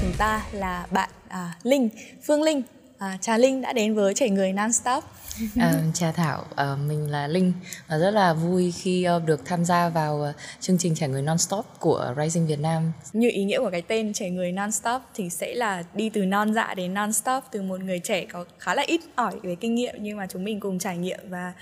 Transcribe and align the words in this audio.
chúng 0.00 0.12
ta 0.18 0.46
là 0.52 0.86
bạn 0.90 1.10
à, 1.28 1.54
Linh, 1.62 1.88
Phương 2.22 2.42
Linh. 2.42 2.62
À, 2.98 3.18
chào 3.20 3.38
Linh 3.38 3.60
đã 3.60 3.72
đến 3.72 3.94
với 3.94 4.14
Chảy 4.14 4.30
Người 4.30 4.52
Nonstop. 4.52 5.04
À, 5.60 5.72
chào 5.94 6.12
Thảo, 6.12 6.44
à, 6.54 6.76
mình 6.88 7.10
là 7.10 7.26
Linh 7.26 7.52
và 7.88 7.98
rất 7.98 8.10
là 8.10 8.34
vui 8.34 8.72
khi 8.72 9.06
uh, 9.16 9.24
được 9.24 9.44
tham 9.44 9.64
gia 9.64 9.88
vào 9.88 10.26
uh, 10.30 10.36
chương 10.60 10.78
trình 10.78 10.94
Chảy 10.94 11.08
Người 11.08 11.22
Nonstop 11.22 11.66
của 11.80 12.14
Rising 12.22 12.46
Việt 12.46 12.60
Nam. 12.60 12.92
Như 13.12 13.30
ý 13.32 13.44
nghĩa 13.44 13.58
của 13.58 13.70
cái 13.70 13.82
tên 13.82 14.12
Chảy 14.12 14.30
Người 14.30 14.52
Nonstop 14.52 15.02
thì 15.14 15.30
sẽ 15.30 15.54
là 15.54 15.82
đi 15.94 16.08
từ 16.08 16.24
non 16.24 16.54
dạ 16.54 16.74
đến 16.74 16.94
nonstop 16.94 17.44
từ 17.50 17.62
một 17.62 17.80
người 17.80 17.98
trẻ 17.98 18.24
có 18.32 18.44
khá 18.58 18.74
là 18.74 18.82
ít 18.86 19.00
ỏi 19.14 19.34
về 19.42 19.54
kinh 19.54 19.74
nghiệm 19.74 19.94
nhưng 20.00 20.16
mà 20.16 20.26
chúng 20.30 20.44
mình 20.44 20.60
cùng 20.60 20.78
trải 20.78 20.96
nghiệm 20.96 21.20
và 21.28 21.52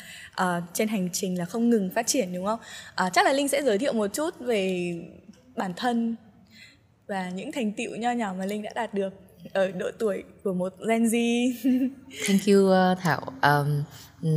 uh, 0.42 0.46
trên 0.72 0.88
hành 0.88 1.08
trình 1.12 1.38
là 1.38 1.44
không 1.44 1.70
ngừng 1.70 1.90
phát 1.94 2.06
triển 2.06 2.32
đúng 2.32 2.46
không? 2.46 2.58
Uh, 3.06 3.12
chắc 3.12 3.26
là 3.26 3.32
Linh 3.32 3.48
sẽ 3.48 3.62
giới 3.62 3.78
thiệu 3.78 3.92
một 3.92 4.06
chút 4.14 4.40
về 4.40 4.94
bản 5.56 5.74
thân 5.76 6.16
và 7.06 7.30
những 7.30 7.52
thành 7.52 7.72
tựu 7.72 7.96
nho 7.96 8.12
nhỏ 8.12 8.34
mà 8.38 8.46
Linh 8.46 8.62
đã 8.62 8.70
đạt 8.74 8.94
được 8.94 9.12
ở 9.52 9.70
độ 9.70 9.90
tuổi 9.98 10.22
của 10.44 10.52
một 10.54 10.72
Gen 10.88 11.04
Z. 11.04 11.52
Thank 12.26 12.40
you 12.46 12.56
uh, 12.56 12.98
Thảo. 13.00 13.32
Um, 13.42 13.82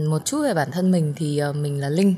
một 0.09 0.25
chút 0.25 0.41
về 0.43 0.53
bản 0.53 0.71
thân 0.71 0.91
mình 0.91 1.13
thì 1.15 1.41
uh, 1.49 1.55
mình 1.55 1.81
là 1.81 1.89
Linh, 1.89 2.15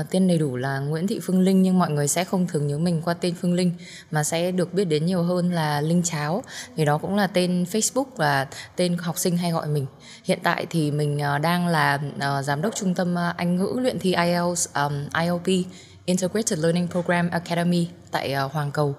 uh, 0.00 0.06
tên 0.10 0.28
đầy 0.28 0.38
đủ 0.38 0.56
là 0.56 0.78
Nguyễn 0.78 1.06
Thị 1.06 1.20
Phương 1.22 1.40
Linh 1.40 1.62
nhưng 1.62 1.78
mọi 1.78 1.90
người 1.90 2.08
sẽ 2.08 2.24
không 2.24 2.46
thường 2.46 2.66
nhớ 2.66 2.78
mình 2.78 3.02
qua 3.04 3.14
tên 3.14 3.34
Phương 3.40 3.54
Linh 3.54 3.72
mà 4.10 4.24
sẽ 4.24 4.50
được 4.50 4.74
biết 4.74 4.84
đến 4.84 5.06
nhiều 5.06 5.22
hơn 5.22 5.52
là 5.52 5.80
Linh 5.80 6.02
Cháo. 6.02 6.42
Vì 6.76 6.84
đó 6.84 6.98
cũng 6.98 7.16
là 7.16 7.26
tên 7.26 7.64
Facebook 7.72 8.06
và 8.16 8.46
tên 8.76 8.96
học 8.98 9.18
sinh 9.18 9.36
hay 9.36 9.50
gọi 9.50 9.66
mình. 9.68 9.86
Hiện 10.24 10.38
tại 10.42 10.66
thì 10.70 10.90
mình 10.90 11.20
uh, 11.36 11.40
đang 11.42 11.66
là 11.66 11.98
uh, 12.16 12.44
giám 12.44 12.62
đốc 12.62 12.74
trung 12.74 12.94
tâm 12.94 13.14
uh, 13.14 13.36
Anh 13.36 13.56
ngữ 13.56 13.76
luyện 13.80 13.98
thi 13.98 14.14
IELTS 14.14 14.68
um, 14.74 14.92
IOP 15.24 15.66
Integrated 16.04 16.58
Learning 16.58 16.88
Program 16.88 17.30
Academy 17.30 17.88
tại 18.10 18.34
uh, 18.44 18.52
Hoàng 18.52 18.70
Cầu. 18.72 18.94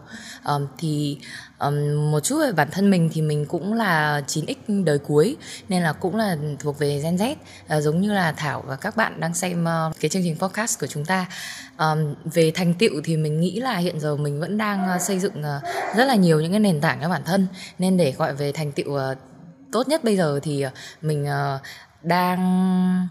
Um, 0.45 0.67
thì 0.77 1.17
um, 1.59 2.11
một 2.11 2.19
chút 2.19 2.39
về 2.39 2.51
bản 2.51 2.67
thân 2.71 2.89
mình 2.89 3.09
thì 3.13 3.21
mình 3.21 3.45
cũng 3.45 3.73
là 3.73 4.21
9x 4.27 4.83
đời 4.83 4.99
cuối 4.99 5.37
nên 5.69 5.83
là 5.83 5.93
cũng 5.93 6.15
là 6.15 6.37
thuộc 6.59 6.79
về 6.79 6.99
Gen 7.03 7.15
Z. 7.15 7.35
Uh, 7.77 7.83
giống 7.83 8.01
như 8.01 8.13
là 8.13 8.31
Thảo 8.31 8.63
và 8.67 8.75
các 8.75 8.95
bạn 8.95 9.19
đang 9.19 9.33
xem 9.33 9.65
uh, 9.65 9.99
cái 9.99 10.09
chương 10.09 10.23
trình 10.23 10.37
podcast 10.39 10.79
của 10.79 10.87
chúng 10.87 11.05
ta. 11.05 11.25
Um, 11.77 12.15
về 12.33 12.51
thành 12.55 12.73
tựu 12.73 13.01
thì 13.03 13.17
mình 13.17 13.39
nghĩ 13.39 13.59
là 13.59 13.77
hiện 13.77 13.99
giờ 13.99 14.15
mình 14.15 14.39
vẫn 14.39 14.57
đang 14.57 14.95
uh, 14.95 15.01
xây 15.01 15.19
dựng 15.19 15.39
uh, 15.39 15.95
rất 15.97 16.05
là 16.05 16.15
nhiều 16.15 16.41
những 16.41 16.51
cái 16.51 16.59
nền 16.59 16.81
tảng 16.81 16.99
cho 17.01 17.09
bản 17.09 17.23
thân. 17.25 17.47
Nên 17.79 17.97
để 17.97 18.11
gọi 18.11 18.33
về 18.33 18.51
thành 18.51 18.71
tựu 18.71 19.11
uh, 19.11 19.17
tốt 19.71 19.87
nhất 19.87 20.03
bây 20.03 20.17
giờ 20.17 20.39
thì 20.43 20.65
uh, 20.65 20.71
mình 21.01 21.23
uh, 21.23 21.61
đang 22.03 23.07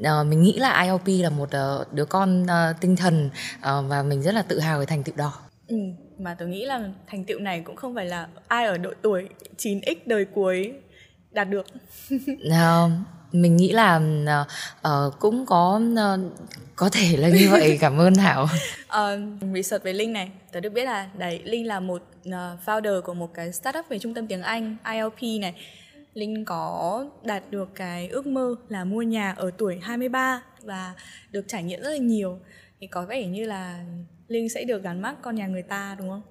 uh, 0.00 0.26
mình 0.26 0.42
nghĩ 0.42 0.58
là 0.58 0.82
IOP 0.82 1.06
là 1.06 1.30
một 1.30 1.48
uh, 1.80 1.92
đứa 1.92 2.04
con 2.04 2.42
uh, 2.42 2.80
tinh 2.80 2.96
thần 2.96 3.30
uh, 3.58 3.62
và 3.88 4.02
mình 4.02 4.22
rất 4.22 4.34
là 4.34 4.42
tự 4.42 4.58
hào 4.58 4.78
về 4.78 4.86
thành 4.86 5.02
tựu 5.02 5.16
đó. 5.16 5.32
Ừ, 5.68 5.76
mà 6.18 6.36
tôi 6.38 6.48
nghĩ 6.48 6.64
là 6.64 6.80
thành 7.06 7.24
tựu 7.24 7.38
này 7.38 7.62
cũng 7.64 7.76
không 7.76 7.94
phải 7.94 8.06
là 8.06 8.28
ai 8.48 8.66
ở 8.66 8.78
độ 8.78 8.90
tuổi 9.02 9.28
9x 9.56 9.94
đời 10.06 10.24
cuối 10.24 10.72
đạt 11.30 11.48
được. 11.50 11.66
uh, 12.14 12.90
mình 13.32 13.56
nghĩ 13.56 13.72
là 13.72 14.00
uh, 14.86 15.14
cũng 15.18 15.46
có 15.46 15.80
uh, 15.92 16.32
có 16.76 16.88
thể 16.88 17.16
là 17.16 17.28
như 17.28 17.48
vậy 17.50 17.78
cảm 17.80 18.00
ơn 18.00 18.14
thảo 18.14 18.44
uh, 18.86 19.20
research 19.54 19.84
về 19.84 19.92
linh 19.92 20.12
này 20.12 20.30
tớ 20.52 20.60
được 20.60 20.70
biết 20.70 20.84
là 20.84 21.08
đấy 21.18 21.40
linh 21.44 21.66
là 21.66 21.80
một 21.80 22.02
uh, 22.28 22.34
founder 22.66 23.00
của 23.00 23.14
một 23.14 23.34
cái 23.34 23.52
startup 23.52 23.84
về 23.88 23.98
trung 23.98 24.14
tâm 24.14 24.26
tiếng 24.26 24.42
anh 24.42 24.76
ILP 24.92 25.40
này 25.40 25.54
Linh 26.16 26.44
có 26.44 27.04
đạt 27.24 27.42
được 27.50 27.74
cái 27.74 28.08
ước 28.08 28.26
mơ 28.26 28.54
là 28.68 28.84
mua 28.84 29.02
nhà 29.02 29.32
ở 29.36 29.50
tuổi 29.58 29.78
23 29.82 30.42
và 30.62 30.94
được 31.30 31.44
trải 31.48 31.62
nghiệm 31.62 31.80
rất 31.80 31.90
là 31.90 31.96
nhiều. 31.96 32.38
Thì 32.80 32.86
có 32.86 33.06
vẻ 33.06 33.26
như 33.26 33.44
là 33.44 33.84
Linh 34.28 34.48
sẽ 34.48 34.64
được 34.64 34.82
gắn 34.82 35.02
mắt 35.02 35.14
con 35.22 35.34
nhà 35.34 35.46
người 35.46 35.62
ta 35.62 35.96
đúng 35.98 36.08
không? 36.08 36.22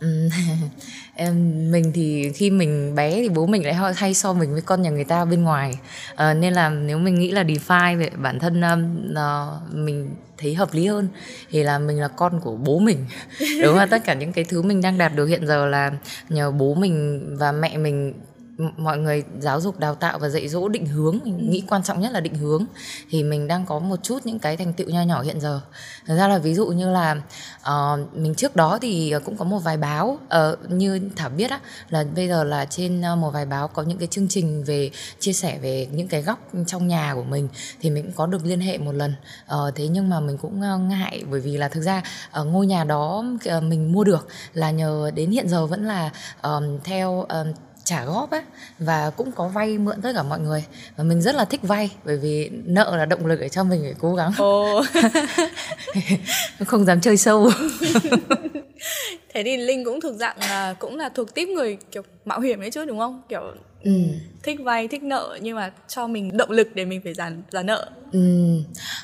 Ừ. 0.00 0.28
em 1.14 1.34
mình 1.72 1.92
thì 1.94 2.32
khi 2.34 2.50
mình 2.50 2.94
bé 2.94 3.20
thì 3.20 3.28
bố 3.28 3.46
mình 3.46 3.64
lại 3.64 3.74
hay 3.96 4.14
so 4.14 4.32
mình 4.32 4.52
với 4.52 4.62
con 4.62 4.82
nhà 4.82 4.90
người 4.90 5.04
ta 5.04 5.24
bên 5.24 5.42
ngoài. 5.42 5.78
À, 6.16 6.34
nên 6.34 6.52
là 6.52 6.70
nếu 6.70 6.98
mình 6.98 7.14
nghĩ 7.14 7.30
là 7.30 7.42
define 7.42 7.98
về 7.98 8.10
bản 8.16 8.38
thân 8.38 8.62
uh, 9.10 9.74
mình 9.74 10.14
thấy 10.38 10.54
hợp 10.54 10.74
lý 10.74 10.86
hơn 10.86 11.08
thì 11.50 11.62
là 11.62 11.78
mình 11.78 12.00
là 12.00 12.08
con 12.08 12.40
của 12.40 12.56
bố 12.56 12.78
mình. 12.78 13.06
Đúng 13.62 13.76
là 13.76 13.86
tất 13.86 14.04
cả 14.04 14.14
những 14.14 14.32
cái 14.32 14.44
thứ 14.44 14.62
mình 14.62 14.82
đang 14.82 14.98
đạt 14.98 15.12
được 15.14 15.26
hiện 15.26 15.46
giờ 15.46 15.66
là 15.66 15.92
nhờ 16.28 16.50
bố 16.50 16.74
mình 16.74 17.22
và 17.38 17.52
mẹ 17.52 17.76
mình 17.76 18.14
mọi 18.58 18.98
người 18.98 19.24
giáo 19.40 19.60
dục 19.60 19.78
đào 19.78 19.94
tạo 19.94 20.18
và 20.18 20.28
dạy 20.28 20.48
dỗ 20.48 20.68
định 20.68 20.86
hướng. 20.86 21.18
Mình 21.24 21.38
ừ. 21.38 21.44
nghĩ 21.50 21.62
quan 21.68 21.82
trọng 21.82 22.00
nhất 22.00 22.12
là 22.12 22.20
định 22.20 22.34
hướng. 22.34 22.64
Thì 23.10 23.22
mình 23.22 23.48
đang 23.48 23.66
có 23.66 23.78
một 23.78 23.96
chút 24.02 24.18
những 24.24 24.38
cái 24.38 24.56
thành 24.56 24.72
tựu 24.72 24.88
nho 24.88 25.02
nhỏ 25.02 25.22
hiện 25.22 25.40
giờ. 25.40 25.60
Thật 26.06 26.16
ra 26.16 26.28
là 26.28 26.38
ví 26.38 26.54
dụ 26.54 26.66
như 26.66 26.90
là 26.90 27.16
uh, 27.60 28.16
mình 28.16 28.34
trước 28.34 28.56
đó 28.56 28.78
thì 28.82 29.14
cũng 29.24 29.36
có 29.36 29.44
một 29.44 29.58
vài 29.58 29.76
báo 29.76 30.18
uh, 30.24 30.70
như 30.70 31.00
thảo 31.16 31.30
biết 31.30 31.50
á 31.50 31.60
là 31.90 32.04
bây 32.14 32.28
giờ 32.28 32.44
là 32.44 32.64
trên 32.64 33.02
một 33.18 33.30
vài 33.30 33.46
báo 33.46 33.68
có 33.68 33.82
những 33.82 33.98
cái 33.98 34.08
chương 34.08 34.28
trình 34.28 34.64
về 34.64 34.90
chia 35.18 35.32
sẻ 35.32 35.58
về 35.62 35.88
những 35.92 36.08
cái 36.08 36.22
góc 36.22 36.38
trong 36.66 36.88
nhà 36.88 37.14
của 37.14 37.24
mình 37.24 37.48
thì 37.80 37.90
mình 37.90 38.04
cũng 38.04 38.14
có 38.16 38.26
được 38.26 38.44
liên 38.44 38.60
hệ 38.60 38.78
một 38.78 38.92
lần. 38.92 39.14
Uh, 39.54 39.74
thế 39.74 39.88
nhưng 39.88 40.10
mà 40.10 40.20
mình 40.20 40.38
cũng 40.38 40.60
ngại 40.88 41.24
bởi 41.30 41.40
vì 41.40 41.56
là 41.56 41.68
thực 41.68 41.80
ra 41.80 42.02
uh, 42.40 42.46
ngôi 42.46 42.66
nhà 42.66 42.84
đó 42.84 43.24
uh, 43.56 43.62
mình 43.62 43.92
mua 43.92 44.04
được 44.04 44.28
là 44.54 44.70
nhờ 44.70 45.10
đến 45.14 45.30
hiện 45.30 45.48
giờ 45.48 45.66
vẫn 45.66 45.86
là 45.86 46.10
um, 46.42 46.78
theo 46.84 47.26
um, 47.28 47.52
trả 47.84 48.04
góp 48.04 48.30
á 48.30 48.42
và 48.78 49.10
cũng 49.10 49.32
có 49.32 49.48
vay 49.48 49.78
mượn 49.78 50.00
tất 50.02 50.12
cả 50.14 50.22
mọi 50.22 50.40
người. 50.40 50.64
Và 50.96 51.04
mình 51.04 51.22
rất 51.22 51.34
là 51.34 51.44
thích 51.44 51.60
vay 51.62 51.90
bởi 52.04 52.16
vì 52.16 52.50
nợ 52.64 52.96
là 52.96 53.04
động 53.04 53.26
lực 53.26 53.40
để 53.40 53.48
cho 53.48 53.64
mình 53.64 53.80
phải 53.82 53.94
cố 54.00 54.14
gắng. 54.14 54.32
Oh. 54.42 54.86
không 56.66 56.84
dám 56.84 57.00
chơi 57.00 57.16
sâu. 57.16 57.50
Thế 59.34 59.42
thì 59.44 59.56
linh 59.56 59.84
cũng 59.84 60.00
thuộc 60.00 60.14
dạng 60.14 60.36
là 60.40 60.74
cũng 60.78 60.96
là 60.96 61.08
thuộc 61.08 61.34
tiếp 61.34 61.48
người 61.48 61.78
kiểu 61.90 62.02
mạo 62.24 62.40
hiểm 62.40 62.60
đấy 62.60 62.70
chứ 62.70 62.84
đúng 62.84 62.98
không? 62.98 63.22
Kiểu 63.28 63.42
ừ. 63.84 63.90
thích 64.42 64.58
vay 64.62 64.88
thích 64.88 65.02
nợ 65.02 65.38
nhưng 65.42 65.56
mà 65.56 65.72
cho 65.88 66.06
mình 66.06 66.36
động 66.36 66.50
lực 66.50 66.68
để 66.74 66.84
mình 66.84 67.00
phải 67.04 67.14
trả 67.14 67.30
trả 67.50 67.62
nợ. 67.62 67.90
Ừ. 68.12 68.20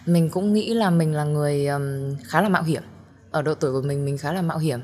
mình 0.06 0.30
cũng 0.30 0.52
nghĩ 0.52 0.74
là 0.74 0.90
mình 0.90 1.14
là 1.14 1.24
người 1.24 1.66
um, 1.66 2.16
khá 2.24 2.42
là 2.42 2.48
mạo 2.48 2.62
hiểm. 2.62 2.82
Ở 3.30 3.42
độ 3.42 3.54
tuổi 3.54 3.72
của 3.72 3.82
mình 3.82 4.04
mình 4.04 4.18
khá 4.18 4.32
là 4.32 4.42
mạo 4.42 4.58
hiểm 4.58 4.80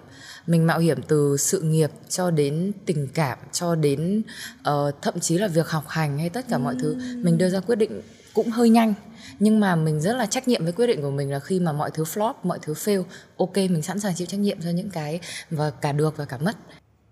mình 0.46 0.66
mạo 0.66 0.78
hiểm 0.78 1.02
từ 1.08 1.36
sự 1.36 1.60
nghiệp 1.60 1.90
cho 2.08 2.30
đến 2.30 2.72
tình 2.86 3.08
cảm 3.14 3.38
cho 3.52 3.74
đến 3.74 4.22
uh, 4.70 4.94
thậm 5.02 5.20
chí 5.20 5.38
là 5.38 5.48
việc 5.48 5.68
học 5.68 5.84
hành 5.88 6.18
hay 6.18 6.28
tất 6.28 6.44
cả 6.48 6.58
mọi 6.58 6.74
thứ. 6.80 6.96
Mình 7.16 7.38
đưa 7.38 7.48
ra 7.48 7.60
quyết 7.60 7.76
định 7.76 8.00
cũng 8.34 8.50
hơi 8.50 8.70
nhanh 8.70 8.94
nhưng 9.38 9.60
mà 9.60 9.76
mình 9.76 10.00
rất 10.00 10.16
là 10.16 10.26
trách 10.26 10.48
nhiệm 10.48 10.64
với 10.64 10.72
quyết 10.72 10.86
định 10.86 11.02
của 11.02 11.10
mình 11.10 11.30
là 11.30 11.40
khi 11.40 11.60
mà 11.60 11.72
mọi 11.72 11.90
thứ 11.90 12.04
flop 12.04 12.34
mọi 12.42 12.58
thứ 12.62 12.72
fail 12.72 13.02
ok 13.36 13.56
mình 13.56 13.82
sẵn 13.82 14.00
sàng 14.00 14.14
chịu 14.14 14.26
trách 14.26 14.40
nhiệm 14.40 14.58
cho 14.62 14.70
những 14.70 14.90
cái 14.90 15.20
và 15.50 15.70
cả 15.70 15.92
được 15.92 16.16
và 16.16 16.24
cả 16.24 16.38
mất. 16.38 16.56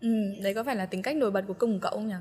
Ừ, 0.00 0.08
đấy 0.42 0.54
có 0.54 0.64
phải 0.64 0.76
là 0.76 0.86
tính 0.86 1.02
cách 1.02 1.16
nổi 1.16 1.30
bật 1.30 1.44
của 1.48 1.54
cung 1.54 1.72
của 1.72 1.78
cậu 1.82 1.90
không 1.90 2.08
nhỉ? 2.08 2.14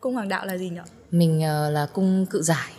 Cung 0.00 0.14
hoàng 0.14 0.28
đạo 0.28 0.46
là 0.46 0.56
gì 0.56 0.68
nhỉ? 0.68 0.80
Mình 1.10 1.38
uh, 1.38 1.72
là 1.72 1.86
cung 1.92 2.26
cự 2.26 2.42
giải. 2.42 2.72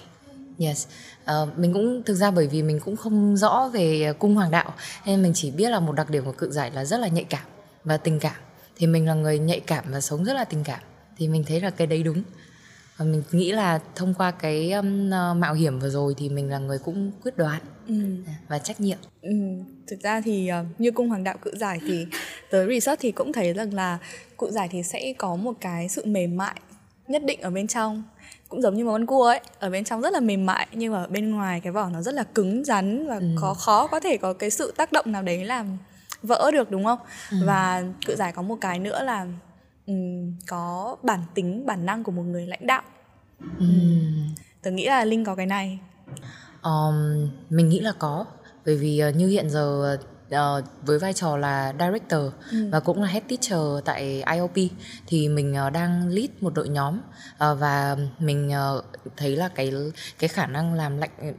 Yes, 0.60 0.88
uh, 1.24 1.58
mình 1.58 1.74
cũng 1.74 2.04
thực 2.04 2.14
ra 2.14 2.32
bởi 2.32 2.48
vì 2.48 2.64
mình 2.64 2.80
cũng 2.80 2.96
không 2.96 3.38
rõ 3.38 3.70
về 3.74 4.14
cung 4.20 4.36
hoàng 4.36 4.52
đạo 4.52 4.74
nên 5.06 5.22
mình 5.22 5.32
chỉ 5.36 5.52
biết 5.52 5.70
là 5.70 5.80
một 5.80 5.92
đặc 5.92 6.10
điểm 6.10 6.26
của 6.26 6.32
cự 6.32 6.52
giải 6.52 6.72
là 6.72 6.86
rất 6.86 7.00
là 7.00 7.08
nhạy 7.08 7.24
cảm 7.24 7.46
và 7.84 7.98
tình 7.98 8.20
cảm 8.20 8.36
thì 8.76 8.88
mình 8.88 9.08
là 9.08 9.14
người 9.14 9.40
nhạy 9.40 9.60
cảm 9.60 9.84
và 9.92 10.02
sống 10.02 10.24
rất 10.24 10.34
là 10.34 10.44
tình 10.44 10.64
cảm 10.64 10.80
thì 11.18 11.28
mình 11.28 11.44
thấy 11.48 11.62
là 11.62 11.70
cái 11.70 11.88
đấy 11.88 12.04
đúng 12.04 12.24
và 12.98 13.06
mình 13.06 13.24
nghĩ 13.32 13.52
là 13.52 13.80
thông 13.96 14.14
qua 14.14 14.32
cái 14.32 14.72
um, 14.72 15.08
uh, 15.08 15.38
mạo 15.38 15.54
hiểm 15.54 15.80
vừa 15.80 15.90
rồi 15.90 16.14
thì 16.18 16.30
mình 16.30 16.50
là 16.50 16.58
người 16.58 16.78
cũng 16.80 17.12
quyết 17.24 17.38
đoán 17.38 17.62
ừ. 17.88 17.94
và 18.48 18.60
trách 18.60 18.82
nhiệm 18.82 18.98
ừ. 19.22 19.30
thực 19.88 20.00
ra 20.04 20.22
thì 20.22 20.52
uh, 20.62 20.80
như 20.82 20.92
cung 20.92 21.10
hoàng 21.10 21.24
đạo 21.24 21.38
cự 21.42 21.52
giải 21.56 21.80
thì 21.88 22.06
tới 22.52 22.68
research 22.70 23.02
thì 23.02 23.12
cũng 23.12 23.34
thấy 23.34 23.54
rằng 23.54 23.74
là 23.74 23.98
cự 24.38 24.52
giải 24.52 24.68
thì 24.72 24.84
sẽ 24.84 25.14
có 25.18 25.36
một 25.36 25.54
cái 25.62 25.90
sự 25.90 26.06
mềm 26.06 26.38
mại 26.38 26.60
nhất 27.08 27.24
định 27.26 27.42
ở 27.42 27.50
bên 27.50 27.68
trong 27.68 28.04
cũng 28.50 28.62
giống 28.62 28.76
như 28.76 28.86
một 28.86 28.92
con 28.92 29.06
cua 29.06 29.26
ấy 29.26 29.40
ở 29.60 29.70
bên 29.70 29.84
trong 29.84 30.02
rất 30.02 30.14
là 30.14 30.20
mềm 30.20 30.46
mại 30.46 30.68
nhưng 30.72 30.94
mà 30.94 30.98
ở 30.98 31.08
bên 31.08 31.32
ngoài 31.32 31.62
cái 31.64 31.74
vỏ 31.74 31.90
nó 31.90 32.02
rất 32.02 32.14
là 32.14 32.24
cứng 32.24 32.64
rắn 32.66 33.08
và 33.08 33.18
ừ. 33.18 33.26
khó 33.38 33.54
khó 33.54 33.88
có 33.88 34.00
thể 34.00 34.18
có 34.18 34.34
cái 34.34 34.50
sự 34.50 34.74
tác 34.78 34.92
động 34.92 35.12
nào 35.12 35.24
đấy 35.24 35.46
làm 35.46 35.78
vỡ 36.24 36.52
được 36.54 36.72
đúng 36.72 36.86
không? 36.86 37.00
Ừ. 37.32 37.38
và 37.46 37.84
cự 38.06 38.16
giải 38.16 38.32
có 38.32 38.42
một 38.42 38.58
cái 38.62 38.80
nữa 38.80 39.04
là 39.04 39.28
um, 39.86 40.34
có 40.48 40.96
bản 41.04 41.20
tính 41.34 41.66
bản 41.66 41.86
năng 41.86 42.04
của 42.04 42.12
một 42.12 42.24
người 42.24 42.48
lãnh 42.48 42.68
đạo. 42.68 42.82
Ừ. 43.60 43.66
tớ 44.62 44.72
nghĩ 44.72 44.88
là 44.88 45.06
linh 45.06 45.26
có 45.26 45.36
cái 45.36 45.46
này. 45.46 45.80
Um, 46.64 47.30
mình 47.50 47.70
nghĩ 47.70 47.80
là 47.80 47.94
có. 48.00 48.26
Bởi 48.66 48.78
vì 48.78 49.02
uh, 49.10 49.16
như 49.16 49.28
hiện 49.28 49.50
giờ 49.50 49.98
uh, 50.34 50.66
với 50.86 51.00
vai 51.00 51.14
trò 51.14 51.38
là 51.38 51.74
director 51.80 52.22
ừ. 52.52 52.70
và 52.72 52.80
cũng 52.80 53.02
là 53.02 53.08
head 53.08 53.24
teacher 53.30 53.86
tại 53.86 54.24
IOP 54.34 54.72
thì 55.08 55.28
mình 55.28 55.56
uh, 55.68 55.74
đang 55.74 56.08
lead 56.08 56.30
một 56.42 56.54
đội 56.54 56.70
nhóm 56.70 56.98
uh, 56.98 57.60
và 57.60 57.98
mình 58.20 58.52
uh, 58.78 58.86
thấy 59.18 59.36
là 59.36 59.48
cái 59.48 59.74
cái 60.20 60.28
khả 60.28 60.46
năng 60.46 60.74
làm 60.74 60.98
lãnh 60.98 61.34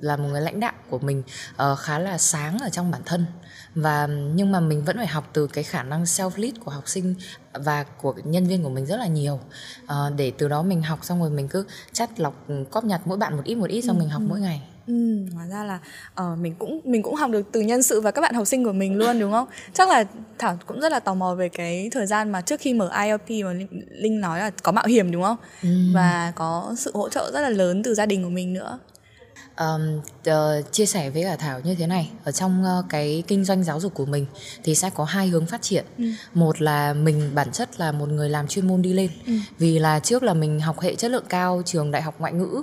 làm 0.00 0.22
một 0.22 0.28
người 0.28 0.40
lãnh 0.40 0.60
đạo 0.60 0.72
của 0.90 0.98
mình 0.98 1.22
uh, 1.52 1.78
khá 1.78 1.98
là 1.98 2.18
sáng 2.18 2.58
ở 2.58 2.68
trong 2.68 2.90
bản 2.90 3.02
thân 3.04 3.24
và 3.74 4.06
nhưng 4.06 4.52
mà 4.52 4.60
mình 4.60 4.84
vẫn 4.84 4.96
phải 4.96 5.06
học 5.06 5.30
từ 5.32 5.46
cái 5.46 5.64
khả 5.64 5.82
năng 5.82 6.04
self 6.04 6.30
lead 6.36 6.54
của 6.64 6.70
học 6.70 6.88
sinh 6.88 7.14
và 7.52 7.82
của 7.82 8.14
nhân 8.24 8.46
viên 8.46 8.62
của 8.62 8.68
mình 8.68 8.86
rất 8.86 8.96
là 8.96 9.06
nhiều 9.06 9.40
uh, 9.84 9.90
để 10.16 10.32
từ 10.38 10.48
đó 10.48 10.62
mình 10.62 10.82
học 10.82 10.98
xong 11.02 11.20
rồi 11.20 11.30
mình 11.30 11.48
cứ 11.48 11.66
chắt 11.92 12.20
lọc 12.20 12.46
cóp 12.70 12.84
nhặt 12.84 13.00
mỗi 13.04 13.18
bạn 13.18 13.36
một 13.36 13.42
ít 13.44 13.54
một 13.54 13.68
ít 13.68 13.82
xong 13.82 13.96
ừ. 13.96 14.00
mình 14.00 14.08
học 14.08 14.22
ừ. 14.22 14.26
mỗi 14.28 14.40
ngày 14.40 14.62
Ừ, 14.86 15.18
hóa 15.34 15.46
ra 15.46 15.64
là 15.64 15.78
uh, 16.32 16.38
mình 16.38 16.54
cũng 16.58 16.80
mình 16.84 17.02
cũng 17.02 17.14
học 17.14 17.30
được 17.30 17.46
từ 17.52 17.60
nhân 17.60 17.82
sự 17.82 18.00
và 18.00 18.10
các 18.10 18.20
bạn 18.20 18.34
học 18.34 18.46
sinh 18.46 18.64
của 18.64 18.72
mình 18.72 18.96
luôn 18.96 19.20
đúng 19.20 19.32
không? 19.32 19.48
Chắc 19.72 19.88
là 19.88 20.04
Thảo 20.38 20.58
cũng 20.66 20.80
rất 20.80 20.92
là 20.92 21.00
tò 21.00 21.14
mò 21.14 21.34
về 21.34 21.48
cái 21.48 21.88
thời 21.92 22.06
gian 22.06 22.32
mà 22.32 22.40
trước 22.40 22.60
khi 22.60 22.74
mở 22.74 22.90
ILP 23.02 23.44
mà 23.44 23.52
Linh 23.90 24.20
nói 24.20 24.38
là 24.38 24.50
có 24.62 24.72
mạo 24.72 24.86
hiểm 24.86 25.12
đúng 25.12 25.22
không? 25.22 25.36
Ừ. 25.62 25.68
Và 25.94 26.32
có 26.36 26.74
sự 26.78 26.90
hỗ 26.94 27.08
trợ 27.08 27.30
rất 27.34 27.40
là 27.40 27.48
lớn 27.48 27.82
từ 27.82 27.94
gia 27.94 28.06
đình 28.06 28.24
của 28.24 28.30
mình 28.30 28.52
nữa 28.52 28.78
um, 29.60 30.00
uh, 30.30 30.72
chia 30.72 30.86
sẻ 30.86 31.10
với 31.10 31.22
cả 31.22 31.36
thảo 31.36 31.60
như 31.64 31.74
thế 31.74 31.86
này 31.86 32.10
ở 32.24 32.32
trong 32.32 32.64
uh, 32.78 32.84
cái 32.88 33.22
kinh 33.26 33.44
doanh 33.44 33.64
giáo 33.64 33.80
dục 33.80 33.94
của 33.94 34.06
mình 34.06 34.26
thì 34.64 34.74
sẽ 34.74 34.90
có 34.90 35.04
hai 35.04 35.28
hướng 35.28 35.46
phát 35.46 35.62
triển 35.62 35.84
ừ. 35.98 36.04
một 36.34 36.62
là 36.62 36.92
mình 36.92 37.30
bản 37.34 37.52
chất 37.52 37.80
là 37.80 37.92
một 37.92 38.08
người 38.08 38.28
làm 38.28 38.48
chuyên 38.48 38.68
môn 38.68 38.82
đi 38.82 38.92
lên 38.92 39.10
ừ. 39.26 39.32
vì 39.58 39.78
là 39.78 40.00
trước 40.00 40.22
là 40.22 40.34
mình 40.34 40.60
học 40.60 40.80
hệ 40.80 40.94
chất 40.94 41.10
lượng 41.10 41.24
cao 41.28 41.62
trường 41.64 41.90
đại 41.90 42.02
học 42.02 42.14
ngoại 42.18 42.32
ngữ 42.32 42.62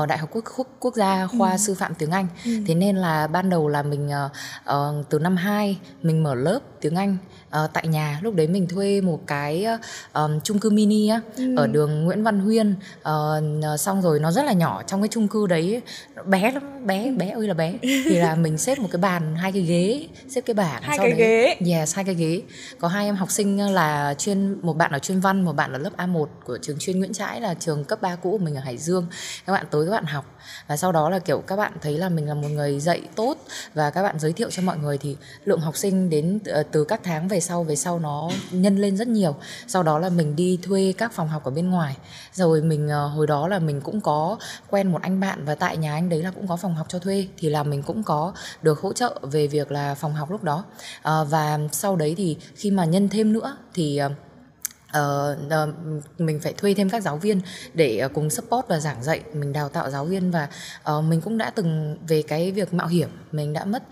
uh, 0.00 0.08
đại 0.08 0.18
học 0.18 0.28
quốc 0.32 0.44
quốc, 0.56 0.66
quốc 0.80 0.94
gia 0.94 1.26
khoa 1.26 1.50
ừ. 1.50 1.56
sư 1.56 1.74
phạm 1.74 1.94
tiếng 1.94 2.10
anh 2.10 2.26
ừ. 2.44 2.50
thế 2.66 2.74
nên 2.74 2.96
là 2.96 3.26
ban 3.26 3.50
đầu 3.50 3.68
là 3.68 3.82
mình 3.82 4.08
uh, 4.08 4.32
uh, 4.74 5.08
từ 5.08 5.18
năm 5.18 5.36
2 5.36 5.78
mình 6.02 6.22
mở 6.22 6.34
lớp 6.34 6.58
tiếng 6.80 6.94
anh 6.94 7.16
uh, 7.48 7.70
tại 7.72 7.88
nhà 7.88 8.18
lúc 8.22 8.34
đấy 8.34 8.46
mình 8.46 8.66
thuê 8.68 9.00
một 9.00 9.20
cái 9.26 9.66
um, 10.14 10.40
chung 10.44 10.58
cư 10.58 10.70
mini 10.70 11.08
á 11.08 11.20
ừ. 11.36 11.56
ở 11.56 11.66
đường 11.66 12.04
Nguyễn 12.04 12.24
Văn 12.24 12.40
Huyên 12.40 12.74
uh, 13.00 13.80
xong 13.80 14.02
rồi 14.02 14.20
nó 14.20 14.32
rất 14.32 14.44
là 14.44 14.52
nhỏ 14.52 14.82
trong 14.86 15.02
cái 15.02 15.08
chung 15.08 15.28
cư 15.28 15.46
đấy 15.46 15.82
bé 16.42 16.50
lắm 16.50 16.86
bé 16.86 17.10
bé 17.10 17.30
ơi 17.30 17.48
là 17.48 17.54
bé. 17.54 17.74
Thì 17.82 18.18
là 18.18 18.34
mình 18.34 18.58
xếp 18.58 18.78
một 18.78 18.88
cái 18.92 19.00
bàn 19.00 19.36
hai 19.36 19.52
cái 19.52 19.62
ghế 19.62 20.08
xếp 20.28 20.40
cái 20.40 20.54
bảng 20.54 20.82
hai 20.82 20.98
cái 20.98 21.10
đấy, 21.10 21.18
ghế. 21.18 21.56
Yes 21.72 21.94
hai 21.96 22.04
cái 22.04 22.14
ghế. 22.14 22.42
Có 22.78 22.88
hai 22.88 23.04
em 23.04 23.16
học 23.16 23.30
sinh 23.30 23.60
là 23.60 24.14
chuyên 24.18 24.56
một 24.62 24.76
bạn 24.76 24.92
ở 24.92 24.98
chuyên 24.98 25.20
văn 25.20 25.44
một 25.44 25.52
bạn 25.52 25.72
ở 25.72 25.78
lớp 25.78 25.90
A1 25.96 26.26
của 26.44 26.58
trường 26.62 26.78
chuyên 26.78 26.98
Nguyễn 26.98 27.12
Trãi 27.12 27.40
là 27.40 27.54
trường 27.54 27.84
cấp 27.84 28.02
3 28.02 28.16
cũ 28.16 28.30
của 28.30 28.44
mình 28.44 28.54
ở 28.54 28.60
Hải 28.60 28.78
Dương. 28.78 29.06
Các 29.46 29.52
bạn 29.52 29.66
tới 29.70 29.86
các 29.86 29.90
bạn 29.92 30.04
học. 30.04 30.38
Và 30.66 30.76
sau 30.76 30.92
đó 30.92 31.10
là 31.10 31.18
kiểu 31.18 31.42
các 31.46 31.56
bạn 31.56 31.72
thấy 31.80 31.98
là 31.98 32.08
mình 32.08 32.28
là 32.28 32.34
một 32.34 32.48
người 32.48 32.80
dạy 32.80 33.02
tốt 33.14 33.36
và 33.74 33.90
các 33.90 34.02
bạn 34.02 34.18
giới 34.18 34.32
thiệu 34.32 34.50
cho 34.50 34.62
mọi 34.62 34.78
người 34.78 34.98
thì 34.98 35.16
lượng 35.44 35.60
học 35.60 35.76
sinh 35.76 36.10
đến 36.10 36.38
ờ, 36.46 36.62
từ 36.72 36.84
các 36.84 37.00
tháng 37.04 37.28
về 37.28 37.40
sau 37.40 37.64
về 37.64 37.76
sau 37.76 37.98
nó 37.98 38.30
nhân 38.50 38.76
lên 38.76 38.96
rất 38.96 39.08
nhiều. 39.08 39.34
Sau 39.66 39.82
đó 39.82 39.98
là 39.98 40.08
mình 40.08 40.36
đi 40.36 40.58
thuê 40.62 40.94
các 40.98 41.12
phòng 41.12 41.28
học 41.28 41.44
ở 41.44 41.50
bên 41.50 41.70
ngoài. 41.70 41.96
Rồi 42.32 42.62
mình 42.62 42.88
ờ, 42.88 43.06
hồi 43.06 43.26
đó 43.26 43.48
là 43.48 43.58
mình 43.58 43.80
cũng 43.80 44.00
có 44.00 44.38
quen 44.70 44.92
một 44.92 45.02
anh 45.02 45.20
bạn 45.20 45.44
và 45.44 45.54
tại 45.54 45.76
nhà 45.76 45.92
anh 45.92 46.08
đấy 46.08 46.22
là 46.22 46.27
cũng 46.30 46.48
có 46.48 46.56
phòng 46.56 46.74
học 46.74 46.86
cho 46.88 46.98
thuê 46.98 47.26
thì 47.38 47.48
là 47.48 47.62
mình 47.62 47.82
cũng 47.82 48.02
có 48.02 48.32
được 48.62 48.80
hỗ 48.80 48.92
trợ 48.92 49.20
về 49.22 49.46
việc 49.46 49.72
là 49.72 49.94
phòng 49.94 50.14
học 50.14 50.30
lúc 50.30 50.44
đó. 50.44 50.64
À, 51.02 51.24
và 51.24 51.58
sau 51.72 51.96
đấy 51.96 52.14
thì 52.16 52.36
khi 52.56 52.70
mà 52.70 52.84
nhân 52.84 53.08
thêm 53.08 53.32
nữa 53.32 53.56
thì 53.74 54.00
Uh, 54.96 55.38
uh, 55.46 55.74
mình 56.18 56.40
phải 56.40 56.52
thuê 56.52 56.74
thêm 56.74 56.90
các 56.90 57.02
giáo 57.02 57.16
viên 57.16 57.40
để 57.74 58.02
uh, 58.04 58.12
cùng 58.14 58.30
support 58.30 58.68
và 58.68 58.80
giảng 58.80 59.02
dạy 59.02 59.20
mình 59.34 59.52
đào 59.52 59.68
tạo 59.68 59.90
giáo 59.90 60.04
viên 60.04 60.30
và 60.30 60.48
uh, 60.90 61.04
mình 61.04 61.20
cũng 61.20 61.38
đã 61.38 61.50
từng 61.50 61.96
về 62.08 62.22
cái 62.22 62.52
việc 62.52 62.74
mạo 62.74 62.86
hiểm 62.86 63.08
mình 63.32 63.52
đã 63.52 63.64
mất 63.64 63.82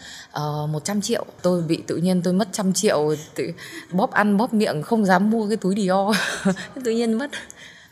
uh, 0.65 0.69
100 0.69 1.01
triệu. 1.01 1.27
Tôi 1.43 1.63
bị 1.63 1.83
tự 1.87 1.97
nhiên 1.97 2.23
tôi 2.23 2.33
mất 2.33 2.49
trăm 2.53 2.73
triệu 2.73 3.15
tự, 3.35 3.51
bóp 3.93 4.11
ăn 4.11 4.37
bóp 4.37 4.55
miệng 4.55 4.83
không 4.83 5.05
dám 5.05 5.31
mua 5.31 5.49
cái 5.49 5.57
túi 5.57 5.75
Dior. 5.77 6.17
Tự 6.85 6.91
nhiên 6.91 7.13
mất 7.13 7.31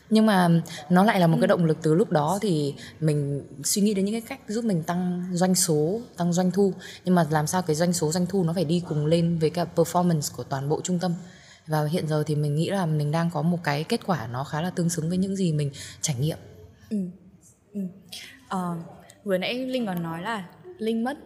nhưng 0.09 0.25
mà 0.25 0.49
nó 0.89 1.03
lại 1.03 1.19
là 1.19 1.27
một 1.27 1.37
cái 1.41 1.47
động 1.47 1.65
lực 1.65 1.77
từ 1.81 1.93
lúc 1.93 2.11
đó 2.11 2.39
thì 2.41 2.75
mình 2.99 3.43
suy 3.63 3.81
nghĩ 3.81 3.93
đến 3.93 4.05
những 4.05 4.13
cái 4.13 4.21
cách 4.21 4.39
giúp 4.47 4.65
mình 4.65 4.83
tăng 4.83 5.25
doanh 5.31 5.55
số 5.55 6.01
tăng 6.17 6.33
doanh 6.33 6.51
thu 6.51 6.73
nhưng 7.05 7.15
mà 7.15 7.25
làm 7.29 7.47
sao 7.47 7.61
cái 7.61 7.75
doanh 7.75 7.93
số 7.93 8.11
doanh 8.11 8.25
thu 8.25 8.43
nó 8.43 8.53
phải 8.53 8.65
đi 8.65 8.83
cùng 8.89 9.05
lên 9.05 9.37
với 9.39 9.49
cả 9.49 9.65
performance 9.75 10.35
của 10.35 10.43
toàn 10.43 10.69
bộ 10.69 10.81
trung 10.81 10.99
tâm 10.99 11.13
và 11.67 11.85
hiện 11.85 12.07
giờ 12.07 12.23
thì 12.27 12.35
mình 12.35 12.55
nghĩ 12.55 12.69
là 12.69 12.85
mình 12.85 13.11
đang 13.11 13.29
có 13.33 13.41
một 13.41 13.57
cái 13.63 13.83
kết 13.83 13.99
quả 14.05 14.27
nó 14.27 14.43
khá 14.43 14.61
là 14.61 14.69
tương 14.69 14.89
xứng 14.89 15.09
với 15.09 15.17
những 15.17 15.35
gì 15.35 15.53
mình 15.53 15.71
trải 16.01 16.15
nghiệm 16.19 16.37
ừ. 16.89 16.97
Ừ. 17.73 17.81
À, 18.49 18.59
vừa 19.23 19.37
nãy 19.37 19.65
linh 19.65 19.85
còn 19.85 20.03
nói 20.03 20.21
là 20.21 20.45
linh 20.77 21.03
mất 21.03 21.17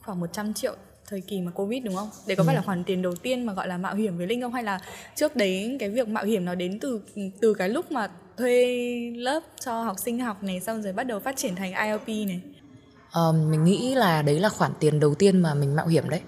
khoảng 0.00 0.20
100 0.20 0.54
triệu 0.54 0.76
thời 1.10 1.20
kỳ 1.20 1.40
mà 1.40 1.50
covid 1.50 1.84
đúng 1.84 1.96
không? 1.96 2.08
Đấy 2.26 2.36
có 2.36 2.42
ừ. 2.42 2.46
phải 2.46 2.54
là 2.54 2.62
khoản 2.62 2.84
tiền 2.84 3.02
đầu 3.02 3.14
tiên 3.14 3.46
mà 3.46 3.52
gọi 3.52 3.68
là 3.68 3.78
mạo 3.78 3.94
hiểm 3.94 4.16
với 4.16 4.26
linh 4.26 4.42
không? 4.42 4.52
Hay 4.52 4.62
là 4.62 4.80
trước 5.16 5.36
đấy 5.36 5.76
cái 5.80 5.88
việc 5.88 6.08
mạo 6.08 6.24
hiểm 6.24 6.44
nó 6.44 6.54
đến 6.54 6.78
từ 6.78 7.00
từ 7.40 7.54
cái 7.54 7.68
lúc 7.68 7.92
mà 7.92 8.08
thuê 8.36 8.66
lớp 9.16 9.40
cho 9.60 9.82
học 9.82 9.96
sinh 9.98 10.18
học 10.18 10.42
này 10.42 10.60
xong 10.60 10.82
rồi 10.82 10.92
bắt 10.92 11.04
đầu 11.04 11.20
phát 11.20 11.36
triển 11.36 11.56
thành 11.56 11.72
ILP 11.74 12.28
này? 12.28 12.40
Um, 13.14 13.50
mình 13.50 13.64
nghĩ 13.64 13.94
là 13.94 14.22
đấy 14.22 14.38
là 14.38 14.48
khoản 14.48 14.72
tiền 14.80 15.00
đầu 15.00 15.14
tiên 15.14 15.42
mà 15.42 15.54
mình 15.54 15.76
mạo 15.76 15.86
hiểm 15.86 16.08
đấy. 16.08 16.20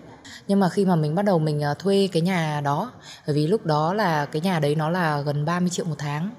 Nhưng 0.49 0.61
mà 0.61 0.69
khi 0.69 0.85
mà 0.85 0.96
mình 0.96 1.14
bắt 1.14 1.25
đầu 1.25 1.38
mình 1.38 1.62
à, 1.62 1.75
thuê 1.75 2.08
cái 2.12 2.23
nhà 2.23 2.61
đó 2.61 2.93
bởi 3.26 3.37
vì 3.37 3.46
lúc 3.46 3.67
đó 3.67 3.94
là 3.94 4.26
cái 4.26 4.43
nhà 4.43 4.58
đấy 4.58 4.75
nó 4.75 4.90
là 4.90 5.20
gần 5.20 5.44
30 5.44 5.70
triệu 5.70 5.85
một 5.85 5.94
tháng 5.99 6.31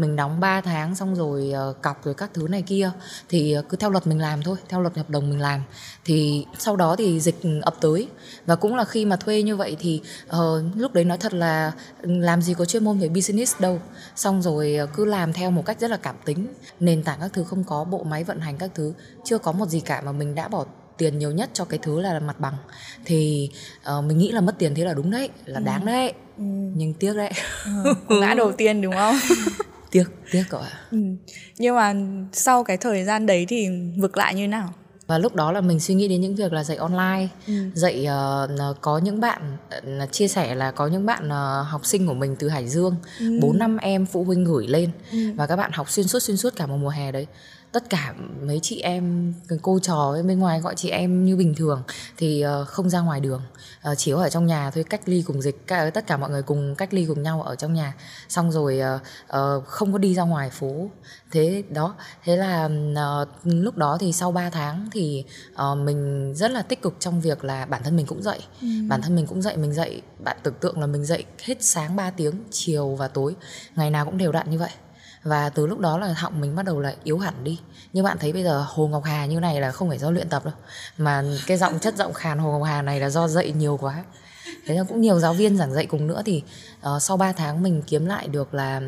mình 0.00 0.16
đóng 0.16 0.40
3 0.40 0.60
tháng 0.60 0.94
xong 0.94 1.14
rồi 1.14 1.52
uh, 1.70 1.82
cọc 1.82 2.04
rồi 2.04 2.14
các 2.14 2.30
thứ 2.34 2.48
này 2.48 2.62
kia 2.62 2.90
thì 3.28 3.56
uh, 3.58 3.68
cứ 3.68 3.76
theo 3.76 3.90
luật 3.90 4.06
mình 4.06 4.18
làm 4.18 4.42
thôi 4.42 4.56
theo 4.68 4.80
luật 4.80 4.96
hợp 4.96 5.10
đồng 5.10 5.30
mình 5.30 5.40
làm. 5.40 5.62
Thì 6.04 6.46
sau 6.58 6.76
đó 6.76 6.96
thì 6.96 7.20
dịch 7.20 7.36
ập 7.62 7.74
tới. 7.80 8.08
Và 8.46 8.56
cũng 8.56 8.76
là 8.76 8.84
khi 8.84 9.04
mà 9.04 9.16
thuê 9.16 9.42
như 9.42 9.56
vậy 9.56 9.76
thì 9.80 10.00
uh, 10.28 10.36
lúc 10.76 10.92
đấy 10.92 11.04
nói 11.04 11.18
thật 11.18 11.34
là 11.34 11.72
làm 12.02 12.42
gì 12.42 12.54
có 12.54 12.64
chuyên 12.64 12.84
môn 12.84 12.98
về 12.98 13.08
business 13.08 13.60
đâu. 13.60 13.80
Xong 14.16 14.42
rồi 14.42 14.78
cứ 14.94 15.04
làm 15.04 15.32
theo 15.32 15.50
một 15.50 15.66
cách 15.66 15.80
rất 15.80 15.90
là 15.90 15.96
cảm 15.96 16.16
tính. 16.24 16.46
Nền 16.80 17.02
tảng 17.02 17.18
các 17.20 17.32
thứ 17.32 17.44
không 17.44 17.64
có 17.64 17.84
bộ 17.84 18.02
máy 18.02 18.24
vận 18.24 18.40
hành 18.40 18.58
các 18.58 18.70
thứ 18.74 18.92
chưa 19.24 19.38
có 19.38 19.52
một 19.52 19.68
gì 19.68 19.80
cả 19.80 20.00
mà 20.00 20.12
mình 20.12 20.34
đã 20.34 20.48
bỏ 20.48 20.64
tiền 20.96 21.18
nhiều 21.18 21.30
nhất 21.30 21.50
cho 21.52 21.64
cái 21.64 21.78
thứ 21.82 22.00
là 22.00 22.20
mặt 22.20 22.40
bằng. 22.40 22.54
Thì 23.04 23.50
uh, 23.98 24.04
mình 24.04 24.18
nghĩ 24.18 24.32
là 24.32 24.40
mất 24.40 24.54
tiền 24.58 24.74
thế 24.74 24.84
là 24.84 24.94
đúng 24.94 25.10
đấy 25.10 25.28
là 25.44 25.58
ừ. 25.58 25.64
đáng 25.64 25.86
đấy. 25.86 26.12
Ừ. 26.38 26.44
nhưng 26.74 26.94
tiếc 26.94 27.16
đấy. 27.16 27.30
Ừ, 28.08 28.20
ngã 28.20 28.34
đầu 28.38 28.52
tiên 28.52 28.82
đúng 28.82 28.94
không 28.94 29.16
tiếc 29.90 30.04
tiếc 30.30 30.44
cậu 30.50 30.60
ạ 30.60 30.70
ừ. 30.90 30.98
nhưng 31.58 31.76
mà 31.76 31.94
sau 32.32 32.64
cái 32.64 32.76
thời 32.76 33.04
gian 33.04 33.26
đấy 33.26 33.46
thì 33.48 33.68
vực 33.96 34.16
lại 34.16 34.34
như 34.34 34.48
nào 34.48 34.74
và 35.10 35.18
lúc 35.18 35.34
đó 35.34 35.52
là 35.52 35.60
mình 35.60 35.80
suy 35.80 35.94
nghĩ 35.94 36.08
đến 36.08 36.20
những 36.20 36.34
việc 36.34 36.52
là 36.52 36.64
dạy 36.64 36.76
online 36.76 37.28
ừ. 37.46 37.52
dạy 37.74 38.06
uh, 38.70 38.80
có 38.80 38.98
những 38.98 39.20
bạn 39.20 39.56
uh, 40.02 40.12
chia 40.12 40.28
sẻ 40.28 40.54
là 40.54 40.70
có 40.70 40.86
những 40.86 41.06
bạn 41.06 41.26
uh, 41.26 41.66
học 41.66 41.86
sinh 41.86 42.06
của 42.06 42.14
mình 42.14 42.36
từ 42.38 42.48
hải 42.48 42.68
dương 42.68 42.96
bốn 43.40 43.52
ừ. 43.52 43.56
năm 43.58 43.76
em 43.76 44.06
phụ 44.06 44.24
huynh 44.24 44.44
gửi 44.44 44.66
lên 44.66 44.90
ừ. 45.12 45.18
và 45.36 45.46
các 45.46 45.56
bạn 45.56 45.70
học 45.74 45.90
xuyên 45.90 46.06
suốt 46.06 46.18
xuyên 46.18 46.36
suốt 46.36 46.56
cả 46.56 46.66
một 46.66 46.76
mùa 46.76 46.88
hè 46.88 47.12
đấy 47.12 47.26
tất 47.72 47.90
cả 47.90 48.14
mấy 48.42 48.60
chị 48.62 48.80
em 48.80 49.34
cô 49.62 49.78
trò 49.78 50.16
bên 50.26 50.38
ngoài 50.38 50.60
gọi 50.60 50.74
chị 50.76 50.88
em 50.88 51.24
như 51.24 51.36
bình 51.36 51.54
thường 51.54 51.82
thì 52.16 52.44
uh, 52.46 52.68
không 52.68 52.90
ra 52.90 53.00
ngoài 53.00 53.20
đường. 53.20 53.42
Uh, 53.90 53.98
chỉ 53.98 54.12
ở 54.12 54.28
trong 54.28 54.46
nhà 54.46 54.70
thôi 54.70 54.84
cách 54.90 55.00
ly 55.06 55.22
cùng 55.26 55.42
dịch 55.42 55.66
tất 55.66 56.06
cả 56.06 56.16
mọi 56.16 56.30
người 56.30 56.42
cùng 56.42 56.74
cách 56.74 56.94
ly 56.94 57.06
cùng 57.06 57.22
nhau 57.22 57.42
ở 57.42 57.56
trong 57.56 57.74
nhà. 57.74 57.94
Xong 58.28 58.52
rồi 58.52 58.80
uh, 59.36 59.66
không 59.66 59.92
có 59.92 59.98
đi 59.98 60.14
ra 60.14 60.22
ngoài 60.22 60.50
phố. 60.50 60.90
Thế 61.30 61.62
đó 61.68 61.94
thế 62.24 62.36
là 62.36 62.68
lúc 63.44 63.76
đó 63.76 63.96
thì 64.00 64.12
sau 64.12 64.32
3 64.32 64.50
tháng 64.50 64.88
thì 64.92 65.24
mình 65.76 66.32
rất 66.34 66.50
là 66.50 66.62
tích 66.62 66.82
cực 66.82 66.94
trong 66.98 67.20
việc 67.20 67.44
là 67.44 67.66
bản 67.66 67.82
thân 67.84 67.96
mình 67.96 68.06
cũng 68.06 68.22
dậy. 68.22 68.40
Ừ. 68.62 68.68
bản 68.88 69.02
thân 69.02 69.16
mình 69.16 69.26
cũng 69.26 69.42
dậy 69.42 69.56
mình 69.56 69.72
dậy 69.72 70.02
bạn 70.18 70.36
tưởng 70.42 70.54
tượng 70.60 70.80
là 70.80 70.86
mình 70.86 71.04
dậy 71.04 71.24
hết 71.42 71.56
sáng 71.60 71.96
3 71.96 72.10
tiếng 72.10 72.34
chiều 72.50 72.94
và 72.94 73.08
tối. 73.08 73.36
Ngày 73.76 73.90
nào 73.90 74.04
cũng 74.04 74.18
đều 74.18 74.32
đặn 74.32 74.50
như 74.50 74.58
vậy 74.58 74.70
và 75.22 75.48
từ 75.48 75.66
lúc 75.66 75.78
đó 75.78 75.98
là 75.98 76.14
họng 76.16 76.40
mình 76.40 76.56
bắt 76.56 76.64
đầu 76.64 76.80
là 76.80 76.94
yếu 77.04 77.18
hẳn 77.18 77.34
đi. 77.44 77.60
Như 77.92 78.02
bạn 78.02 78.18
thấy 78.20 78.32
bây 78.32 78.42
giờ 78.42 78.64
hồ 78.68 78.86
ngọc 78.88 79.04
hà 79.04 79.26
như 79.26 79.40
này 79.40 79.60
là 79.60 79.70
không 79.70 79.88
phải 79.88 79.98
do 79.98 80.10
luyện 80.10 80.28
tập 80.28 80.44
đâu 80.44 80.54
mà 80.98 81.24
cái 81.46 81.56
giọng 81.56 81.78
chất 81.78 81.96
giọng 81.96 82.12
khàn 82.12 82.38
hồ 82.38 82.52
ngọc 82.52 82.62
hà 82.62 82.82
này 82.82 83.00
là 83.00 83.10
do 83.10 83.28
dậy 83.28 83.52
nhiều 83.56 83.78
quá. 83.80 84.04
Thế 84.66 84.74
nên 84.74 84.86
cũng 84.86 85.00
nhiều 85.00 85.18
giáo 85.18 85.32
viên 85.34 85.56
giảng 85.56 85.74
dạy 85.74 85.86
cùng 85.86 86.06
nữa 86.06 86.22
thì 86.24 86.42
uh, 86.94 87.02
sau 87.02 87.16
3 87.16 87.32
tháng 87.32 87.62
mình 87.62 87.82
kiếm 87.86 88.06
lại 88.06 88.28
được 88.28 88.54
là 88.54 88.82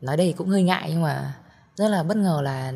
nói 0.00 0.16
đây 0.16 0.34
cũng 0.36 0.48
hơi 0.48 0.62
ngại 0.62 0.86
nhưng 0.90 1.02
mà 1.02 1.34
rất 1.76 1.88
là 1.88 2.02
bất 2.02 2.16
ngờ 2.16 2.40
là 2.44 2.72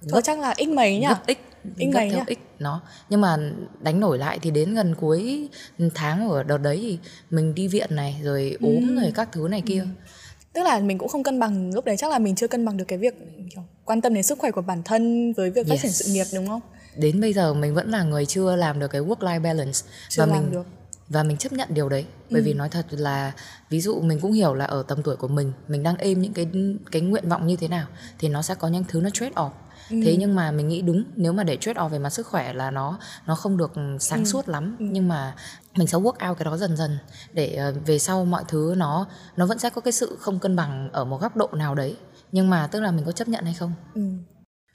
gấp, 0.00 0.20
chắc 0.24 0.38
là 0.38 0.54
x 0.54 0.68
mấy 0.68 0.98
nhỉ? 0.98 1.06
x 1.26 1.30
x 1.30 1.94
mấy 1.94 2.10
theo 2.10 2.24
x 2.28 2.38
nó. 2.58 2.80
Nhưng 3.08 3.20
mà 3.20 3.36
đánh 3.80 4.00
nổi 4.00 4.18
lại 4.18 4.38
thì 4.42 4.50
đến 4.50 4.74
gần 4.74 4.94
cuối 4.94 5.48
tháng 5.94 6.30
ở 6.30 6.42
đợt 6.42 6.58
đấy 6.58 6.78
thì 6.80 6.98
mình 7.30 7.54
đi 7.54 7.68
viện 7.68 7.96
này 7.96 8.20
rồi 8.22 8.56
ốm 8.60 8.88
ừ. 8.88 9.00
rồi 9.00 9.12
các 9.14 9.28
thứ 9.32 9.48
này 9.50 9.62
kia. 9.66 9.80
Ừ 9.80 9.86
tức 10.52 10.62
là 10.62 10.80
mình 10.80 10.98
cũng 10.98 11.08
không 11.08 11.22
cân 11.22 11.40
bằng 11.40 11.74
lúc 11.74 11.84
đấy 11.84 11.96
chắc 11.96 12.10
là 12.10 12.18
mình 12.18 12.34
chưa 12.34 12.48
cân 12.48 12.64
bằng 12.64 12.76
được 12.76 12.84
cái 12.88 12.98
việc 12.98 13.14
kiểu, 13.54 13.62
quan 13.84 14.00
tâm 14.00 14.14
đến 14.14 14.22
sức 14.22 14.38
khỏe 14.38 14.50
của 14.50 14.62
bản 14.62 14.82
thân 14.82 15.32
với 15.32 15.50
việc 15.50 15.66
phát 15.66 15.72
yes. 15.72 15.82
triển 15.82 15.92
sự 15.92 16.12
nghiệp 16.12 16.26
đúng 16.34 16.46
không 16.46 16.60
đến 16.96 17.20
bây 17.20 17.32
giờ 17.32 17.54
mình 17.54 17.74
vẫn 17.74 17.90
là 17.90 18.02
người 18.02 18.26
chưa 18.26 18.56
làm 18.56 18.78
được 18.78 18.88
cái 18.88 19.00
work 19.00 19.18
life 19.18 19.42
balance 19.42 19.80
chưa 20.08 20.22
và 20.22 20.26
làm 20.26 20.42
mình 20.42 20.52
được 20.52 20.66
và 21.08 21.22
mình 21.22 21.36
chấp 21.36 21.52
nhận 21.52 21.68
điều 21.74 21.88
đấy 21.88 22.06
bởi 22.30 22.40
ừ. 22.40 22.44
vì 22.44 22.54
nói 22.54 22.68
thật 22.68 22.86
là 22.90 23.32
ví 23.70 23.80
dụ 23.80 24.00
mình 24.00 24.20
cũng 24.20 24.32
hiểu 24.32 24.54
là 24.54 24.64
ở 24.64 24.84
tầm 24.88 25.02
tuổi 25.02 25.16
của 25.16 25.28
mình 25.28 25.52
mình 25.68 25.82
đang 25.82 25.96
êm 25.96 26.22
những 26.22 26.32
cái 26.32 26.48
cái 26.90 27.02
nguyện 27.02 27.28
vọng 27.28 27.46
như 27.46 27.56
thế 27.56 27.68
nào 27.68 27.86
thì 28.18 28.28
nó 28.28 28.42
sẽ 28.42 28.54
có 28.54 28.68
những 28.68 28.84
thứ 28.88 29.00
nó 29.00 29.10
trade 29.10 29.32
off 29.34 29.50
ừ. 29.90 29.96
thế 30.04 30.16
nhưng 30.18 30.34
mà 30.34 30.50
mình 30.50 30.68
nghĩ 30.68 30.82
đúng 30.82 31.04
nếu 31.16 31.32
mà 31.32 31.44
để 31.44 31.56
trade 31.56 31.80
off 31.80 31.88
về 31.88 31.98
mặt 31.98 32.10
sức 32.10 32.26
khỏe 32.26 32.52
là 32.52 32.70
nó 32.70 32.98
nó 33.26 33.34
không 33.34 33.56
được 33.56 33.72
sáng 34.00 34.18
ừ. 34.18 34.24
suốt 34.24 34.48
lắm 34.48 34.76
ừ. 34.78 34.86
nhưng 34.90 35.08
mà 35.08 35.34
mình 35.76 35.86
sẽ 35.86 35.98
work 35.98 36.30
out 36.30 36.38
cái 36.38 36.44
đó 36.44 36.56
dần 36.56 36.76
dần 36.76 36.98
để 37.32 37.60
uh, 37.68 37.86
về 37.86 37.98
sau 37.98 38.24
mọi 38.24 38.44
thứ 38.48 38.74
nó 38.76 39.06
nó 39.36 39.46
vẫn 39.46 39.58
sẽ 39.58 39.70
có 39.70 39.80
cái 39.80 39.92
sự 39.92 40.16
không 40.20 40.38
cân 40.38 40.56
bằng 40.56 40.90
ở 40.92 41.04
một 41.04 41.20
góc 41.20 41.36
độ 41.36 41.48
nào 41.52 41.74
đấy. 41.74 41.96
Nhưng 42.32 42.50
mà 42.50 42.66
tức 42.66 42.80
là 42.80 42.90
mình 42.90 43.04
có 43.04 43.12
chấp 43.12 43.28
nhận 43.28 43.44
hay 43.44 43.54
không? 43.54 43.72
Ừ. 43.94 44.02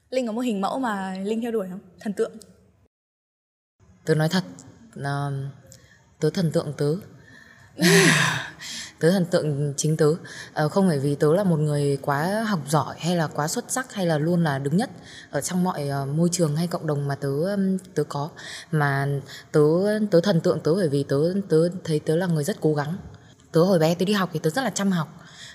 linh 0.09 0.27
có 0.27 0.33
một 0.33 0.41
hình 0.41 0.61
mẫu 0.61 0.79
mà 0.79 1.15
linh 1.23 1.41
theo 1.41 1.51
đuổi 1.51 1.67
không? 1.69 1.79
Thần 1.99 2.13
tượng. 2.13 2.31
Tớ 4.05 4.15
nói 4.15 4.29
thật 4.29 4.43
uh, 4.99 5.03
tớ 6.19 6.29
thần 6.29 6.51
tượng 6.51 6.73
tớ 6.77 6.95
tớ 8.99 9.11
thần 9.11 9.25
tượng 9.25 9.73
chính 9.77 9.97
tớ. 9.97 10.07
À, 10.53 10.67
không 10.67 10.87
phải 10.87 10.99
vì 10.99 11.15
tớ 11.15 11.33
là 11.33 11.43
một 11.43 11.59
người 11.59 11.97
quá 12.01 12.43
học 12.47 12.59
giỏi 12.69 12.95
hay 12.99 13.15
là 13.15 13.27
quá 13.27 13.47
xuất 13.47 13.65
sắc 13.71 13.93
hay 13.93 14.05
là 14.05 14.17
luôn 14.17 14.43
là 14.43 14.59
đứng 14.59 14.77
nhất 14.77 14.89
ở 15.31 15.41
trong 15.41 15.63
mọi 15.63 15.89
uh, 16.03 16.09
môi 16.09 16.29
trường 16.31 16.55
hay 16.55 16.67
cộng 16.67 16.87
đồng 16.87 17.07
mà 17.07 17.15
tớ 17.15 17.29
tớ 17.95 18.03
có. 18.03 18.29
Mà 18.71 19.07
tớ 19.51 19.61
tớ 20.11 20.21
thần 20.21 20.41
tượng 20.41 20.59
tớ 20.59 20.75
bởi 20.75 20.89
vì 20.89 21.03
tớ 21.03 21.17
tớ 21.49 21.57
thấy 21.83 21.99
tớ 21.99 22.15
là 22.15 22.25
người 22.25 22.43
rất 22.43 22.57
cố 22.61 22.73
gắng. 22.73 22.97
Tớ 23.51 23.61
hồi 23.61 23.79
bé 23.79 23.95
tớ 23.95 24.05
đi 24.05 24.13
học 24.13 24.29
thì 24.33 24.39
tớ 24.39 24.49
rất 24.49 24.61
là 24.61 24.69
chăm 24.69 24.91
học. 24.91 25.07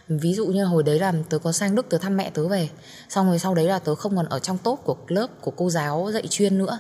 Ví 0.09 0.35
dụ 0.35 0.47
như 0.47 0.65
hồi 0.65 0.83
đấy 0.83 0.99
là 0.99 1.13
tớ 1.29 1.39
có 1.39 1.53
sang 1.53 1.75
đức 1.75 1.87
tớ 1.89 1.99
thăm 1.99 2.17
mẹ 2.17 2.31
tớ 2.31 2.49
về. 2.49 2.69
Xong 3.09 3.29
rồi 3.29 3.39
sau 3.39 3.55
đấy 3.55 3.67
là 3.67 3.79
tớ 3.79 3.95
không 3.95 4.17
còn 4.17 4.27
ở 4.27 4.39
trong 4.39 4.59
tốt 4.59 4.81
của 4.85 4.97
lớp 5.09 5.27
của 5.41 5.51
cô 5.51 5.71
giáo 5.71 6.11
dạy 6.13 6.27
chuyên 6.31 6.59
nữa 6.59 6.79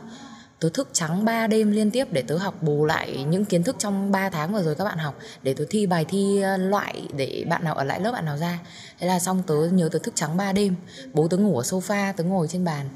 tớ 0.62 0.68
thức 0.74 0.88
trắng 0.92 1.24
3 1.24 1.46
đêm 1.46 1.70
liên 1.70 1.90
tiếp 1.90 2.06
để 2.12 2.22
tớ 2.22 2.36
học 2.36 2.62
bù 2.62 2.84
lại 2.84 3.24
những 3.28 3.44
kiến 3.44 3.62
thức 3.62 3.76
trong 3.78 4.12
3 4.12 4.28
tháng 4.30 4.52
vừa 4.52 4.62
rồi 4.62 4.74
các 4.74 4.84
bạn 4.84 4.98
học 4.98 5.14
để 5.42 5.54
tớ 5.54 5.64
thi 5.70 5.86
bài 5.86 6.04
thi 6.08 6.40
ờ, 6.42 6.56
loại 6.56 7.08
để 7.16 7.44
bạn 7.48 7.64
nào 7.64 7.74
ở 7.74 7.84
lại 7.84 8.00
lớp 8.00 8.12
bạn 8.12 8.24
nào 8.24 8.36
ra. 8.36 8.58
Thế 8.98 9.06
là 9.06 9.18
xong 9.18 9.42
tớ 9.46 9.54
nhớ 9.72 9.88
tớ 9.92 9.98
thức 9.98 10.14
trắng 10.16 10.36
3 10.36 10.52
đêm. 10.52 10.74
Bố 11.12 11.28
tớ 11.28 11.36
ngủ 11.36 11.56
ở 11.58 11.62
sofa 11.62 12.12
tớ 12.16 12.24
ngồi 12.24 12.48
trên 12.48 12.64
bàn. 12.64 12.88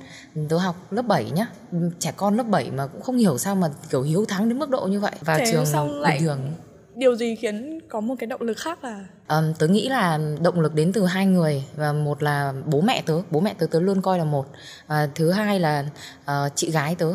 Tớ 0.48 0.56
học 0.58 0.76
lớp 0.90 1.02
7 1.02 1.30
nhá. 1.30 1.46
Trẻ 1.98 2.12
con 2.16 2.36
lớp 2.36 2.46
7 2.46 2.70
mà 2.70 2.86
cũng 2.86 3.02
không 3.02 3.16
hiểu 3.16 3.38
sao 3.38 3.54
mà 3.54 3.68
kiểu 3.90 4.02
hiếu 4.02 4.24
thắng 4.24 4.48
đến 4.48 4.58
mức 4.58 4.70
độ 4.70 4.80
như 4.86 5.00
vậy. 5.00 5.12
Vào 5.20 5.38
Thế 5.38 5.44
trường 5.52 5.66
xong 5.66 6.00
lại- 6.00 6.16
bình 6.18 6.26
thường. 6.28 6.52
điều 6.96 7.16
gì 7.16 7.36
khiến 7.36 7.78
có 7.88 8.00
một 8.00 8.14
cái 8.18 8.26
động 8.26 8.40
lực 8.42 8.56
khác 8.58 8.84
là? 8.84 9.04
Um, 9.28 9.52
tớ 9.58 9.66
nghĩ 9.66 9.88
là 9.88 10.18
động 10.42 10.60
lực 10.60 10.74
đến 10.74 10.92
từ 10.92 11.06
hai 11.06 11.26
người. 11.26 11.64
Và 11.76 11.92
một 11.92 12.22
là 12.22 12.52
bố 12.66 12.80
mẹ 12.80 13.02
tớ. 13.06 13.14
Bố 13.30 13.40
mẹ 13.40 13.54
tớ 13.58 13.66
tớ 13.70 13.80
luôn 13.80 14.02
coi 14.02 14.18
là 14.18 14.24
một. 14.24 14.46
Và 14.86 15.08
thứ 15.14 15.30
hai 15.30 15.60
là 15.60 15.84
ờ, 16.24 16.48
chị 16.54 16.70
gái 16.70 16.94
tớ 16.94 17.06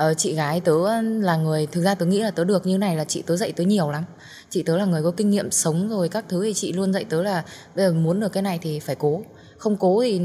Ờ, 0.00 0.14
chị 0.14 0.34
gái 0.34 0.60
tớ 0.60 1.02
là 1.02 1.36
người 1.36 1.66
thực 1.66 1.82
ra 1.82 1.94
tớ 1.94 2.06
nghĩ 2.06 2.22
là 2.22 2.30
tớ 2.30 2.44
được 2.44 2.66
như 2.66 2.78
này 2.78 2.96
là 2.96 3.04
chị 3.04 3.22
tớ 3.22 3.36
dạy 3.36 3.52
tớ 3.52 3.64
nhiều 3.64 3.90
lắm. 3.90 4.04
Chị 4.50 4.62
tớ 4.62 4.76
là 4.76 4.84
người 4.84 5.02
có 5.02 5.10
kinh 5.10 5.30
nghiệm 5.30 5.50
sống 5.50 5.88
rồi 5.88 6.08
các 6.08 6.24
thứ 6.28 6.44
thì 6.44 6.54
chị 6.54 6.72
luôn 6.72 6.92
dạy 6.92 7.04
tớ 7.04 7.22
là 7.22 7.44
bây 7.74 7.86
giờ 7.86 7.92
muốn 7.92 8.20
được 8.20 8.28
cái 8.28 8.42
này 8.42 8.58
thì 8.62 8.80
phải 8.80 8.96
cố. 8.96 9.22
Không 9.58 9.76
cố 9.76 10.02
thì 10.02 10.20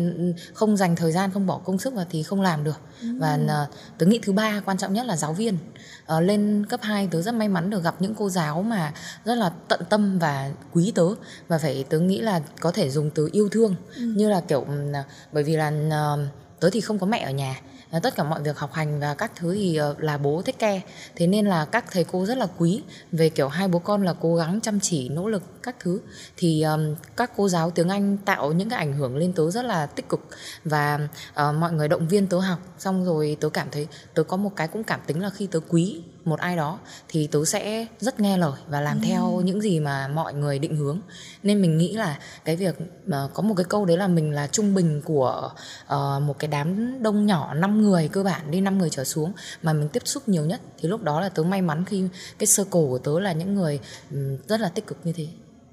không 0.53 0.77
dành 0.77 0.95
thời 0.95 1.11
gian 1.11 1.31
không 1.31 1.47
bỏ 1.47 1.57
công 1.57 1.79
sức 1.79 1.93
vào 1.93 2.05
thì 2.09 2.23
không 2.23 2.41
làm 2.41 2.63
được. 2.63 2.79
Và 3.19 3.39
ờ, 3.47 3.65
tớ 3.97 4.05
nghĩ 4.05 4.19
thứ 4.23 4.33
ba 4.33 4.61
quan 4.65 4.77
trọng 4.77 4.93
nhất 4.93 5.05
là 5.05 5.17
giáo 5.17 5.33
viên. 5.33 5.57
Ờ, 6.05 6.21
lên 6.21 6.65
cấp 6.69 6.79
2 6.83 7.07
tớ 7.11 7.21
rất 7.21 7.33
may 7.33 7.47
mắn 7.47 7.69
được 7.69 7.83
gặp 7.83 7.95
những 7.99 8.15
cô 8.15 8.29
giáo 8.29 8.61
mà 8.61 8.93
rất 9.25 9.35
là 9.35 9.51
tận 9.67 9.79
tâm 9.89 10.19
và 10.19 10.51
quý 10.73 10.91
tớ. 10.95 11.05
Và 11.47 11.57
phải 11.57 11.85
tớ 11.89 11.99
nghĩ 11.99 12.21
là 12.21 12.41
có 12.59 12.71
thể 12.71 12.89
dùng 12.89 13.09
từ 13.09 13.29
yêu 13.31 13.49
thương. 13.49 13.75
Như 13.97 14.29
là 14.29 14.41
kiểu 14.41 14.61
ừm, 14.61 14.91
bởi 15.31 15.43
vì 15.43 15.55
là 15.55 15.71
ờ, 15.91 16.17
tớ 16.59 16.69
thì 16.69 16.81
không 16.81 16.99
có 16.99 17.05
mẹ 17.05 17.19
ở 17.19 17.31
nhà 17.31 17.61
Tất 18.03 18.15
cả 18.15 18.23
mọi 18.23 18.41
việc 18.41 18.57
học 18.57 18.73
hành 18.73 18.99
và 18.99 19.13
các 19.13 19.31
thứ 19.35 19.53
thì 19.55 19.75
ờ, 19.75 19.95
là 19.97 20.17
bố 20.17 20.41
thích 20.41 20.59
care. 20.59 20.81
Thế 21.15 21.27
nên 21.27 21.45
là 21.45 21.65
các 21.65 21.85
thầy 21.91 22.03
cô 22.03 22.25
rất 22.25 22.37
là 22.37 22.47
quý 22.57 22.81
về 23.11 23.29
kiểu 23.29 23.47
hai 23.47 23.67
bố 23.67 23.79
con 23.79 24.03
là 24.03 24.13
cố 24.13 24.35
gắng 24.35 24.61
chăm 24.61 24.79
chỉ 24.79 25.09
nỗ 25.09 25.27
lực 25.27 25.63
các 25.63 25.75
thứ. 25.79 25.99
Thì 26.37 26.61
um, 26.61 26.95
các 27.17 27.31
cô 27.37 27.49
giáo 27.49 27.71
tiếng 27.71 27.89
Anh 27.89 28.17
tạo 28.17 28.51
những 28.51 28.69
cái 28.69 28.79
ảnh 28.79 28.93
hưởng 28.93 29.17
lên 29.17 29.33
tớ 29.33 29.51
rất 29.51 29.65
là 29.65 29.85
tích 29.85 30.09
cực. 30.09 30.27
Và 30.63 30.99
uh, 31.31 31.55
mọi 31.55 31.71
người 31.71 31.87
động 31.87 32.07
viên 32.07 32.27
tớ 32.27 32.39
học. 32.39 32.59
Xong 32.77 33.05
rồi 33.05 33.37
tớ 33.39 33.49
cảm 33.49 33.67
thấy 33.71 33.87
tớ 34.13 34.23
có 34.23 34.37
một 34.37 34.51
cái 34.55 34.67
cũng 34.67 34.83
cảm 34.83 34.99
tính 35.07 35.21
là 35.21 35.29
khi 35.29 35.47
tớ 35.47 35.59
quý 35.69 36.01
một 36.25 36.39
ai 36.39 36.55
đó 36.55 36.79
thì 37.09 37.27
tớ 37.27 37.45
sẽ 37.45 37.85
rất 37.99 38.19
nghe 38.19 38.37
lời 38.37 38.59
và 38.67 38.81
làm 38.81 39.01
theo 39.01 39.41
những 39.45 39.61
gì 39.61 39.79
mà 39.79 40.07
mọi 40.07 40.33
người 40.33 40.59
định 40.59 40.75
hướng. 40.75 40.99
Nên 41.43 41.61
mình 41.61 41.77
nghĩ 41.77 41.93
là 41.93 42.17
cái 42.45 42.55
việc 42.55 42.75
mà 43.05 43.27
có 43.33 43.43
một 43.43 43.53
cái 43.57 43.65
câu 43.69 43.85
đấy 43.85 43.97
là 43.97 44.07
mình 44.07 44.31
là 44.31 44.47
trung 44.47 44.75
bình 44.75 45.01
của 45.05 45.51
ờ, 45.87 46.19
một 46.19 46.39
cái 46.39 46.47
đám 46.47 46.97
đông 47.03 47.25
nhỏ 47.25 47.53
5 47.53 47.81
người 47.81 48.07
cơ 48.07 48.23
bản 48.23 48.51
đi 48.51 48.61
5 48.61 48.77
người 48.77 48.89
trở 48.89 49.03
xuống 49.03 49.33
mà 49.63 49.73
mình 49.73 49.89
tiếp 49.89 50.01
xúc 50.05 50.29
nhiều 50.29 50.45
nhất. 50.45 50.61
Thì 50.79 50.89
lúc 50.89 51.03
đó 51.03 51.21
là 51.21 51.29
tớ 51.29 51.43
may 51.43 51.61
mắn 51.61 51.85
khi 51.85 52.03
cái 52.39 52.47
circle 52.47 52.81
của 52.89 52.97
tớ 52.97 53.19
là 53.19 53.31
những 53.31 53.55
người 53.55 53.79
ừm, 54.11 54.37
rất 54.47 54.59
là 54.59 54.69
tích 54.69 54.87
cực 54.87 54.97
như 55.03 55.13
thế. 55.13 55.27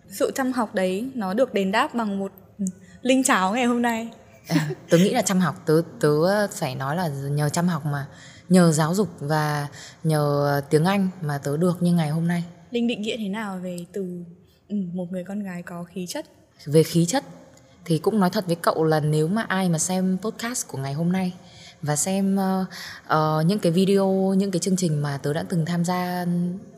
Sự 0.09 0.33
chăm 0.35 0.53
học 0.53 0.75
đấy 0.75 1.11
nó 1.15 1.35
được 1.35 1.55
đền 1.55 1.73
đáp 1.73 1.95
bằng 1.95 2.19
một 2.19 2.33
ừ, 2.59 2.65
linh 3.03 3.25
cháo 3.25 3.53
ngày 3.53 3.65
hôm 3.65 3.83
nay. 3.83 4.09
À, 4.49 4.69
tớ 4.91 4.99
nghĩ 4.99 5.11
là 5.11 5.23
chăm 5.23 5.41
học. 5.41 5.63
Tớ 5.67 5.83
tớ 6.01 6.47
phải 6.47 6.75
nói 6.75 6.97
là 6.97 7.09
nhờ 7.09 7.49
chăm 7.49 7.69
học 7.69 7.87
mà 7.87 8.07
nhờ 8.53 8.73
giáo 8.73 8.95
dục 8.95 9.09
và 9.21 9.69
nhờ 10.05 10.61
tiếng 10.71 10.85
Anh 10.85 11.09
mà 11.23 11.39
tớ 11.39 11.57
được 11.57 11.83
như 11.83 11.93
ngày 11.93 12.11
hôm 12.11 12.29
nay. 12.29 12.45
Linh 12.71 12.87
định 12.87 13.03
nghĩa 13.03 13.17
thế 13.17 13.29
nào 13.29 13.59
về 13.63 13.79
từ 13.93 14.25
ừ, 14.69 14.77
một 14.93 15.13
người 15.13 15.25
con 15.25 15.43
gái 15.43 15.63
có 15.63 15.85
khí 15.85 16.07
chất? 16.07 16.27
Về 16.65 16.83
khí 16.83 17.07
chất 17.07 17.25
thì 17.85 17.99
cũng 17.99 18.21
nói 18.21 18.31
thật 18.31 18.47
với 18.47 18.57
cậu 18.57 18.85
là 18.85 19.01
nếu 19.01 19.29
mà 19.29 19.43
ai 19.43 19.69
mà 19.69 19.79
xem 19.79 20.19
podcast 20.23 20.69
của 20.69 20.79
ngày 20.79 20.93
hôm 20.93 21.13
nay 21.13 21.33
và 21.83 21.97
xem 21.97 22.37
ờ, 22.37 22.65
ờ, 23.07 23.43
những 23.47 23.59
cái 23.59 23.73
video 23.73 24.35
những 24.37 24.51
cái 24.51 24.61
chương 24.61 24.77
trình 24.77 25.03
mà 25.03 25.19
tớ 25.23 25.33
đã 25.33 25.45
từng 25.49 25.67
tham 25.67 25.85
gia 25.85 26.27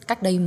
cách 0.06 0.22
đây 0.22 0.40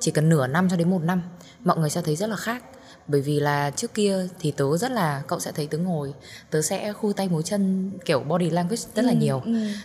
chỉ 0.00 0.10
cần 0.10 0.28
nửa 0.28 0.46
năm 0.46 0.68
cho 0.70 0.76
đến 0.76 0.90
một 0.90 1.02
năm 1.02 1.22
mọi 1.64 1.78
người 1.78 1.90
sẽ 1.90 2.02
thấy 2.02 2.16
rất 2.16 2.28
là 2.28 2.36
khác 2.36 2.62
bởi 3.08 3.20
vì 3.20 3.40
là 3.40 3.70
trước 3.70 3.94
kia 3.94 4.26
thì 4.40 4.50
tớ 4.50 4.76
rất 4.78 4.90
là 4.90 5.22
cậu 5.28 5.40
sẽ 5.40 5.52
thấy 5.52 5.66
tớ 5.66 5.78
ngồi 5.78 6.14
tớ 6.50 6.62
sẽ 6.62 6.92
khu 6.92 7.12
tay 7.12 7.28
múa 7.28 7.42
chân 7.42 7.90
kiểu 8.04 8.20
body 8.20 8.50
language 8.50 8.82
rất 8.94 9.04
là 9.04 9.12
nhiều. 9.12 9.42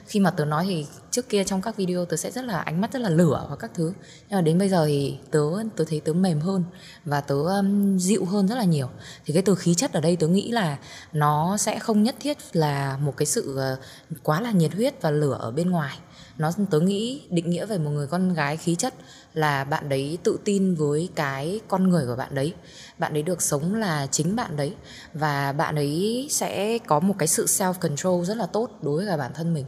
khi 0.07 0.19
mà 0.19 0.31
tớ 0.31 0.45
nói 0.45 0.65
thì 0.67 0.85
trước 1.11 1.29
kia 1.29 1.43
trong 1.43 1.61
các 1.61 1.75
video 1.75 2.05
tớ 2.05 2.17
sẽ 2.17 2.31
rất 2.31 2.45
là 2.45 2.59
ánh 2.59 2.81
mắt 2.81 2.93
rất 2.93 2.99
là 2.99 3.09
lửa 3.09 3.47
và 3.49 3.55
các 3.55 3.71
thứ. 3.73 3.93
Nhưng 4.29 4.37
mà 4.37 4.41
đến 4.41 4.57
bây 4.57 4.69
giờ 4.69 4.85
thì 4.85 5.17
tớ 5.31 5.39
tớ 5.75 5.83
thấy 5.87 5.99
tớ 5.99 6.13
mềm 6.13 6.39
hơn 6.39 6.63
và 7.05 7.21
tớ 7.21 7.35
um, 7.35 7.97
dịu 7.97 8.25
hơn 8.25 8.47
rất 8.47 8.55
là 8.55 8.63
nhiều. 8.63 8.89
Thì 9.25 9.33
cái 9.33 9.43
từ 9.43 9.55
khí 9.55 9.73
chất 9.73 9.93
ở 9.93 10.01
đây 10.01 10.15
tớ 10.15 10.27
nghĩ 10.27 10.51
là 10.51 10.77
nó 11.13 11.57
sẽ 11.57 11.79
không 11.79 12.03
nhất 12.03 12.15
thiết 12.19 12.37
là 12.53 12.97
một 12.97 13.17
cái 13.17 13.25
sự 13.25 13.55
ờ, 13.57 13.77
quá 14.23 14.41
là 14.41 14.51
nhiệt 14.51 14.73
huyết 14.73 15.01
và 15.01 15.11
lửa 15.11 15.37
ở 15.41 15.51
bên 15.51 15.69
ngoài. 15.69 15.97
Nó 16.37 16.51
tớ 16.71 16.79
nghĩ 16.79 17.21
định 17.29 17.49
nghĩa 17.49 17.65
về 17.65 17.77
một 17.77 17.89
người 17.89 18.07
con 18.07 18.33
gái 18.33 18.57
khí 18.57 18.75
chất 18.75 18.93
là 19.33 19.63
bạn 19.63 19.89
đấy 19.89 20.17
tự 20.23 20.39
tin 20.45 20.75
với 20.75 21.09
cái 21.15 21.59
con 21.67 21.89
người 21.89 22.05
của 22.05 22.15
bạn 22.15 22.35
đấy. 22.35 22.53
Bạn 22.97 23.13
ấy 23.13 23.23
được 23.23 23.41
sống 23.41 23.75
là 23.75 24.07
chính 24.11 24.35
bạn 24.35 24.55
đấy 24.55 24.73
và 25.13 25.51
bạn 25.51 25.75
ấy 25.75 26.27
sẽ 26.31 26.77
có 26.77 26.99
một 26.99 27.15
cái 27.19 27.27
sự 27.27 27.45
self 27.45 27.73
control 27.73 28.25
rất 28.25 28.37
là 28.37 28.45
tốt 28.45 28.69
đối 28.81 28.97
với 28.97 29.07
cả 29.07 29.17
bản 29.17 29.31
thân 29.33 29.53
mình. 29.53 29.65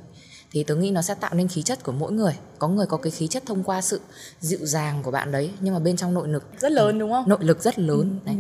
Thì 0.52 0.64
tớ 0.64 0.76
nghĩ 0.76 0.92
nó 0.92 1.02
sẽ 1.02 1.16
tạo 1.16 1.34
nên 1.34 1.48
khí 1.48 1.62
chất 1.62 1.84
của 1.84 1.92
mỗi 1.92 2.12
người. 2.12 2.34
Có 2.60 2.68
người 2.68 2.86
có 2.86 2.98
cái 2.98 3.12
khí 3.12 3.28
chất 3.28 3.44
thông 3.46 3.64
qua 3.64 3.82
sự 3.82 4.02
dịu 4.40 4.60
dàng 4.62 5.04
của 5.04 5.12
bạn 5.12 5.32
đấy 5.32 5.52
nhưng 5.60 5.74
mà 5.74 5.80
bên 5.80 5.98
trong 5.98 6.14
nội 6.14 6.28
lực 6.28 6.44
rất 6.60 6.72
lớn 6.72 7.00
đúng 7.00 7.12
không? 7.12 7.30
Nội 7.30 7.40
lực 7.42 7.62
rất 7.62 7.80
lớn 7.80 8.20
đấy. 8.26 8.36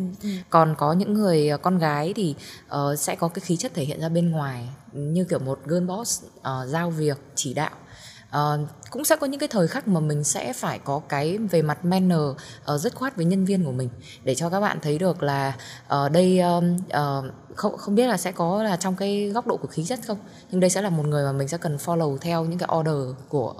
còn 0.50 0.75
có 0.77 0.94
những 0.94 1.13
người 1.13 1.50
ờ, 1.50 1.58
con 1.58 1.77
gái 1.77 2.13
thì 2.15 2.36
ờ, 2.68 2.96
sẽ 2.96 3.15
có 3.15 3.27
cái 3.27 3.42
khí 3.46 3.58
chất 3.58 3.74
thể 3.74 3.86
hiện 3.86 4.01
ra 4.01 4.10
bên 4.10 4.32
ngoài 4.32 4.70
như 4.94 5.24
kiểu 5.24 5.39
một 5.39 5.60
girl 5.65 5.86
boss 5.86 6.24
ờ, 6.42 6.65
giao 6.70 6.89
việc 6.89 7.18
chỉ 7.36 7.53
đạo 7.53 7.72
Ờ, 8.34 8.60
cũng 8.90 9.06
sẽ 9.06 9.16
có 9.16 9.28
những 9.28 9.40
cái 9.40 9.48
thời 9.48 9.68
khắc 9.68 9.88
mà 9.88 10.00
mình 10.00 10.24
sẽ 10.24 10.54
phải 10.54 10.80
có 10.80 11.02
cái 11.10 11.38
về 11.38 11.62
mặt 11.62 11.86
manner 11.86 12.20
ờ, 12.66 12.75
uh, 12.75 12.82
rất 12.82 12.96
khoát 12.96 13.16
với 13.16 13.25
nhân 13.25 13.46
viên 13.46 13.66
của 13.66 13.72
mình. 13.72 13.90
Để 14.24 14.36
cho 14.36 14.50
các 14.50 14.60
bạn 14.60 14.78
thấy 14.82 14.98
được 14.98 15.24
là 15.24 15.56
ở 15.88 16.10
đây 16.10 16.40
um, 16.40 16.75
uh, 16.75 17.34
không 17.56 17.78
không 17.78 17.96
biết 17.96 18.08
là 18.08 18.18
sẽ 18.18 18.32
có 18.32 18.63
là 18.63 18.78
trong 18.78 18.96
cái 18.96 19.30
góc 19.30 19.48
độ 19.48 19.58
của 19.58 19.68
khí 19.68 19.84
chất 19.84 20.00
không 20.08 20.18
nhưng 20.52 20.60
đây 20.60 20.70
sẽ 20.70 20.82
là 20.82 20.90
một 20.90 21.06
người 21.06 21.25
mà 21.25 21.32
mình 21.32 21.48
sẽ 21.48 21.58
cần 21.58 21.78
follow 21.78 22.18
theo 22.18 22.46
những 22.46 22.60
cái 22.60 22.70
order 22.80 23.16
của 23.30 23.54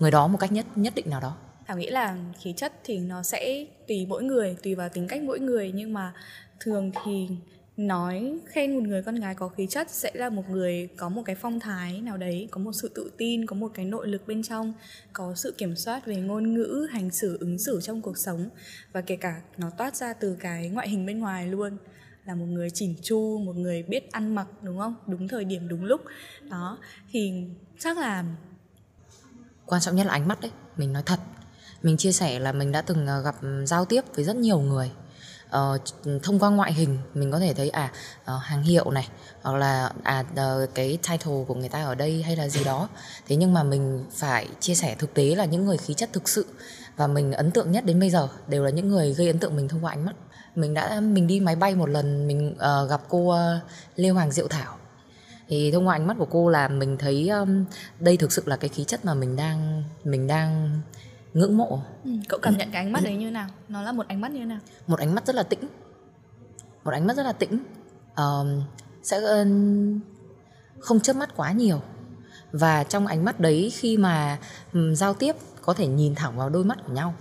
người 0.00 0.10
đó 0.10 0.26
một 0.26 0.38
cách 0.40 0.52
nhất 0.52 0.66
nhất 0.76 0.94
định 0.94 1.10
nào 1.10 1.20
đó. 1.20 1.36
Thảo 1.66 1.76
nghĩ 1.76 1.90
là 1.90 2.16
khí 2.40 2.54
chất 2.56 2.72
thì 2.84 2.98
nó 2.98 3.22
sẽ 3.22 3.66
tùy 3.88 4.06
mỗi 4.08 4.22
người, 4.22 4.56
tùy 4.62 4.74
vào 4.74 4.88
tính 4.88 5.08
cách 5.08 5.22
mỗi 5.22 5.40
người 5.40 5.72
nhưng 5.74 5.92
mà 5.92 6.12
thường 6.60 6.90
thì 7.04 7.28
nói 7.76 8.38
khen 8.46 8.76
một 8.76 8.82
người 8.82 9.02
con 9.02 9.14
gái 9.14 9.34
có 9.34 9.48
khí 9.48 9.66
chất 9.66 9.90
sẽ 9.90 10.10
là 10.14 10.28
một 10.28 10.50
người 10.50 10.88
có 10.96 11.08
một 11.08 11.22
cái 11.24 11.36
phong 11.36 11.60
thái 11.60 12.00
nào 12.00 12.16
đấy, 12.16 12.48
có 12.50 12.60
một 12.60 12.72
sự 12.72 12.88
tự 12.94 13.10
tin, 13.16 13.46
có 13.46 13.56
một 13.56 13.70
cái 13.74 13.84
nội 13.84 14.08
lực 14.08 14.26
bên 14.26 14.42
trong, 14.42 14.72
có 15.12 15.34
sự 15.34 15.54
kiểm 15.58 15.76
soát 15.76 16.06
về 16.06 16.16
ngôn 16.16 16.54
ngữ, 16.54 16.86
hành 16.90 17.10
xử, 17.10 17.36
ứng 17.40 17.58
xử 17.58 17.80
trong 17.80 18.02
cuộc 18.02 18.18
sống 18.18 18.48
và 18.92 19.00
kể 19.00 19.16
cả 19.16 19.40
nó 19.56 19.70
toát 19.70 19.96
ra 19.96 20.12
từ 20.12 20.36
cái 20.40 20.68
ngoại 20.68 20.88
hình 20.88 21.06
bên 21.06 21.18
ngoài 21.18 21.46
luôn 21.46 21.76
là 22.24 22.34
một 22.34 22.46
người 22.46 22.70
chỉnh 22.70 22.94
chu, 23.02 23.38
một 23.38 23.56
người 23.56 23.82
biết 23.82 24.12
ăn 24.12 24.34
mặc 24.34 24.46
đúng 24.62 24.78
không? 24.78 24.94
Đúng 25.06 25.28
thời 25.28 25.44
điểm, 25.44 25.68
đúng 25.68 25.84
lúc. 25.84 26.00
Đó 26.50 26.78
thì 27.10 27.44
chắc 27.78 27.98
là 27.98 28.24
quan 29.66 29.80
trọng 29.80 29.96
nhất 29.96 30.06
là 30.06 30.12
ánh 30.12 30.28
mắt 30.28 30.40
đấy 30.40 30.50
mình 30.76 30.92
nói 30.92 31.02
thật 31.06 31.20
mình 31.82 31.96
chia 31.96 32.12
sẻ 32.12 32.38
là 32.38 32.52
mình 32.52 32.72
đã 32.72 32.82
từng 32.82 33.06
ờ, 33.06 33.22
gặp 33.22 33.34
ừ, 33.42 33.64
giao 33.66 33.84
tiếp 33.84 34.00
với 34.14 34.24
rất 34.24 34.36
nhiều 34.36 34.58
người 34.58 34.90
uh, 35.48 35.80
thông 36.22 36.38
qua 36.38 36.50
ngoại 36.50 36.72
hình 36.72 36.98
mình 37.14 37.32
có 37.32 37.38
thể 37.38 37.54
thấy 37.54 37.70
à 37.70 37.92
uh, 38.22 38.42
hàng 38.42 38.62
hiệu 38.62 38.90
này 38.90 39.08
hoặc 39.42 39.56
là 39.56 39.90
à 40.02 40.24
uh, 40.32 40.74
cái 40.74 40.98
title 41.08 41.44
của 41.48 41.54
người 41.54 41.68
ta 41.68 41.84
ở 41.84 41.94
đây 41.94 42.22
hay 42.22 42.36
là 42.36 42.48
gì 42.48 42.64
đó. 42.64 42.88
Thế 43.28 43.36
nhưng 43.36 43.54
mà 43.54 43.62
mình 43.62 44.04
phải 44.12 44.48
chia 44.60 44.74
sẻ 44.74 44.96
thực 44.98 45.14
tế 45.14 45.34
là 45.34 45.44
những 45.44 45.64
người 45.64 45.76
khí 45.76 45.94
chất 45.94 46.12
thực 46.12 46.28
sự 46.28 46.46
và 46.96 47.06
mình 47.06 47.32
ấn 47.32 47.50
tượng 47.50 47.72
nhất 47.72 47.84
đến 47.84 48.00
bây 48.00 48.10
giờ 48.10 48.28
đều 48.48 48.64
là 48.64 48.70
những 48.70 48.88
người 48.88 49.14
gây 49.14 49.26
ấn 49.26 49.38
tượng 49.38 49.56
mình 49.56 49.68
thông 49.68 49.84
qua 49.84 49.92
ánh 49.92 50.04
mắt. 50.04 50.14
Mình 50.54 50.74
đã 50.74 51.00
mình 51.00 51.26
đi 51.26 51.40
máy 51.40 51.56
bay 51.56 51.74
một 51.74 51.88
lần 51.88 52.28
mình 52.28 52.52
uh, 52.52 52.90
gặp 52.90 53.00
cô 53.08 53.18
uh, 53.18 53.62
Lê 53.96 54.08
Hoàng 54.08 54.32
Diệu 54.32 54.48
Thảo. 54.48 54.76
Thì 55.48 55.72
thông 55.72 55.86
qua 55.86 55.94
ánh 55.94 56.06
mắt 56.06 56.16
của 56.18 56.26
cô 56.30 56.48
là 56.48 56.68
mình 56.68 56.98
thấy 56.98 57.28
um, 57.28 57.64
đây 58.00 58.16
thực 58.16 58.32
sự 58.32 58.42
là 58.46 58.56
cái 58.56 58.68
khí 58.68 58.84
chất 58.84 59.04
mà 59.04 59.14
mình 59.14 59.36
đang 59.36 59.84
mình 60.04 60.26
đang 60.26 60.80
ngưỡng 61.36 61.56
mộ. 61.56 61.80
Ừ, 62.04 62.10
cậu 62.28 62.40
cảm 62.42 62.56
nhận 62.56 62.70
cái 62.70 62.84
ánh 62.84 62.92
mắt 62.92 63.02
đấy 63.04 63.16
như 63.16 63.30
nào? 63.30 63.48
Nó 63.68 63.82
là 63.82 63.92
một 63.92 64.08
ánh 64.08 64.20
mắt 64.20 64.30
như 64.30 64.44
nào? 64.44 64.58
một 64.86 64.98
ánh 64.98 65.14
mắt 65.14 65.26
rất 65.26 65.36
là 65.36 65.42
tĩnh. 65.42 65.68
Một 66.84 66.90
ánh 66.90 67.06
mắt 67.06 67.16
rất 67.16 67.22
là 67.22 67.32
tĩnh. 67.32 67.58
Ờm, 68.14 68.62
sẽ 69.02 69.20
không 70.78 71.00
chớp 71.00 71.16
mắt 71.16 71.36
quá 71.36 71.52
nhiều. 71.52 71.80
Và 72.52 72.84
trong 72.84 73.06
ánh 73.06 73.24
mắt 73.24 73.40
đấy 73.40 73.70
khi 73.74 73.96
mà 73.96 74.38
giao 74.92 75.14
tiếp 75.14 75.36
có 75.62 75.74
thể 75.74 75.86
nhìn 75.86 76.14
thẳng 76.14 76.38
vào 76.38 76.48
đôi 76.48 76.64
mắt 76.64 76.78
của 76.86 76.92
nhau. 76.92 77.14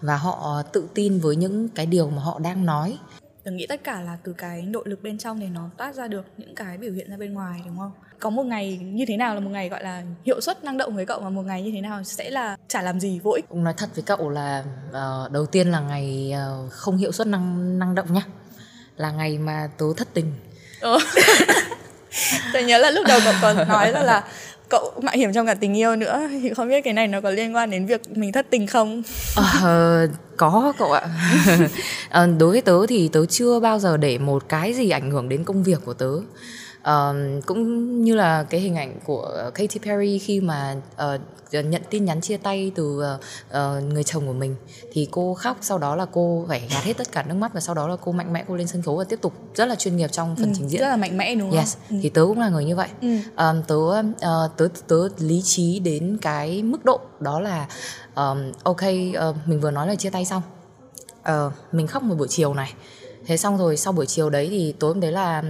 Và 0.00 0.16
họ 0.16 0.62
tự 0.72 0.88
tin 0.94 1.18
với 1.18 1.36
những 1.36 1.68
cái 1.68 1.86
điều 1.86 2.10
mà 2.10 2.22
họ 2.22 2.38
đang 2.38 2.66
nói 2.66 2.98
Tớ 3.46 3.52
nghĩ 3.52 3.66
tất 3.66 3.84
cả 3.84 4.00
là 4.00 4.16
từ 4.24 4.32
cái 4.32 4.62
nội 4.62 4.82
lực 4.86 5.02
bên 5.02 5.18
trong 5.18 5.40
để 5.40 5.46
nó 5.46 5.70
toát 5.76 5.94
ra 5.94 6.08
được 6.08 6.24
những 6.36 6.54
cái 6.54 6.78
biểu 6.78 6.92
hiện 6.92 7.10
ra 7.10 7.16
bên 7.16 7.34
ngoài 7.34 7.60
đúng 7.66 7.78
không? 7.78 7.92
Có 8.20 8.30
một 8.30 8.42
ngày 8.42 8.78
như 8.82 9.04
thế 9.08 9.16
nào 9.16 9.34
là 9.34 9.40
một 9.40 9.50
ngày 9.50 9.68
gọi 9.68 9.82
là 9.82 10.02
hiệu 10.24 10.40
suất 10.40 10.64
năng 10.64 10.76
động 10.76 10.96
với 10.96 11.06
cậu 11.06 11.20
và 11.20 11.30
một 11.30 11.42
ngày 11.42 11.62
như 11.62 11.70
thế 11.74 11.80
nào 11.80 12.02
sẽ 12.02 12.30
là 12.30 12.56
chả 12.68 12.82
làm 12.82 13.00
gì 13.00 13.20
vô 13.22 13.30
ích. 13.30 13.44
Cũng 13.48 13.64
nói 13.64 13.74
thật 13.76 13.88
với 13.94 14.04
cậu 14.06 14.30
là 14.30 14.64
uh, 14.88 15.32
đầu 15.32 15.46
tiên 15.46 15.70
là 15.70 15.80
ngày 15.80 16.34
uh, 16.34 16.72
không 16.72 16.96
hiệu 16.96 17.12
suất 17.12 17.26
năng 17.26 17.78
năng 17.78 17.94
động 17.94 18.12
nhá. 18.12 18.22
Là 18.96 19.10
ngày 19.10 19.38
mà 19.38 19.70
tớ 19.78 19.86
thất 19.96 20.08
tình. 20.14 20.32
Ừ. 20.80 20.98
Tôi 22.52 22.62
nhớ 22.62 22.78
là 22.78 22.90
lúc 22.90 23.06
đầu 23.08 23.20
cậu 23.24 23.34
còn 23.42 23.68
nói 23.68 23.92
là, 23.92 24.02
là 24.02 24.24
cậu 24.68 24.92
mạo 25.02 25.14
hiểm 25.16 25.32
trong 25.32 25.46
cả 25.46 25.54
tình 25.54 25.76
yêu 25.76 25.96
nữa. 25.96 26.28
Thì 26.42 26.54
không 26.54 26.68
biết 26.68 26.80
cái 26.80 26.92
này 26.92 27.08
nó 27.08 27.20
có 27.20 27.30
liên 27.30 27.54
quan 27.54 27.70
đến 27.70 27.86
việc 27.86 28.16
mình 28.16 28.32
thất 28.32 28.46
tình 28.50 28.66
không? 28.66 29.02
Ờ, 29.62 30.08
có 30.36 30.72
cậu 30.78 30.92
ạ. 30.92 31.02
Ờ, 32.10 32.26
đối 32.38 32.50
với 32.50 32.60
tớ 32.60 32.86
thì 32.88 33.08
tớ 33.08 33.26
chưa 33.26 33.60
bao 33.60 33.78
giờ 33.78 33.96
để 33.96 34.18
một 34.18 34.48
cái 34.48 34.72
gì 34.72 34.90
ảnh 34.90 35.10
hưởng 35.10 35.28
đến 35.28 35.44
công 35.44 35.62
việc 35.62 35.78
của 35.84 35.94
tớ 35.94 36.10
uh, 36.90 37.46
cũng 37.46 38.02
như 38.04 38.14
là 38.14 38.42
cái 38.42 38.60
hình 38.60 38.76
ảnh 38.76 38.98
của 39.04 39.50
Katy 39.54 39.78
Perry 39.82 40.18
khi 40.18 40.40
mà 40.40 40.76
uh, 40.94 41.20
nhận 41.52 41.82
tin 41.90 42.04
nhắn 42.04 42.20
chia 42.20 42.36
tay 42.36 42.72
từ 42.74 43.02
uh, 43.02 43.82
người 43.92 44.04
chồng 44.04 44.26
của 44.26 44.32
mình 44.32 44.56
thì 44.92 45.08
cô 45.10 45.34
khóc 45.34 45.56
sau 45.60 45.78
đó 45.78 45.96
là 45.96 46.06
cô 46.12 46.44
phải 46.48 46.68
gạt 46.70 46.84
hết 46.84 46.92
tất 46.96 47.12
cả 47.12 47.22
nước 47.22 47.34
mắt 47.34 47.54
và 47.54 47.60
sau 47.60 47.74
đó 47.74 47.88
là 47.88 47.96
cô 48.04 48.12
mạnh 48.12 48.32
mẽ 48.32 48.44
cô 48.48 48.56
lên 48.56 48.66
sân 48.66 48.82
khấu 48.82 48.96
và 48.96 49.04
tiếp 49.04 49.18
tục 49.22 49.32
rất 49.54 49.64
là 49.64 49.74
chuyên 49.74 49.96
nghiệp 49.96 50.12
trong 50.12 50.36
phần 50.36 50.48
ừ, 50.48 50.52
trình 50.56 50.68
diễn 50.68 50.80
rất 50.80 50.88
là 50.88 50.96
mạnh 50.96 51.16
mẽ 51.16 51.34
đúng 51.34 51.50
không? 51.50 51.58
Yes, 51.58 51.76
ừ. 51.90 51.96
thì 52.02 52.08
tớ 52.08 52.22
cũng 52.26 52.40
là 52.40 52.48
người 52.48 52.64
như 52.64 52.76
vậy. 52.76 52.88
Ừ. 53.02 53.08
Um, 53.36 53.62
tớ, 53.68 53.76
uh, 53.76 54.56
tớ 54.56 54.68
tớ 54.86 55.08
lý 55.18 55.42
trí 55.44 55.78
đến 55.78 56.18
cái 56.22 56.62
mức 56.62 56.84
độ 56.84 57.00
đó 57.20 57.40
là 57.40 57.66
um, 58.14 58.52
ok 58.62 58.82
uh, 58.82 59.36
mình 59.46 59.60
vừa 59.60 59.70
nói 59.70 59.86
là 59.86 59.94
chia 59.94 60.10
tay 60.10 60.24
xong 60.24 60.42
uh, 61.20 61.52
mình 61.72 61.86
khóc 61.86 62.02
một 62.02 62.14
buổi 62.18 62.28
chiều 62.28 62.54
này 62.54 62.72
thế 63.26 63.36
xong 63.36 63.58
rồi 63.58 63.76
sau 63.76 63.92
buổi 63.92 64.06
chiều 64.06 64.30
đấy 64.30 64.48
thì 64.50 64.74
tối 64.78 64.92
hôm 64.92 65.00
đấy 65.00 65.12
là 65.12 65.42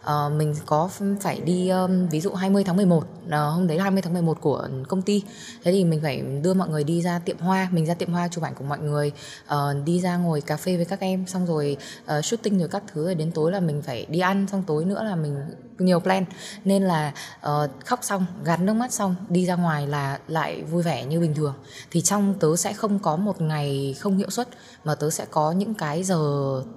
uh, 0.00 0.32
mình 0.32 0.54
có 0.66 0.90
phải 1.20 1.40
đi 1.40 1.68
um, 1.68 2.08
ví 2.08 2.20
dụ 2.20 2.32
20 2.32 2.64
tháng 2.64 2.76
11 2.76 2.96
uh, 2.96 3.04
ờ, 3.30 3.50
hôm 3.50 3.66
đấy 3.66 3.76
là 3.76 3.82
20 3.82 4.02
tháng 4.02 4.12
11 4.12 4.40
của 4.40 4.68
công 4.88 5.02
ty. 5.02 5.22
Thế 5.62 5.72
thì 5.72 5.84
mình 5.84 6.00
phải 6.02 6.22
đưa 6.42 6.54
mọi 6.54 6.68
người 6.68 6.84
đi 6.84 7.02
ra 7.02 7.18
tiệm 7.18 7.38
hoa 7.38 7.68
mình 7.72 7.86
ra 7.86 7.94
tiệm 7.94 8.12
hoa 8.12 8.28
chụp 8.28 8.44
ảnh 8.44 8.54
cùng 8.54 8.68
mọi 8.68 8.78
người 8.78 9.12
uh, 9.54 9.84
đi 9.84 10.00
ra 10.00 10.16
ngồi 10.16 10.40
cà 10.40 10.56
phê 10.56 10.76
với 10.76 10.84
các 10.84 11.00
em. 11.00 11.26
Xong 11.26 11.46
rồi 11.46 11.76
uh, 12.18 12.24
shooting 12.24 12.58
rồi 12.58 12.68
các 12.68 12.82
thứ 12.92 13.04
rồi 13.04 13.14
đến 13.14 13.32
tối 13.32 13.52
là 13.52 13.60
mình 13.60 13.82
phải 13.82 14.06
đi 14.08 14.20
ăn 14.20 14.46
xong 14.52 14.62
tối 14.66 14.84
nữa 14.84 15.02
là 15.04 15.16
mình 15.16 15.36
nhiều 15.80 16.00
plan. 16.00 16.24
Nên 16.64 16.82
là 16.82 17.12
uh, 17.38 17.84
khóc 17.84 17.98
xong 18.02 18.26
gạt 18.44 18.60
nước 18.60 18.74
mắt 18.74 18.92
xong 18.92 19.14
đi 19.28 19.46
ra 19.46 19.54
ngoài 19.54 19.86
là 19.86 20.18
lại 20.28 20.62
vui 20.62 20.82
vẻ 20.82 21.04
như 21.04 21.20
bình 21.20 21.34
thường. 21.34 21.54
Thì 21.90 22.00
trong 22.00 22.34
tớ 22.40 22.56
sẽ 22.56 22.72
không 22.72 22.98
có 22.98 23.16
một 23.16 23.40
ngày 23.40 23.96
không 24.00 24.16
hiệu 24.16 24.30
suất 24.30 24.48
mà 24.84 24.94
tớ 24.94 25.10
sẽ 25.10 25.26
có 25.30 25.52
những 25.52 25.74
cái 25.74 26.04
giờ 26.04 26.18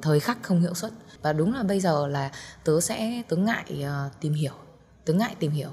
thời 0.02 0.20
khắc 0.20 0.44
không 0.44 0.62
hiệu 0.62 0.74
suất. 0.74 0.92
Và 1.22 1.34
đúng 1.34 1.54
là 1.54 1.64
bây 1.64 1.80
giờ 1.80 2.08
là 2.08 2.32
tớ 2.64 2.82
sẽ 2.82 3.22
tớ 3.30 3.36
ngại 3.36 3.86
uh, 3.86 4.22
tìm 4.22 4.34
hiểu 4.34 4.54
tớ 5.06 5.14
ngại 5.14 5.36
tìm 5.40 5.52
hiểu. 5.52 5.70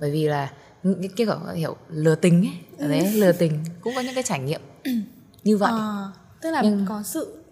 Bởi 0.00 0.10
vì 0.10 0.28
là 0.28 0.52
cái 0.82 1.08
kiểu 1.16 1.38
hiểu 1.54 1.76
lừa 1.90 2.14
tình 2.14 2.46
ấy 2.46 2.88
đấy 2.88 3.12
lừa 3.12 3.32
tình 3.32 3.64
cũng 3.80 3.94
có 3.94 4.00
những 4.00 4.14
cái 4.14 4.22
trải 4.22 4.38
nghiệm 4.38 4.60
như 5.44 5.56
vậy. 5.56 5.72
À, 5.72 6.08
tức 6.40 6.50
là 6.50 6.62
Nhưng... 6.62 6.86
có 6.88 7.02
sự 7.02 7.42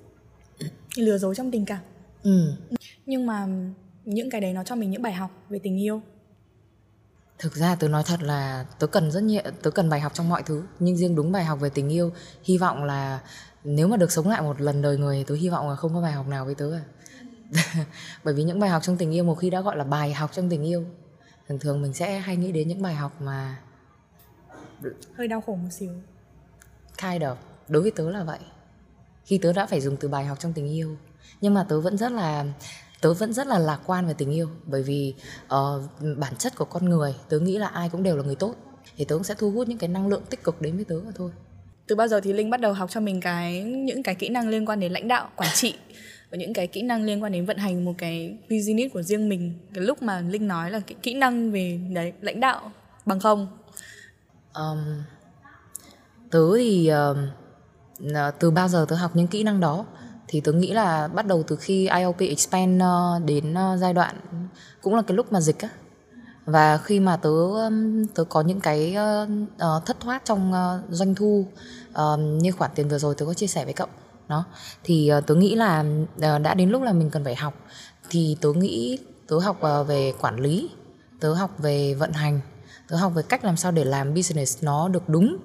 lừa 0.97 1.19
dối 1.19 1.35
trong 1.35 1.51
tình 1.51 1.65
cảm. 1.65 1.79
Ừ. 2.23 2.53
nhưng 3.07 3.27
mà 3.27 3.47
những 4.05 4.31
cái 4.31 4.41
đấy 4.41 4.53
nó 4.53 4.65
cho 4.65 4.75
mình 4.75 4.91
những 4.91 5.03
bài 5.03 5.13
học 5.13 5.31
về 5.49 5.59
tình 5.63 5.81
yêu. 5.81 6.03
Thực 7.39 7.55
ra 7.55 7.75
tớ 7.75 7.89
nói 7.89 8.03
thật 8.07 8.23
là 8.23 8.67
tớ 8.79 8.87
cần 8.87 9.11
rất 9.11 9.23
nhiều 9.23 9.43
tớ 9.63 9.71
cần 9.71 9.91
bài 9.91 10.01
học 10.01 10.15
trong 10.15 10.29
mọi 10.29 10.43
thứ 10.43 10.63
nhưng 10.79 10.97
riêng 10.97 11.15
đúng 11.15 11.33
bài 11.33 11.45
học 11.45 11.61
về 11.61 11.71
tình 11.71 11.89
yêu 11.89 12.13
hy 12.45 12.59
vọng 12.59 12.85
là 12.85 13.21
nếu 13.65 13.89
mà 13.89 13.97
được 13.97 14.13
sống 14.13 14.29
lại 14.29 14.43
một 14.43 14.61
lần 14.61 14.83
đời 14.83 14.99
người 14.99 15.25
tôi 15.27 15.39
hy 15.39 15.49
vọng 15.49 15.69
là 15.69 15.77
không 15.77 15.95
có 15.95 16.01
bài 16.01 16.13
học 16.13 16.27
nào 16.29 16.45
với 16.45 16.55
tớ 16.55 16.73
à 16.73 16.85
bởi 18.25 18.35
vì 18.35 18.43
những 18.43 18.61
bài 18.61 18.71
học 18.71 18.83
trong 18.83 18.97
tình 18.97 19.15
yêu 19.15 19.25
một 19.25 19.35
khi 19.35 19.51
đã 19.51 19.61
gọi 19.61 19.77
là 19.77 19.85
bài 19.85 20.13
học 20.13 20.31
trong 20.33 20.51
tình 20.51 20.63
yêu 20.63 20.85
thường 21.49 21.59
thường 21.59 21.83
mình 21.83 21.93
sẽ 21.93 22.19
hay 22.19 22.37
nghĩ 22.37 22.53
đến 22.53 22.69
những 22.69 22.83
bài 22.83 22.95
học 22.95 23.21
mà 23.21 23.57
hơi 25.17 25.29
đau 25.29 25.41
khổ 25.41 25.55
một 25.55 25.69
xíu. 25.71 25.93
Kind 27.03 27.23
of. 27.23 27.35
Đối 27.69 27.83
với 27.83 27.91
tớ 27.91 28.11
là 28.11 28.25
vậy. 28.25 28.39
Khi 29.25 29.39
tớ 29.39 29.53
đã 29.53 29.67
phải 29.67 29.81
dùng 29.81 29.97
từ 29.97 30.09
bài 30.09 30.25
học 30.25 30.39
trong 30.41 30.53
tình 30.53 30.69
yêu 30.69 30.97
nhưng 31.41 31.55
mà 31.55 31.67
tớ 31.69 31.81
vẫn 31.81 31.99
rất 31.99 32.13
là 32.13 32.45
tớ 33.01 33.15
vẫn 33.15 33.33
rất 33.33 33.47
là 33.47 33.59
lạc 33.59 33.81
quan 33.87 34.07
về 34.07 34.15
tình 34.19 34.31
yêu 34.31 34.49
bởi 34.67 34.83
vì 34.83 35.15
uh, 35.45 35.83
bản 36.19 36.37
chất 36.39 36.57
của 36.57 36.65
con 36.65 36.89
người 36.89 37.15
tớ 37.29 37.39
nghĩ 37.39 37.59
là 37.59 37.67
ai 37.67 37.89
cũng 37.89 38.03
đều 38.03 38.17
là 38.17 38.23
người 38.23 38.35
tốt 38.35 38.55
thì 38.97 39.05
tớ 39.05 39.15
cũng 39.15 39.25
sẽ 39.25 39.35
thu 39.35 39.51
hút 39.51 39.69
những 39.69 39.79
cái 39.79 39.89
năng 39.89 40.09
lượng 40.09 40.23
tích 40.31 40.45
cực 40.45 40.61
đến 40.61 40.77
với 40.77 40.85
tớ 40.85 41.01
mà 41.05 41.13
thôi. 41.15 41.31
Từ 41.87 41.97
bao 41.97 42.09
giờ 42.09 42.21
thì 42.21 42.33
linh 42.33 42.51
bắt 42.51 42.61
đầu 42.61 42.73
học 42.73 42.91
cho 42.91 43.01
mình 43.01 43.21
cái 43.21 43.63
những 43.63 44.03
cái 44.03 44.15
kỹ 44.15 44.29
năng 44.29 44.49
liên 44.49 44.67
quan 44.67 44.81
đến 44.81 44.93
lãnh 44.93 45.09
đạo 45.09 45.29
quản 45.37 45.51
trị 45.55 45.75
và 46.31 46.39
những 46.39 46.53
cái 46.53 46.67
kỹ 46.67 46.83
năng 46.83 47.05
liên 47.05 47.23
quan 47.23 47.33
đến 47.33 47.47
vận 47.47 47.57
hành 47.57 47.85
một 47.85 47.93
cái 47.99 48.39
business 48.51 48.95
của 48.95 49.03
riêng 49.03 49.29
mình? 49.29 49.59
Cái 49.75 49.85
lúc 49.85 50.03
mà 50.03 50.21
linh 50.21 50.49
nói 50.49 50.71
là 50.71 50.81
cái 50.87 50.97
kỹ 51.03 51.15
năng 51.15 51.53
về 51.53 51.81
đấy 51.95 52.13
lãnh 52.21 52.41
đạo 52.41 52.73
bằng 53.07 53.21
không? 53.21 53.47
Um, 54.55 55.03
tớ 56.31 56.57
thì 56.57 56.91
uh, 58.03 58.17
từ 58.39 58.51
bao 58.51 58.69
giờ 58.69 58.87
tớ 58.89 58.97
học 58.97 59.17
những 59.17 59.27
kỹ 59.27 59.43
năng 59.43 59.61
đó 59.61 59.87
thì 60.31 60.41
tớ 60.41 60.53
nghĩ 60.53 60.73
là 60.73 61.09
bắt 61.09 61.27
đầu 61.27 61.43
từ 61.47 61.57
khi 61.57 61.89
IOP 61.89 62.19
expand 62.19 62.83
ờ, 62.83 63.21
đến 63.25 63.55
ờ, 63.55 63.77
giai 63.77 63.95
đoạn 63.95 64.17
cũng 64.83 64.95
là 64.95 65.03
cái 65.03 65.17
lúc 65.17 65.33
mà 65.33 65.41
dịch 65.41 65.59
á. 65.59 65.69
Và 66.45 66.79
khi 66.79 67.01
mà 67.01 67.17
tớ 67.17 67.31
tớ 68.15 68.25
có 68.25 68.41
những 68.41 68.61
cái 68.61 68.97
uh, 68.97 69.85
thất 69.87 70.01
thoát 70.01 70.25
trong 70.25 70.53
uh, 70.53 70.95
doanh 70.95 71.15
thu 71.15 71.47
uh, 71.91 72.19
như 72.19 72.53
khoản 72.53 72.71
tiền 72.75 72.89
vừa 72.89 72.99
rồi 72.99 73.15
tớ 73.15 73.27
có 73.27 73.35
chia 73.35 73.47
sẻ 73.47 73.65
với 73.65 73.75
cậu 73.75 73.87
đó. 74.29 74.45
Thì 74.85 75.11
uh, 75.19 75.27
tớ 75.27 75.35
nghĩ 75.35 75.55
là 75.55 75.85
uh, 76.17 76.43
đã 76.43 76.55
đến 76.55 76.71
lúc 76.71 76.83
là 76.83 76.93
mình 76.93 77.11
cần 77.11 77.25
phải 77.25 77.37
học. 77.37 77.55
Thì 78.11 78.37
tớ 78.41 78.53
nghĩ 78.53 78.99
tớ 79.29 79.39
học 79.39 79.57
uh, 79.81 79.87
về 79.87 80.13
quản 80.21 80.41
lý 80.41 80.71
tớ 81.21 81.35
học 81.35 81.51
về 81.59 81.95
vận 81.95 82.13
hành 82.13 82.41
tớ 82.89 82.97
học 82.97 83.13
về 83.15 83.23
cách 83.29 83.45
làm 83.45 83.57
sao 83.57 83.73
để 83.73 83.85
làm 83.85 84.15
business 84.15 84.65
nó 84.65 84.89
được 84.89 85.09
đúng 85.09 85.37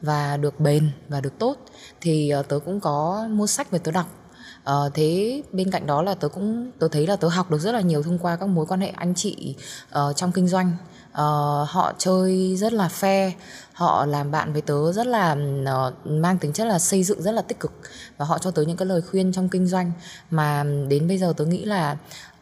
và 0.00 0.36
được 0.36 0.60
bền 0.60 0.90
và 1.08 1.20
được 1.20 1.38
tốt. 1.38 1.56
Thì 2.00 2.32
uh, 2.40 2.48
tớ 2.48 2.58
cũng 2.64 2.80
có 2.80 3.26
mua 3.30 3.46
sách 3.46 3.70
về 3.70 3.78
tớ 3.78 3.92
đọc 3.92 4.23
à, 4.64 4.74
thế 4.94 5.42
bên 5.52 5.70
cạnh 5.70 5.86
đó 5.86 6.02
là 6.02 6.14
tớ 6.14 6.28
cũng 6.28 6.70
tớ 6.78 6.88
thấy 6.88 7.06
là 7.06 7.16
tớ 7.16 7.28
học 7.28 7.50
được 7.50 7.58
rất 7.58 7.72
là 7.72 7.80
nhiều 7.80 8.02
thông 8.02 8.18
qua 8.18 8.36
các 8.36 8.48
mối 8.48 8.66
quan 8.66 8.80
hệ 8.80 8.88
anh 8.88 9.14
chị 9.14 9.54
uh, 9.98 10.16
trong 10.16 10.32
kinh 10.32 10.48
doanh. 10.48 10.72
Uh, 11.12 11.68
họ 11.68 11.92
chơi 11.98 12.56
rất 12.56 12.72
là 12.72 12.88
fair 13.00 13.30
họ 13.72 14.06
làm 14.06 14.30
bạn 14.30 14.52
với 14.52 14.62
tớ 14.62 14.92
rất 14.92 15.06
là 15.06 15.36
uh, 15.62 16.06
mang 16.06 16.38
tính 16.38 16.52
chất 16.52 16.66
là 16.66 16.78
xây 16.78 17.04
dựng 17.04 17.22
rất 17.22 17.32
là 17.32 17.42
tích 17.42 17.60
cực 17.60 17.72
và 18.16 18.24
họ 18.24 18.38
cho 18.38 18.50
tớ 18.50 18.62
những 18.62 18.76
cái 18.76 18.86
lời 18.86 19.02
khuyên 19.10 19.32
trong 19.32 19.48
kinh 19.48 19.66
doanh. 19.66 19.92
Mà 20.30 20.64
đến 20.88 21.08
bây 21.08 21.18
giờ 21.18 21.32
tớ 21.36 21.44
nghĩ 21.44 21.64
là 21.64 21.96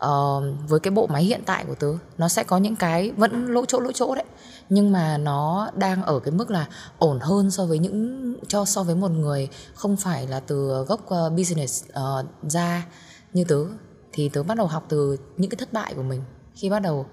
uh, 0.07 0.45
với 0.69 0.81
cái 0.81 0.91
bộ 0.91 1.07
máy 1.07 1.25
hiện 1.25 1.43
tại 1.47 1.65
của 1.69 1.75
tớ 1.75 1.89
nó 2.19 2.29
sẽ 2.29 2.45
có 2.45 2.59
những 2.59 2.77
cái 2.77 3.11
vẫn 3.11 3.47
lỗ 3.47 3.65
chỗ 3.67 3.81
lỗ 3.81 3.93
chỗ 3.93 4.15
đấy. 4.15 4.25
Nhưng 4.69 4.93
mà 4.93 5.19
nó 5.19 5.71
đang 5.75 6.03
ở 6.03 6.19
cái 6.19 6.33
mức 6.33 6.51
là 6.51 6.67
ổn 6.99 7.19
hơn 7.21 7.51
so 7.51 7.65
với 7.65 7.79
những 7.79 8.35
cho 8.49 8.65
so 8.65 8.83
với 8.83 8.95
một 8.95 9.11
người 9.11 9.49
không 9.75 9.97
phải 9.97 10.27
là 10.27 10.41
từ 10.41 10.85
gốc 10.89 11.01
uh, 11.05 11.33
business 11.33 11.85
uh, 11.89 12.27
ra 12.51 12.87
như 13.33 13.45
tớ. 13.45 13.65
Thì 14.13 14.29
tớ 14.29 14.43
bắt 14.43 14.57
đầu 14.57 14.67
học 14.67 14.87
từ 14.89 15.17
những 15.37 15.51
cái 15.51 15.57
thất 15.57 15.73
bại 15.73 15.95
của 15.97 16.03
mình. 16.03 16.21
Khi 16.55 16.71
bắt 16.71 16.79
đầu 16.79 17.07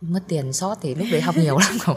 mất 0.00 0.20
tiền 0.28 0.52
sót 0.52 0.78
thì 0.82 0.94
lúc 0.94 1.06
đấy 1.12 1.20
học 1.20 1.36
nhiều 1.36 1.58
lắm. 1.58 1.96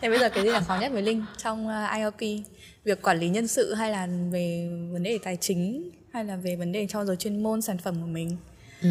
Thế 0.00 0.08
bây 0.08 0.18
giờ 0.18 0.28
cái 0.28 0.44
gì 0.44 0.50
là 0.50 0.60
khó 0.60 0.76
nhất 0.80 0.92
với 0.92 1.02
linh 1.02 1.24
trong 1.36 1.68
IOP 1.96 2.44
việc 2.84 3.02
quản 3.02 3.18
lý 3.18 3.28
nhân 3.28 3.48
sự 3.48 3.74
hay 3.74 3.90
là 3.90 4.08
về 4.32 4.70
vấn 4.92 5.02
đề 5.02 5.18
tài 5.24 5.36
chính 5.40 5.90
hay 6.12 6.24
là 6.24 6.36
về 6.36 6.56
vấn 6.56 6.72
đề 6.72 6.86
cho 6.90 7.04
giới 7.04 7.16
chuyên 7.16 7.42
môn 7.42 7.62
sản 7.62 7.78
phẩm 7.78 7.94
của 8.00 8.06
mình? 8.06 8.36
Ừ 8.82 8.88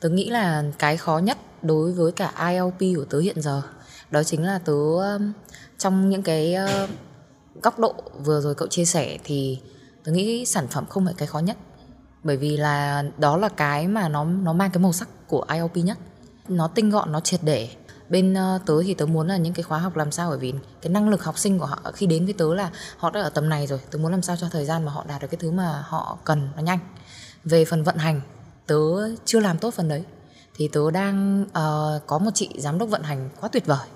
tớ 0.00 0.08
nghĩ 0.08 0.30
là 0.30 0.64
cái 0.78 0.96
khó 0.96 1.18
nhất 1.18 1.38
đối 1.62 1.92
với 1.92 2.12
cả 2.12 2.32
ILP 2.48 2.96
của 2.96 3.04
tớ 3.04 3.18
hiện 3.18 3.42
giờ 3.42 3.62
đó 4.10 4.22
chính 4.22 4.44
là 4.44 4.58
tớ 4.58 4.72
trong 5.78 6.10
những 6.10 6.22
cái 6.22 6.56
góc 7.62 7.78
độ 7.78 7.94
vừa 8.24 8.40
rồi 8.40 8.54
cậu 8.54 8.68
chia 8.68 8.84
sẻ 8.84 9.18
thì 9.24 9.60
tớ 10.04 10.12
nghĩ 10.12 10.46
sản 10.46 10.66
phẩm 10.68 10.86
không 10.86 11.04
phải 11.04 11.14
cái 11.16 11.28
khó 11.28 11.38
nhất. 11.38 11.56
Bởi 12.22 12.36
vì 12.36 12.56
là 12.56 13.04
đó 13.18 13.36
là 13.36 13.48
cái 13.48 13.88
mà 13.88 14.08
nó 14.08 14.24
nó 14.24 14.52
mang 14.52 14.70
cái 14.70 14.82
màu 14.82 14.92
sắc 14.92 15.08
của 15.28 15.44
ILP 15.52 15.76
nhất. 15.76 15.98
Nó 16.48 16.68
tinh 16.68 16.90
gọn 16.90 17.12
nó 17.12 17.20
triệt 17.20 17.40
để. 17.42 17.68
Bên 18.08 18.32
uh, 18.32 18.66
tớ 18.66 18.82
thì 18.82 18.94
tớ 18.94 19.06
muốn 19.06 19.26
là 19.26 19.36
những 19.36 19.52
cái 19.52 19.62
khóa 19.62 19.78
học 19.78 19.96
làm 19.96 20.12
sao 20.12 20.30
bởi 20.30 20.38
vì 20.38 20.54
cái 20.82 20.92
năng 20.92 21.08
lực 21.08 21.24
học 21.24 21.38
sinh 21.38 21.58
của 21.58 21.66
họ 21.66 21.78
khi 21.94 22.06
đến 22.06 22.24
với 22.24 22.34
tớ 22.34 22.54
là 22.54 22.70
họ 22.96 23.10
đã 23.10 23.20
ở 23.20 23.30
tầm 23.30 23.48
này 23.48 23.66
rồi 23.66 23.80
tớ 23.90 23.98
muốn 23.98 24.12
làm 24.12 24.22
sao 24.22 24.36
cho 24.36 24.48
thời 24.48 24.64
gian 24.64 24.84
mà 24.84 24.92
họ 24.92 25.04
đạt 25.08 25.22
được 25.22 25.28
cái 25.30 25.38
thứ 25.38 25.50
mà 25.50 25.84
họ 25.86 26.18
cần 26.24 26.48
nó 26.56 26.62
nhanh. 26.62 26.78
Về 27.44 27.64
phần 27.64 27.84
vận 27.84 27.96
hành 27.96 28.20
tớ 28.66 28.76
chưa 29.24 29.40
làm 29.40 29.58
tốt 29.58 29.74
phần 29.74 29.88
đấy. 29.88 30.04
Thì 30.54 30.68
tớ 30.68 30.90
đang 30.90 31.42
uh, 31.42 32.06
có 32.06 32.18
một 32.18 32.30
chị 32.34 32.48
giám 32.58 32.78
đốc 32.78 32.88
vận 32.88 33.02
hành 33.02 33.28
quá 33.40 33.48
tuyệt 33.48 33.66
vời. 33.66 33.86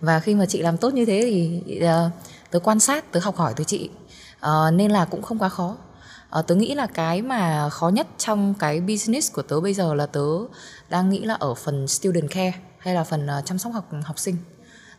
Và 0.00 0.20
khi 0.20 0.34
mà 0.34 0.46
chị 0.46 0.62
làm 0.62 0.76
tốt 0.76 0.94
như 0.94 1.04
thế 1.04 1.20
thì 1.24 1.62
uh, 1.84 2.12
tớ 2.50 2.58
quan 2.58 2.80
sát 2.80 3.12
tớ 3.12 3.20
học 3.20 3.36
hỏi 3.36 3.52
từ 3.56 3.64
chị. 3.64 3.90
Uh, 4.46 4.74
nên 4.74 4.90
là 4.90 5.04
cũng 5.04 5.22
không 5.22 5.38
quá 5.38 5.48
khó. 5.48 5.76
Uh, 6.38 6.46
tớ 6.46 6.54
nghĩ 6.54 6.74
là 6.74 6.86
cái 6.86 7.22
mà 7.22 7.68
khó 7.70 7.88
nhất 7.88 8.06
trong 8.18 8.54
cái 8.54 8.80
business 8.80 9.32
của 9.32 9.42
tớ 9.42 9.60
bây 9.60 9.74
giờ 9.74 9.94
là 9.94 10.06
tớ 10.06 10.26
đang 10.88 11.10
nghĩ 11.10 11.20
là 11.24 11.34
ở 11.34 11.54
phần 11.54 11.88
student 11.88 12.30
care 12.30 12.54
hay 12.78 12.94
là 12.94 13.04
phần 13.04 13.26
uh, 13.38 13.44
chăm 13.44 13.58
sóc 13.58 13.72
học 13.72 13.88
học 14.04 14.18
sinh. 14.18 14.36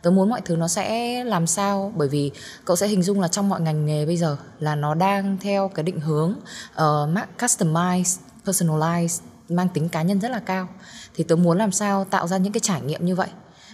Tớ 0.02 0.12
muốn 0.12 0.30
mọi 0.30 0.42
thứ 0.42 0.56
nó 0.56 0.68
sẽ 0.68 1.24
làm 1.24 1.48
sao? 1.48 1.94
Bởi 1.96 2.08
vì 2.08 2.32
cậu 2.66 2.76
sẽ 2.76 2.88
hình 2.88 3.04
dung 3.04 3.22
là 3.22 3.28
trong 3.28 3.50
mọi 3.50 3.62
ngành 3.62 3.86
nghề 3.86 4.06
bây 4.06 4.18
giờ 4.18 4.38
là 4.60 4.76
nó 4.76 4.94
đang 4.94 5.38
theo 5.42 5.68
cái 5.68 5.84
định 5.84 6.00
hướng 6.00 6.34
uh, 6.72 7.10
customize 7.40 8.18
Personalized 8.48 9.22
mang 9.50 9.70
tính 9.70 9.90
cá 9.90 10.02
nhân 10.02 10.20
rất 10.20 10.32
là 10.32 10.40
cao. 10.40 10.68
Thì 11.16 11.24
tớ 11.24 11.36
muốn 11.36 11.58
làm 11.58 11.72
sao 11.72 12.06
tạo 12.06 12.28
ra 12.28 12.38
những 12.38 12.54
cái 12.54 12.62
trải 12.64 12.82
nghiệm 12.82 13.06
như 13.06 13.16
vậy. 13.16 13.28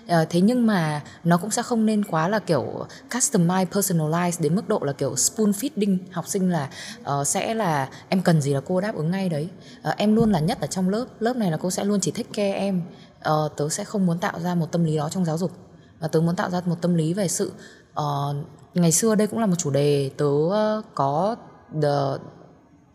À, 0.07 0.25
thế 0.29 0.41
nhưng 0.41 0.67
mà 0.67 1.01
nó 1.23 1.37
cũng 1.37 1.51
sẽ 1.51 1.63
không 1.63 1.85
nên 1.85 2.03
quá 2.03 2.27
là 2.27 2.39
kiểu 2.39 2.85
customize 3.09 3.65
personalize 3.65 4.31
đến 4.39 4.55
mức 4.55 4.69
độ 4.69 4.79
là 4.81 4.93
kiểu 4.93 5.15
spoon 5.15 5.51
feeding. 5.51 5.97
Học 6.11 6.27
sinh 6.27 6.49
là 6.49 6.69
uh, 7.19 7.27
sẽ 7.27 7.53
là 7.53 7.89
em 8.09 8.21
cần 8.21 8.41
gì 8.41 8.53
là 8.53 8.61
cô 8.67 8.81
đáp 8.81 8.95
ứng 8.95 9.11
ngay 9.11 9.29
đấy. 9.29 9.49
Uh, 9.89 9.97
em 9.97 10.15
luôn 10.15 10.31
là 10.31 10.39
nhất 10.39 10.61
ở 10.61 10.67
trong 10.67 10.89
lớp. 10.89 11.05
Lớp 11.19 11.35
này 11.35 11.51
là 11.51 11.57
cô 11.57 11.71
sẽ 11.71 11.83
luôn 11.83 11.99
chỉ 11.99 12.11
thích 12.11 12.27
care 12.33 12.53
em. 12.53 12.81
Uh, 13.29 13.51
tớ 13.57 13.69
sẽ 13.69 13.83
không 13.83 14.05
muốn 14.05 14.19
tạo 14.19 14.39
ra 14.39 14.55
một 14.55 14.71
tâm 14.71 14.83
lý 14.83 14.97
đó 14.97 15.09
trong 15.09 15.25
giáo 15.25 15.37
dục. 15.37 15.51
Và 15.99 16.07
tớ 16.07 16.19
muốn 16.19 16.35
tạo 16.35 16.49
ra 16.49 16.61
một 16.65 16.81
tâm 16.81 16.95
lý 16.95 17.13
về 17.13 17.27
sự 17.27 17.51
uh, 17.99 18.35
ngày 18.73 18.91
xưa 18.91 19.15
đây 19.15 19.27
cũng 19.27 19.39
là 19.39 19.45
một 19.45 19.55
chủ 19.57 19.69
đề. 19.69 20.11
Tớ 20.17 20.25
uh, 20.25 20.85
có 20.95 21.35
the, 21.81 21.89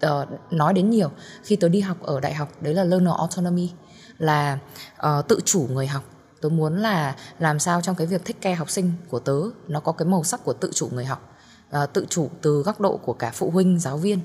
uh, 0.06 0.52
nói 0.52 0.72
đến 0.74 0.90
nhiều. 0.90 1.10
Khi 1.42 1.56
tớ 1.56 1.68
đi 1.68 1.80
học 1.80 1.96
ở 2.02 2.20
đại 2.20 2.34
học 2.34 2.48
đấy 2.60 2.74
là 2.74 2.84
learner 2.84 3.14
autonomy 3.18 3.70
là 4.18 4.58
uh, 5.06 5.28
tự 5.28 5.40
chủ 5.44 5.66
người 5.70 5.86
học. 5.86 6.02
Tớ 6.40 6.48
muốn 6.48 6.76
là 6.78 7.16
làm 7.38 7.58
sao 7.58 7.80
trong 7.80 7.96
cái 7.96 8.06
việc 8.06 8.24
thích 8.24 8.40
care 8.40 8.54
học 8.54 8.70
sinh 8.70 8.92
của 9.08 9.18
tớ 9.18 9.36
nó 9.68 9.80
có 9.80 9.92
cái 9.92 10.08
màu 10.08 10.24
sắc 10.24 10.44
của 10.44 10.52
tự 10.52 10.70
chủ 10.74 10.88
người 10.92 11.04
học. 11.04 11.34
Uh, 11.82 11.92
tự 11.92 12.06
chủ 12.08 12.30
từ 12.42 12.62
góc 12.62 12.80
độ 12.80 12.96
của 12.96 13.12
cả 13.12 13.30
phụ 13.34 13.50
huynh 13.50 13.78
giáo 13.78 13.96
viên. 13.96 14.20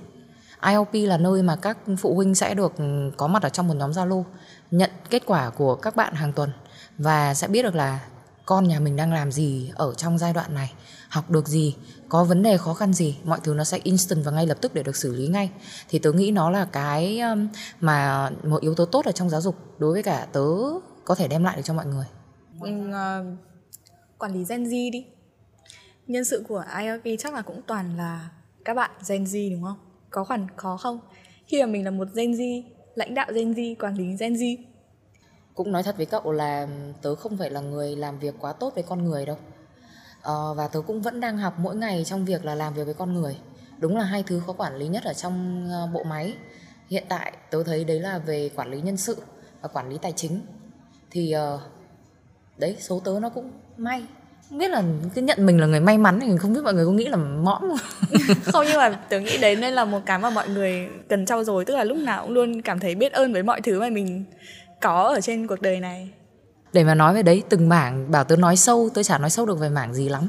ILP 0.67 1.09
là 1.09 1.17
nơi 1.17 1.43
mà 1.43 1.55
các 1.55 1.77
phụ 1.97 2.15
huynh 2.15 2.36
sẽ 2.36 2.53
được 2.53 2.77
ừ, 2.77 3.12
có 3.17 3.27
mặt 3.27 3.43
ở 3.43 3.49
trong 3.49 3.67
một 3.67 3.73
nhóm 3.73 3.91
Zalo 3.91 4.23
nhận 4.71 4.89
kết 5.09 5.23
quả 5.25 5.49
của 5.49 5.75
các 5.75 5.95
bạn 5.95 6.13
hàng 6.13 6.33
tuần 6.33 6.49
và 6.97 7.33
sẽ 7.33 7.47
biết 7.47 7.63
được 7.63 7.75
là 7.75 7.99
con 8.45 8.67
nhà 8.67 8.79
mình 8.79 8.95
đang 8.95 9.13
làm 9.13 9.32
gì 9.32 9.71
ở 9.75 9.93
trong 9.93 10.17
giai 10.17 10.34
đoạn 10.34 10.53
này 10.53 10.73
học 11.10 11.32
được 11.32 11.47
gì 11.47 11.75
có 12.10 12.23
vấn 12.23 12.43
đề 12.43 12.58
khó 12.58 12.73
khăn 12.73 12.93
gì 12.93 13.17
mọi 13.23 13.39
thứ 13.43 13.53
nó 13.53 13.63
sẽ 13.63 13.79
instant 13.84 14.25
và 14.25 14.32
ngay 14.32 14.47
lập 14.47 14.58
tức 14.62 14.73
để 14.73 14.84
được 14.84 14.95
xử 14.95 15.15
lý 15.15 15.27
ngay. 15.27 15.49
Thì 15.89 15.99
tớ 15.99 16.12
nghĩ 16.12 16.32
nó 16.32 16.49
là 16.49 16.65
cái 16.71 17.19
um, 17.19 17.47
mà 17.79 18.29
một 18.43 18.62
yếu 18.62 18.75
tố 18.75 18.86
tốt 18.86 19.06
ở 19.06 19.12
trong 19.12 19.29
giáo 19.29 19.41
dục 19.41 19.56
đối 19.77 19.93
với 19.93 20.03
cả 20.03 20.27
tớ 20.32 20.45
có 21.06 21.15
thể 21.15 21.27
đem 21.27 21.43
lại 21.43 21.56
được 21.56 21.62
cho 21.65 21.73
mọi 21.73 21.86
người. 21.86 22.06
Ừ, 22.62 22.69
uh, 22.69 23.38
quản 24.17 24.34
lý 24.34 24.45
Gen 24.49 24.63
Z 24.63 24.91
đi. 24.91 25.06
Nhân 26.08 26.25
sự 26.25 26.45
của 26.47 26.63
ILP 26.79 27.19
chắc 27.19 27.34
là 27.34 27.41
cũng 27.41 27.62
toàn 27.67 27.97
là 27.97 28.29
các 28.65 28.73
bạn 28.73 28.91
Gen 29.10 29.23
Z 29.23 29.51
đúng 29.51 29.63
không? 29.63 29.77
Có 30.10 30.23
khoản 30.23 30.47
khó 30.56 30.77
không? 30.77 30.99
Khi 31.47 31.62
mà 31.62 31.65
mình 31.65 31.86
là 31.86 31.91
một 31.91 32.08
Gen 32.15 32.32
Z 32.32 32.63
lãnh 32.95 33.13
đạo 33.13 33.27
Gen 33.34 33.53
Z 33.53 33.75
quản 33.79 33.95
lý 33.95 34.15
Gen 34.19 34.34
Z 34.34 34.58
cũng 35.55 35.71
nói 35.71 35.83
thật 35.83 35.97
với 35.97 36.05
cậu 36.05 36.31
là 36.31 36.67
tớ 37.01 37.15
không 37.15 37.37
phải 37.37 37.49
là 37.49 37.59
người 37.61 37.95
làm 37.95 38.19
việc 38.19 38.35
quá 38.39 38.53
tốt 38.53 38.75
với 38.75 38.83
con 38.83 39.05
người 39.05 39.25
đâu. 39.25 39.37
À, 40.23 40.33
và 40.55 40.67
tớ 40.67 40.81
cũng 40.87 41.01
vẫn 41.01 41.19
đang 41.19 41.37
học 41.37 41.53
mỗi 41.57 41.75
ngày 41.75 42.03
trong 42.03 42.25
việc 42.25 42.45
là 42.45 42.55
làm 42.55 42.73
việc 42.73 42.83
với 42.83 42.93
con 42.93 43.13
người. 43.13 43.37
Đúng 43.77 43.97
là 43.97 44.03
hai 44.03 44.23
thứ 44.23 44.41
khó 44.45 44.53
quản 44.53 44.75
lý 44.75 44.87
nhất 44.87 45.03
ở 45.03 45.13
trong 45.13 45.67
ờ, 45.71 45.87
bộ 45.93 46.03
máy. 46.03 46.33
Hiện 46.89 47.03
tại 47.09 47.33
tớ 47.51 47.63
thấy 47.63 47.83
đấy 47.83 47.99
là 47.99 48.17
về 48.17 48.49
quản 48.55 48.71
lý 48.71 48.81
nhân 48.81 48.97
sự 48.97 49.17
và 49.61 49.67
quản 49.67 49.89
lý 49.89 49.97
tài 49.97 50.11
chính. 50.11 50.41
Thì 51.11 51.35
uh, 51.55 51.59
đấy 52.57 52.77
số 52.79 52.99
tớ 52.99 53.19
nó 53.21 53.29
cũng 53.29 53.51
may. 53.77 54.03
Không 54.49 54.57
biết 54.57 54.71
là 54.71 54.83
cứ 55.15 55.21
nhận 55.21 55.45
mình 55.45 55.59
là 55.59 55.67
người 55.67 55.79
may 55.79 55.97
mắn 55.97 56.19
thì 56.19 56.37
không 56.37 56.53
biết 56.53 56.59
mọi 56.63 56.73
người 56.73 56.85
có 56.85 56.91
nghĩ 56.91 57.07
là 57.07 57.17
mõm. 57.17 57.61
Không 57.61 57.77
không 58.43 58.65
nhưng 58.67 58.77
mà 58.77 58.89
tớ 59.09 59.19
nghĩ 59.19 59.37
đấy 59.37 59.55
nên 59.55 59.73
là 59.73 59.85
một 59.85 59.99
cái 60.05 60.19
mà 60.19 60.29
mọi 60.29 60.49
người 60.49 60.89
cần 61.09 61.25
trau 61.25 61.43
dồi. 61.43 61.65
Tức 61.65 61.75
là 61.75 61.83
lúc 61.83 61.97
nào 61.97 62.23
cũng 62.23 62.33
luôn 62.33 62.61
cảm 62.61 62.79
thấy 62.79 62.95
biết 62.95 63.13
ơn 63.13 63.33
với 63.33 63.43
mọi 63.43 63.61
thứ 63.61 63.79
mà 63.79 63.89
mình 63.89 64.25
có 64.83 65.11
ở 65.15 65.21
trên 65.21 65.47
cuộc 65.47 65.61
đời 65.61 65.79
này? 65.79 66.09
Để 66.73 66.83
mà 66.83 66.95
nói 66.95 67.13
về 67.13 67.23
đấy 67.23 67.43
từng 67.49 67.69
mảng 67.69 68.11
bảo 68.11 68.23
tớ 68.23 68.35
nói 68.35 68.55
sâu 68.55 68.89
tớ 68.93 69.03
chả 69.03 69.17
nói 69.17 69.29
sâu 69.29 69.45
được 69.45 69.59
về 69.59 69.69
mảng 69.69 69.93
gì 69.93 70.09
lắm. 70.09 70.27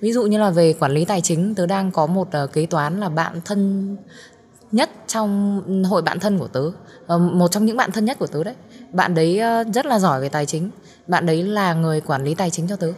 Ví 0.00 0.12
dụ 0.12 0.26
như 0.26 0.38
là 0.38 0.50
về 0.50 0.72
quản 0.72 0.92
lý 0.92 1.04
tài 1.04 1.20
chính 1.20 1.54
tớ 1.54 1.66
đang 1.66 1.90
có 1.90 2.06
một 2.06 2.28
uh, 2.44 2.52
kế 2.52 2.66
toán 2.66 3.00
là 3.00 3.08
bạn 3.08 3.40
thân 3.44 3.96
nhất 4.72 4.90
trong 5.06 5.62
hội 5.84 6.02
bạn 6.02 6.20
thân 6.20 6.38
của 6.38 6.48
tớ. 6.48 6.70
Uh, 7.14 7.20
một 7.20 7.48
trong 7.50 7.64
những 7.64 7.76
bạn 7.76 7.92
thân 7.92 8.04
nhất 8.04 8.18
của 8.18 8.26
tớ 8.26 8.44
đấy. 8.44 8.54
Bạn 8.92 9.14
đấy 9.14 9.40
uh, 9.60 9.74
rất 9.74 9.86
là 9.86 9.98
giỏi 9.98 10.20
về 10.20 10.28
tài 10.28 10.46
chính. 10.46 10.70
Bạn 11.06 11.26
đấy 11.26 11.42
là 11.42 11.74
người 11.74 12.00
quản 12.00 12.24
lý 12.24 12.34
tài 12.34 12.50
chính 12.50 12.68
cho 12.68 12.76
tớ. 12.76 12.92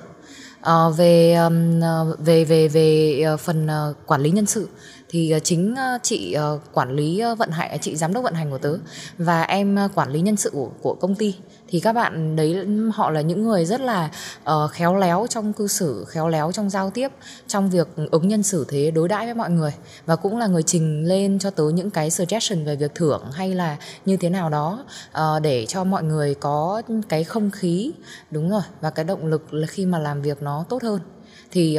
Uh, 0.60 0.96
về 0.96 1.34
um, 1.34 1.80
về 2.18 2.44
về 2.44 2.68
về 2.68 3.22
uh, 3.34 3.40
phần 3.40 3.66
uh, 3.66 3.96
quản 4.06 4.20
lý 4.20 4.30
nhân 4.30 4.46
sự 4.46 4.68
thì 5.08 5.30
ờ, 5.30 5.38
chính 5.38 5.74
ờ, 5.76 5.98
chị 6.02 6.32
ờ, 6.32 6.58
quản 6.72 6.96
lý 6.96 7.22
vận 7.38 7.50
hành 7.50 7.78
chị 7.80 7.96
giám 7.96 8.12
đốc 8.12 8.24
vận 8.24 8.34
hành 8.34 8.50
của 8.50 8.58
tớ 8.58 8.74
và 9.18 9.42
em 9.42 9.78
quản 9.94 10.10
lý 10.12 10.20
nhân 10.20 10.36
sự 10.36 10.50
của, 10.52 10.70
của 10.82 10.94
công 10.94 11.14
ty. 11.14 11.34
Thì 11.68 11.80
các 11.80 11.92
bạn 11.92 12.36
đấy 12.36 12.66
họ 12.94 13.10
là 13.10 13.20
những 13.20 13.44
người 13.44 13.64
rất 13.64 13.80
là 13.80 14.10
uh, 14.50 14.70
khéo 14.70 14.96
léo 14.96 15.26
trong 15.30 15.52
cư 15.52 15.66
xử 15.66 16.04
khéo 16.08 16.28
léo 16.28 16.52
trong 16.52 16.70
giao 16.70 16.90
tiếp 16.90 17.08
trong 17.46 17.70
việc 17.70 17.88
ứng 18.10 18.28
nhân 18.28 18.42
xử 18.42 18.64
thế 18.68 18.90
đối 18.90 19.08
đãi 19.08 19.24
với 19.24 19.34
mọi 19.34 19.50
người 19.50 19.72
và 20.06 20.16
cũng 20.16 20.38
là 20.38 20.46
người 20.46 20.62
trình 20.62 21.04
lên 21.04 21.38
cho 21.38 21.50
tớ 21.50 21.64
những 21.74 21.90
cái 21.90 22.10
suggestion 22.10 22.64
về 22.64 22.76
việc 22.76 22.94
thưởng 22.94 23.22
hay 23.32 23.54
là 23.54 23.76
như 24.06 24.16
thế 24.16 24.30
nào 24.30 24.50
đó 24.50 24.84
uh, 25.10 25.42
để 25.42 25.66
cho 25.66 25.84
mọi 25.84 26.02
người 26.02 26.34
có 26.34 26.82
cái 27.08 27.24
không 27.24 27.50
khí 27.50 27.92
đúng 28.30 28.50
rồi 28.50 28.62
và 28.80 28.90
cái 28.90 29.04
động 29.04 29.26
lực 29.26 29.54
là 29.54 29.66
khi 29.66 29.86
mà 29.86 29.98
làm 29.98 30.22
việc 30.22 30.42
nó 30.42 30.64
tốt 30.68 30.82
hơn. 30.82 31.00
Thì 31.50 31.78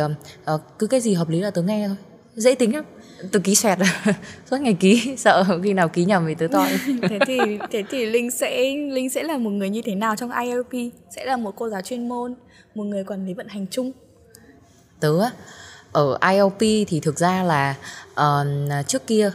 uh, 0.53 0.61
cứ 0.79 0.87
cái 0.87 1.01
gì 1.01 1.13
hợp 1.13 1.29
lý 1.29 1.39
là 1.39 1.51
tớ 1.51 1.61
nghe 1.61 1.87
thôi 1.87 1.97
dễ 2.39 2.55
tính 2.55 2.75
lắm. 2.75 2.85
Tôi 3.31 3.41
ký 3.41 3.55
xoẹt 3.55 3.79
suốt 4.49 4.57
ngày 4.57 4.73
ký 4.79 5.15
sợ 5.17 5.43
khi 5.63 5.73
nào 5.73 5.89
ký 5.89 6.05
nhầm 6.05 6.25
thì 6.27 6.35
tớ 6.35 6.47
toi 6.51 6.69
thế 7.09 7.19
thì 7.27 7.37
thế 7.71 7.83
thì 7.89 8.05
linh 8.05 8.31
sẽ 8.31 8.63
linh 8.73 9.09
sẽ 9.09 9.23
là 9.23 9.37
một 9.37 9.49
người 9.49 9.69
như 9.69 9.81
thế 9.85 9.95
nào 9.95 10.15
trong 10.15 10.31
ILP 10.31 10.93
sẽ 11.15 11.25
là 11.25 11.37
một 11.37 11.53
cô 11.55 11.69
giáo 11.69 11.81
chuyên 11.81 12.09
môn 12.09 12.35
một 12.75 12.83
người 12.83 13.03
quản 13.03 13.25
lý 13.25 13.33
vận 13.33 13.47
hành 13.47 13.65
chung? 13.71 13.91
Tớ 14.99 15.13
ở 15.91 16.17
ILP 16.31 16.87
thì 16.87 16.99
thực 16.99 17.19
ra 17.19 17.43
là 17.43 17.75
uh, 18.11 18.87
trước 18.87 19.07
kia 19.07 19.31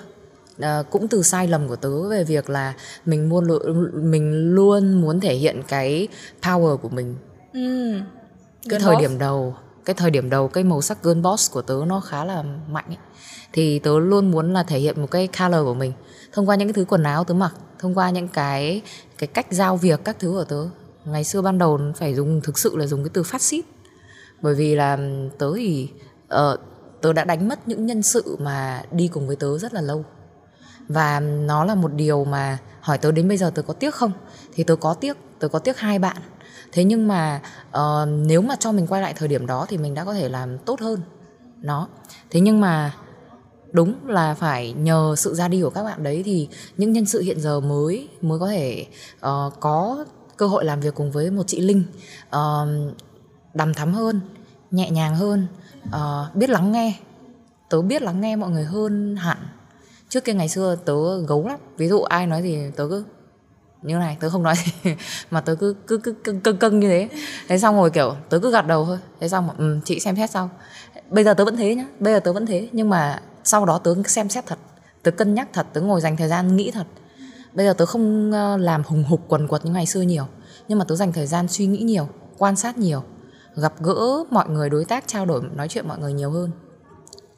uh, 0.57 0.67
cũng 0.91 1.09
từ 1.09 1.23
sai 1.23 1.49
lầm 1.49 1.69
của 1.69 1.77
tớ 1.77 2.09
về 2.09 2.25
việc 2.25 2.51
là 2.51 2.75
mình 3.05 3.29
luôn 3.29 3.91
mình 4.11 4.55
luôn 4.55 5.01
muốn 5.01 5.21
thể 5.21 5.35
hiện 5.35 5.63
cái 5.69 6.09
power 6.43 6.77
của 6.77 6.89
mình. 6.89 7.17
Ừ. 7.53 7.95
cái 8.69 8.81
thời 8.81 8.95
boss. 8.95 9.03
điểm 9.03 9.19
đầu 9.19 9.55
cái 9.85 9.95
thời 9.95 10.11
điểm 10.11 10.31
đầu 10.31 10.49
cái 10.49 10.65
màu 10.65 10.83
sắc 10.83 11.03
girl 11.03 11.21
boss 11.21 11.53
của 11.53 11.63
tớ 11.63 11.75
nó 11.87 12.01
khá 12.01 12.25
là 12.25 12.43
mạnh 12.69 12.85
ấy. 12.89 12.97
Thì 13.53 13.79
tớ 13.79 13.99
luôn 13.99 14.31
muốn 14.31 14.53
là 14.53 14.63
thể 14.63 14.79
hiện 14.79 15.01
một 15.01 15.11
cái 15.11 15.29
color 15.39 15.65
của 15.65 15.75
mình 15.75 15.93
thông 16.33 16.49
qua 16.49 16.57
những 16.57 16.69
cái 16.69 16.73
thứ 16.73 16.85
quần 16.85 17.03
áo 17.03 17.25
tớ 17.25 17.35
mặc 17.35 17.55
thông 17.79 17.99
qua 17.99 18.11
những 18.11 18.29
cái 18.29 18.83
cái 19.19 19.27
cách 19.27 19.47
giao 19.51 19.77
việc 19.77 20.01
các 20.05 20.17
thứ 20.19 20.31
của 20.31 20.45
tớ. 20.45 20.69
Ngày 21.05 21.25
xưa 21.25 21.43
ban 21.43 21.59
đầu 21.59 21.81
phải 21.97 22.15
dùng 22.15 22.41
thực 22.41 22.59
sự 22.59 22.77
là 22.77 22.87
dùng 22.87 23.05
cái 23.05 23.11
từ 23.13 23.23
phát 23.23 23.43
xít. 23.43 23.65
Bởi 24.43 24.55
vì 24.55 24.75
là 24.75 24.99
tớ 25.39 25.53
thì 25.57 25.89
uh, 26.35 26.61
tớ 27.01 27.13
đã 27.13 27.25
đánh 27.25 27.49
mất 27.49 27.69
những 27.69 27.87
nhân 27.87 28.03
sự 28.03 28.37
mà 28.41 28.83
đi 28.91 29.09
cùng 29.09 29.27
với 29.27 29.37
tớ 29.37 29.59
rất 29.59 29.75
là 29.75 29.81
lâu. 29.81 30.05
Và 30.89 31.21
nó 31.21 31.65
là 31.65 31.75
một 31.75 31.93
điều 31.93 32.25
mà 32.25 32.59
hỏi 32.81 32.99
tớ 32.99 33.13
đến 33.13 33.29
bây 33.29 33.37
giờ 33.37 33.51
tớ 33.55 33.63
có 33.63 33.75
tiếc 33.75 33.95
không? 33.95 34.13
Thì 34.55 34.65
tớ 34.65 34.77
có 34.77 34.95
tiếc 34.95 35.17
tớ 35.39 35.49
có 35.49 35.59
tiếc 35.59 35.79
hai 35.79 35.99
bạn 35.99 36.17
thế 36.75 36.85
nhưng 36.85 37.09
mà 37.09 37.41
uh, 37.69 38.09
nếu 38.09 38.43
mà 38.43 38.57
cho 38.61 38.73
mình 38.73 38.87
quay 38.87 39.03
lại 39.03 39.15
thời 39.17 39.29
điểm 39.29 39.47
đó 39.47 39.67
thì 39.69 39.79
mình 39.79 39.95
đã 39.95 40.05
có 40.05 40.15
thể 40.15 40.29
làm 40.29 40.59
tốt 40.59 40.81
hơn. 40.81 41.01
Nó 41.63 41.89
thế 42.31 42.41
nhưng 42.41 42.61
mà 42.61 42.95
đúng 43.73 43.95
là 44.07 44.35
phải 44.35 44.73
nhờ 44.73 45.15
sự 45.17 45.35
ra 45.35 45.49
đi 45.49 45.63
của 45.63 45.71
các 45.71 45.83
bạn 45.83 46.03
đấy 46.03 46.23
thì 46.25 46.49
những 46.77 46.93
nhân 46.93 47.07
sự 47.07 47.21
hiện 47.21 47.41
giờ 47.41 47.61
mới 47.61 48.09
mới 48.21 48.39
có 48.39 48.49
thể 48.49 48.87
uh, 49.27 49.53
có 49.61 50.05
cơ 50.37 50.47
hội 50.47 50.65
làm 50.65 50.81
việc 50.81 50.95
cùng 50.95 51.13
với 51.13 51.31
một 51.31 51.43
chị 51.47 51.61
linh 51.61 51.85
uh, 52.37 52.95
đằm 53.55 53.75
thắm 53.75 53.95
hơn 53.95 54.21
nhẹ 54.71 54.91
nhàng 54.91 55.17
hơn 55.17 55.47
uh, 55.89 56.35
biết 56.35 56.51
lắng 56.51 56.73
nghe. 56.73 56.95
Tớ 57.69 57.83
biết 57.83 58.03
lắng 58.03 58.21
nghe 58.21 58.37
mọi 58.37 58.51
người 58.51 58.65
hơn 58.65 59.17
hẳn. 59.17 59.39
Trước 60.09 60.25
kia 60.25 60.35
ngày 60.35 60.49
xưa 60.49 60.77
tớ 60.85 61.19
gấu 61.21 61.49
lắm. 61.49 61.59
Ví 61.77 61.89
dụ 61.89 62.03
ai 62.03 62.27
nói 62.27 62.43
gì 62.43 62.59
tớ 62.77 62.89
cứ 62.89 63.05
như 63.85 63.97
này 63.97 64.17
tớ 64.21 64.31
không 64.31 64.43
nói 64.43 64.55
gì 64.65 64.95
mà 65.31 65.41
tớ 65.41 65.55
cứ 65.55 65.75
cứ 65.87 65.97
cứ 65.97 66.13
cưng 66.13 66.41
cưng, 66.41 66.57
cưng 66.57 66.81
như 66.81 66.89
thế. 66.89 67.09
Thế 67.49 67.59
xong 67.59 67.77
rồi 67.77 67.91
kiểu 67.91 68.17
tớ 68.29 68.39
cứ 68.39 68.51
gật 68.51 68.67
đầu 68.67 68.85
thôi. 68.85 68.99
Thế 69.21 69.29
xong 69.29 69.47
rồi, 69.47 69.55
ừ, 69.59 69.79
chị 69.85 70.01
xem 70.01 70.17
xét 70.17 70.31
sau. 70.31 70.51
Bây 71.11 71.25
giờ 71.25 71.35
tớ 71.35 71.45
vẫn 71.45 71.57
thế 71.57 71.75
nhá 71.75 71.87
bây 72.01 72.15
giờ 72.15 72.21
tớ 72.21 72.33
vẫn 72.33 72.47
thế. 72.47 72.69
Nhưng 72.73 72.91
mà 72.91 73.23
sau 73.45 73.67
đó 73.67 73.79
tớ 73.79 73.95
xem 74.07 74.29
xét 74.29 74.47
thật 74.47 74.59
tớ 75.03 75.11
cân 75.11 75.35
nhắc 75.35 75.49
thật 75.53 75.67
tớ 75.73 75.81
ngồi 75.81 76.01
dành 76.01 76.17
thời 76.17 76.29
gian 76.29 76.57
nghĩ 76.57 76.71
thật. 76.71 76.87
Bây 77.55 77.67
giờ 77.67 77.73
tớ 77.73 77.87
không 77.87 78.33
ờ, 78.33 78.57
làm 78.57 78.83
hùng 78.87 79.05
hục 79.05 79.25
quần 79.29 79.49
quật 79.49 79.65
như 79.65 79.73
ngày 79.73 79.87
xưa 79.87 80.01
nhiều 80.01 80.27
nhưng 80.69 80.79
mà 80.79 80.85
tớ 80.85 80.97
dành 80.97 81.13
thời 81.13 81.27
gian 81.27 81.49
suy 81.49 81.67
nghĩ 81.67 81.79
nhiều 81.79 82.09
quan 82.39 82.57
sát 82.57 82.79
nhiều 82.79 83.03
gặp 83.57 83.83
gỡ 83.83 84.25
mọi 84.31 84.49
người 84.49 84.71
đối 84.71 84.85
tác 84.85 85.05
trao 85.07 85.27
đổi 85.27 85.43
nói 85.55 85.69
chuyện 85.69 85.89
mọi 85.89 85.99
người 85.99 86.13
nhiều 86.13 86.31
hơn. 86.31 86.51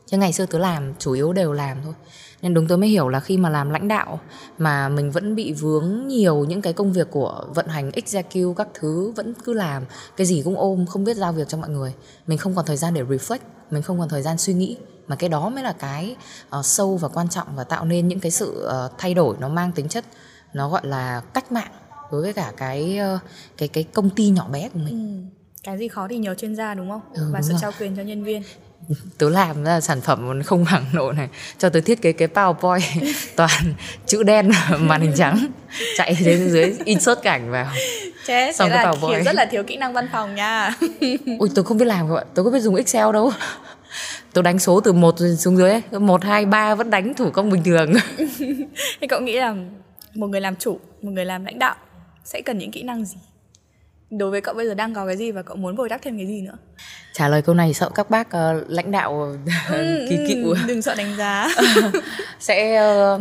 Chứ 0.06 0.18
ngày 0.18 0.32
xưa 0.32 0.46
tớ 0.46 0.58
làm 0.58 0.94
chủ 0.98 1.12
yếu 1.12 1.32
đều 1.32 1.52
làm 1.52 1.78
thôi 1.84 1.94
nên 2.42 2.54
đúng 2.54 2.68
tớ 2.68 2.76
mới 2.76 2.88
hiểu 2.88 3.08
là 3.08 3.20
khi 3.20 3.36
mà 3.36 3.50
làm 3.50 3.70
lãnh 3.70 3.88
đạo 3.88 4.20
mà 4.58 4.88
mình 4.88 5.10
vẫn 5.10 5.34
bị 5.34 5.52
vướng 5.52 6.06
nhiều 6.06 6.44
những 6.44 6.62
cái 6.62 6.72
công 6.72 6.92
việc 6.92 7.10
của 7.10 7.44
vận 7.54 7.66
hành 7.66 7.90
execute 7.92 8.54
các 8.56 8.68
thứ 8.74 9.12
vẫn 9.16 9.34
cứ 9.44 9.52
làm 9.52 9.82
cái 10.16 10.26
gì 10.26 10.42
cũng 10.44 10.58
ôm 10.58 10.86
không 10.86 11.04
biết 11.04 11.16
giao 11.16 11.32
việc 11.32 11.48
cho 11.48 11.58
mọi 11.58 11.70
người 11.70 11.94
mình 12.26 12.38
không 12.38 12.54
còn 12.54 12.66
thời 12.66 12.76
gian 12.76 12.94
để 12.94 13.02
reflect 13.02 13.38
mình 13.70 13.82
không 13.82 13.98
còn 13.98 14.08
thời 14.08 14.22
gian 14.22 14.38
suy 14.38 14.54
nghĩ 14.54 14.76
mà 15.08 15.16
cái 15.16 15.28
đó 15.28 15.48
mới 15.48 15.62
là 15.64 15.72
cái 15.72 16.16
uh, 16.58 16.64
sâu 16.64 16.96
và 16.96 17.08
quan 17.08 17.28
trọng 17.28 17.48
và 17.56 17.64
tạo 17.64 17.84
nên 17.84 18.08
những 18.08 18.20
cái 18.20 18.30
sự 18.30 18.68
uh, 18.68 18.92
thay 18.98 19.14
đổi 19.14 19.36
nó 19.40 19.48
mang 19.48 19.72
tính 19.72 19.88
chất 19.88 20.04
nó 20.54 20.68
gọi 20.68 20.86
là 20.86 21.20
cách 21.34 21.52
mạng 21.52 21.72
đối 22.12 22.22
với 22.22 22.32
cả 22.32 22.52
cái 22.56 23.00
uh, 23.14 23.20
cái 23.56 23.68
cái 23.68 23.84
công 23.84 24.10
ty 24.10 24.28
nhỏ 24.28 24.48
bé 24.48 24.68
của 24.68 24.78
mình. 24.78 25.22
Ừ 25.22 25.36
cái 25.66 25.78
gì 25.78 25.88
khó 25.88 26.08
thì 26.08 26.18
nhờ 26.18 26.34
chuyên 26.34 26.56
gia 26.56 26.74
đúng 26.74 26.90
không 26.90 27.00
Ừ, 27.14 27.22
và 27.32 27.38
đúng 27.38 27.42
sự 27.42 27.52
rồi. 27.52 27.60
trao 27.60 27.72
quyền 27.80 27.96
cho 27.96 28.02
nhân 28.02 28.24
viên 28.24 28.42
tớ 29.18 29.28
làm 29.30 29.64
ra 29.64 29.80
sản 29.80 30.00
phẩm 30.00 30.42
không 30.42 30.64
bằng 30.72 30.84
nộ 30.92 31.12
này. 31.12 31.28
Cho 31.58 31.68
tớ 31.68 31.80
thiết 31.80 32.02
kế 32.02 32.12
cái 32.12 32.28
powerpoint 32.28 33.12
toàn 33.36 33.74
chữ 34.06 34.22
đen 34.22 34.50
màn 34.78 35.00
hình 35.00 35.12
trắng. 35.16 35.46
Chạy 35.96 36.16
đến 36.24 36.50
dưới 36.50 36.74
insert 36.84 37.22
cảnh 37.22 37.50
vào. 37.50 37.66
Chết 38.26 38.56
Xong 38.56 38.70
cái 38.70 38.84
là 38.84 38.92
PowerPoint. 38.92 39.22
rất 39.24 39.34
là 39.34 39.46
thiếu 39.50 39.62
kỹ 39.62 39.76
năng 39.76 39.92
văn 39.92 40.08
phòng 40.12 40.34
nha. 40.34 40.74
Ui 41.38 41.48
tớ 41.54 41.62
không 41.62 41.78
biết 41.78 41.84
làm 41.84 42.08
các 42.08 42.14
bạn 42.14 42.26
tớ 42.34 42.42
có 42.42 42.50
biết 42.50 42.60
dùng 42.60 42.74
excel 42.74 43.12
đâu. 43.12 43.32
Tớ 44.32 44.42
đánh 44.42 44.58
số 44.58 44.80
từ 44.80 44.92
một 44.92 45.14
xuống 45.38 45.56
dưới 45.56 45.80
một 45.90 46.24
hai 46.24 46.46
ba 46.46 46.74
vẫn 46.74 46.90
đánh 46.90 47.14
thủ 47.14 47.30
công 47.30 47.50
bình 47.50 47.62
thường. 47.64 47.92
Thế 49.00 49.06
cậu 49.08 49.20
nghĩ 49.20 49.36
là 49.36 49.54
một 50.14 50.26
người 50.26 50.40
làm 50.40 50.56
chủ 50.56 50.80
một 51.02 51.10
người 51.10 51.24
làm 51.24 51.44
lãnh 51.44 51.58
đạo 51.58 51.74
sẽ 52.24 52.40
cần 52.40 52.58
những 52.58 52.70
kỹ 52.70 52.82
năng 52.82 53.04
gì 53.04 53.16
đối 54.10 54.30
với 54.30 54.40
cậu 54.40 54.54
bây 54.54 54.66
giờ 54.66 54.74
đang 54.74 54.94
có 54.94 55.06
cái 55.06 55.16
gì 55.16 55.30
và 55.30 55.42
cậu 55.42 55.56
muốn 55.56 55.76
bồi 55.76 55.88
đắp 55.88 56.00
thêm 56.02 56.16
cái 56.16 56.26
gì 56.26 56.40
nữa? 56.40 56.56
Trả 57.12 57.28
lời 57.28 57.42
câu 57.42 57.54
này 57.54 57.74
sợ 57.74 57.90
các 57.94 58.10
bác 58.10 58.30
ờ, 58.30 58.64
lãnh 58.68 58.90
đạo 58.90 59.36
kỳ 60.08 60.18
cựu. 60.26 60.50
Ừ, 60.50 60.56
đừng 60.66 60.82
sợ 60.82 60.94
đánh 60.94 61.16
giá. 61.18 61.48
Sẽ 62.40 62.76
ờ, 62.76 63.20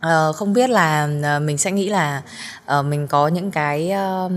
ờ, 0.00 0.32
không 0.32 0.52
biết 0.52 0.70
là 0.70 1.08
ờ, 1.22 1.40
mình 1.40 1.58
sẽ 1.58 1.72
nghĩ 1.72 1.88
là 1.88 2.22
ờ, 2.66 2.82
mình 2.82 3.06
có 3.06 3.28
những 3.28 3.50
cái 3.50 3.90
ờ, 3.90 4.30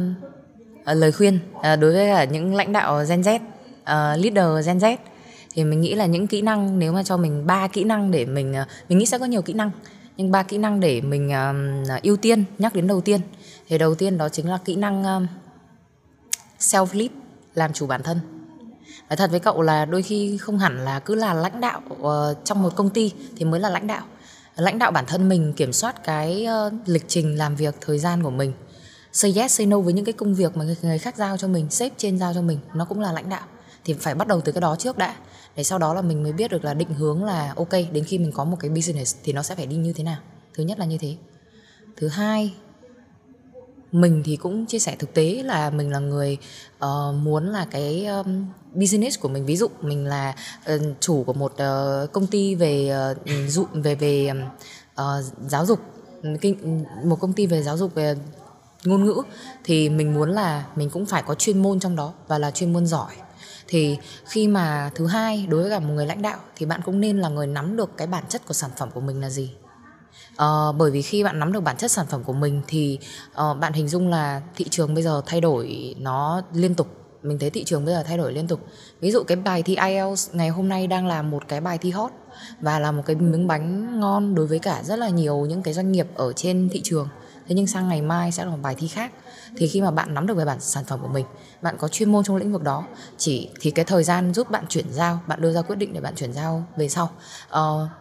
ờ, 0.86 0.94
lời 0.94 1.12
khuyên 1.12 1.40
ờ, 1.62 1.76
đối 1.76 1.94
với 1.94 2.08
cả 2.08 2.24
những 2.24 2.56
lãnh 2.56 2.74
đạo 2.74 3.04
Gen 3.10 3.22
Z, 3.22 3.40
ờ, 3.84 4.18
leader 4.18 4.68
Gen 4.68 4.78
Z. 4.78 4.98
Thì 5.54 5.64
mình 5.64 5.82
nghĩ 5.82 5.94
là 5.94 6.06
những 6.06 6.28
kỹ 6.28 6.42
năng 6.42 6.80
nếu 6.80 6.94
mà 6.94 7.04
cho 7.04 7.18
mình 7.18 7.48
ba 7.48 7.68
kỹ 7.68 7.84
năng 7.84 8.12
để 8.12 8.26
mình 8.26 8.54
ờ, 8.54 8.66
mình 8.90 8.98
nghĩ 8.98 9.06
sẽ 9.06 9.18
có 9.18 9.26
nhiều 9.26 9.42
kỹ 9.42 9.54
năng 9.54 9.72
nhưng 10.18 10.32
ba 10.32 10.44
kỹ 10.44 10.58
năng 10.58 10.80
để 10.80 11.02
mình 11.02 11.32
ờ, 11.32 11.54
ưu 12.04 12.18
tiên 12.18 12.44
nhắc 12.58 12.76
đến 12.76 12.88
đầu 12.88 13.02
tiên 13.02 13.22
thì 13.68 13.78
đầu 13.78 13.96
tiên 13.96 14.18
đó 14.18 14.30
chính 14.30 14.50
là 14.50 14.58
kỹ 14.58 14.76
năng 14.76 15.04
um, 15.04 15.28
self 16.60 16.88
lead 16.94 17.12
làm 17.54 17.74
chủ 17.74 17.88
bản 17.88 18.04
thân 18.04 18.20
Nói 19.10 19.18
thật 19.18 19.32
với 19.32 19.40
cậu 19.40 19.62
là 19.62 19.86
đôi 19.86 20.02
khi 20.02 20.38
không 20.38 20.60
hẳn 20.60 20.86
là 20.86 21.00
cứ 21.00 21.16
là 21.16 21.34
lãnh 21.34 21.62
đạo 21.62 21.82
ờ, 22.02 22.36
trong 22.44 22.64
một 22.64 22.76
công 22.76 22.90
ty 22.90 23.14
thì 23.36 23.46
mới 23.46 23.60
là 23.60 23.70
lãnh 23.70 23.88
đạo. 23.88 24.06
Lãnh 24.56 24.80
đạo 24.80 24.92
bản 24.92 25.06
thân 25.06 25.30
mình 25.30 25.54
kiểm 25.54 25.74
soát 25.74 26.04
cái 26.04 26.46
ờ, 26.46 26.72
lịch 26.86 27.06
trình 27.08 27.38
làm 27.38 27.56
việc, 27.56 27.76
thời 27.82 28.00
gian 28.00 28.24
của 28.24 28.30
mình. 28.30 28.54
Say 29.12 29.34
yes, 29.38 29.52
say 29.58 29.68
no 29.68 29.80
với 29.80 29.94
những 29.94 30.06
cái 30.06 30.14
công 30.14 30.36
việc 30.36 30.58
mà 30.58 30.66
người, 30.66 30.78
người 30.82 30.98
khác 30.98 31.16
giao 31.18 31.38
cho 31.38 31.48
mình, 31.48 31.70
sếp 31.70 31.94
trên 31.98 32.20
giao 32.20 32.34
cho 32.34 32.42
mình, 32.42 32.60
nó 32.74 32.86
cũng 32.86 33.00
là 33.00 33.12
lãnh 33.12 33.30
đạo. 33.30 33.42
Thì 33.84 33.94
phải 33.94 34.16
bắt 34.16 34.28
đầu 34.28 34.42
từ 34.42 34.52
cái 34.52 34.62
đó 34.62 34.76
trước 34.76 34.98
đã. 34.98 35.16
Để 35.56 35.64
sau 35.64 35.80
đó 35.80 35.94
là 35.94 36.02
mình 36.02 36.24
mới 36.24 36.32
biết 36.34 36.52
được 36.52 36.66
là 36.66 36.74
định 36.74 36.94
hướng 36.94 37.24
là 37.24 37.54
ok, 37.56 37.72
đến 37.72 38.04
khi 38.04 38.18
mình 38.18 38.32
có 38.32 38.44
một 38.44 38.58
cái 38.60 38.70
business 38.70 39.16
thì 39.24 39.34
nó 39.34 39.44
sẽ 39.44 39.56
phải 39.56 39.66
đi 39.66 39.76
như 39.76 39.94
thế 39.94 40.04
nào. 40.04 40.18
Thứ 40.54 40.64
nhất 40.64 40.80
là 40.80 40.86
như 40.86 40.98
thế. 40.98 41.16
Thứ 41.98 42.08
hai 42.08 42.54
mình 43.96 44.22
thì 44.26 44.36
cũng 44.36 44.66
chia 44.66 44.80
sẻ 44.80 44.96
thực 45.00 45.14
tế 45.14 45.44
là 45.46 45.70
mình 45.70 45.92
là 45.92 46.00
người 46.00 46.38
uh, 46.86 47.16
muốn 47.16 47.46
là 47.46 47.66
cái 47.72 48.06
um, 48.06 48.46
business 48.74 49.20
của 49.20 49.30
mình 49.30 49.46
ví 49.46 49.58
dụ 49.58 49.68
mình 49.82 50.06
là 50.06 50.36
uh, 50.76 50.82
chủ 51.00 51.24
của 51.24 51.34
một 51.34 51.54
uh, 51.54 52.12
công 52.12 52.28
ty 52.28 52.56
về 52.56 52.92
uh, 53.12 53.50
dụ 53.50 53.66
về 53.74 53.96
về 53.96 54.32
uh, 55.02 55.06
giáo 55.48 55.66
dục 55.66 55.80
kinh 56.42 56.86
một 57.04 57.20
công 57.20 57.34
ty 57.34 57.48
về 57.48 57.64
giáo 57.64 57.78
dục 57.78 57.96
về 57.96 58.16
ngôn 58.86 59.06
ngữ 59.06 59.22
thì 59.64 59.90
mình 59.90 60.14
muốn 60.14 60.32
là 60.32 60.66
mình 60.76 60.90
cũng 60.90 61.06
phải 61.06 61.24
có 61.24 61.36
chuyên 61.36 61.62
môn 61.62 61.80
trong 61.80 61.96
đó 61.96 62.14
và 62.28 62.38
là 62.38 62.52
chuyên 62.52 62.74
môn 62.74 62.86
giỏi. 62.86 63.16
Thì 63.68 63.98
khi 64.26 64.48
mà 64.48 64.92
thứ 64.96 65.08
hai 65.08 65.48
đối 65.50 65.62
với 65.62 65.72
cả 65.72 65.80
một 65.80 65.94
người 65.94 66.06
lãnh 66.06 66.22
đạo 66.22 66.40
thì 66.56 66.66
bạn 66.66 66.82
cũng 66.86 67.00
nên 67.00 67.18
là 67.18 67.30
người 67.30 67.48
nắm 67.48 67.78
được 67.78 67.98
cái 67.98 68.08
bản 68.08 68.24
chất 68.30 68.48
của 68.48 68.54
sản 68.54 68.72
phẩm 68.78 68.90
của 68.94 69.02
mình 69.02 69.22
là 69.22 69.30
gì. 69.30 69.52
Ờ, 70.36 70.72
bởi 70.78 70.92
vì 70.92 71.02
khi 71.02 71.24
bạn 71.24 71.40
nắm 71.40 71.52
được 71.52 71.60
bản 71.60 71.78
chất 71.78 71.92
sản 71.92 72.06
phẩm 72.10 72.24
của 72.24 72.34
mình 72.34 72.62
thì 72.68 73.00
ờ, 73.34 73.54
bạn 73.54 73.74
hình 73.74 73.88
dung 73.88 74.10
là 74.10 74.42
thị 74.56 74.66
trường 74.70 74.94
bây 74.94 75.04
giờ 75.04 75.22
thay 75.26 75.42
đổi 75.42 75.96
nó 76.00 76.42
liên 76.54 76.76
tục. 76.76 76.88
Mình 77.24 77.40
thấy 77.40 77.50
thị 77.50 77.64
trường 77.64 77.86
bây 77.86 77.94
giờ 77.94 78.04
thay 78.04 78.18
đổi 78.18 78.34
liên 78.34 78.48
tục. 78.48 78.60
Ví 79.00 79.12
dụ 79.12 79.24
cái 79.24 79.36
bài 79.36 79.64
thi 79.64 79.76
IELTS 79.76 80.30
ngày 80.34 80.50
hôm 80.50 80.70
nay 80.70 80.88
đang 80.88 81.08
là 81.08 81.22
một 81.22 81.48
cái 81.48 81.62
bài 81.62 81.78
thi 81.78 81.92
hot 81.92 82.12
và 82.62 82.80
là 82.80 82.92
một 82.92 83.04
cái 83.06 83.16
miếng 83.16 83.48
bánh 83.48 84.00
ngon 84.00 84.36
đối 84.36 84.48
với 84.48 84.60
cả 84.60 84.84
rất 84.84 85.00
là 85.00 85.10
nhiều 85.10 85.46
những 85.46 85.62
cái 85.62 85.74
doanh 85.74 85.92
nghiệp 85.92 86.08
ở 86.16 86.34
trên 86.34 86.70
thị 86.72 86.82
trường. 86.84 87.08
Thế 87.48 87.56
nhưng 87.56 87.68
sang 87.68 87.90
ngày 87.90 88.02
mai 88.02 88.32
sẽ 88.32 88.46
là 88.46 88.52
một 88.52 88.58
bài 88.62 88.76
thi 88.78 88.88
khác. 88.88 89.12
Thì 89.58 89.68
khi 89.68 89.82
mà 89.82 89.92
bạn 89.92 90.14
nắm 90.14 90.28
được 90.28 90.38
về 90.38 90.46
bản 90.46 90.60
sản 90.60 90.84
phẩm 90.86 91.00
của 91.02 91.08
mình 91.08 91.26
bạn 91.62 91.76
có 91.78 91.88
chuyên 91.88 92.12
môn 92.12 92.24
trong 92.24 92.36
lĩnh 92.36 92.52
vực 92.52 92.64
đó 92.64 92.84
chỉ 93.18 93.50
thì 93.60 93.72
cái 93.72 93.86
thời 93.86 94.04
gian 94.04 94.34
giúp 94.34 94.52
bạn 94.52 94.66
chuyển 94.70 94.86
giao 94.92 95.20
bạn 95.28 95.42
đưa 95.42 95.54
ra 95.54 95.62
quyết 95.62 95.76
định 95.76 95.94
để 95.94 96.00
bạn 96.00 96.16
chuyển 96.16 96.34
giao 96.34 96.64
về 96.78 96.90
sau. 96.90 97.06
Uh, 97.46 97.52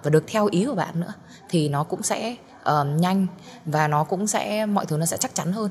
và 0.03 0.11
được 0.11 0.25
theo 0.27 0.49
ý 0.51 0.65
của 0.65 0.75
bạn 0.75 1.01
nữa 1.01 1.13
thì 1.55 1.69
nó 1.69 1.85
cũng 1.85 2.03
sẽ 2.03 2.37
uh, 2.71 2.87
nhanh 2.99 3.27
và 3.65 3.89
nó 3.89 4.05
cũng 4.05 4.27
sẽ 4.27 4.67
mọi 4.67 4.87
thứ 4.87 4.97
nó 4.97 5.07
sẽ 5.07 5.17
chắc 5.17 5.35
chắn 5.35 5.53
hơn. 5.53 5.71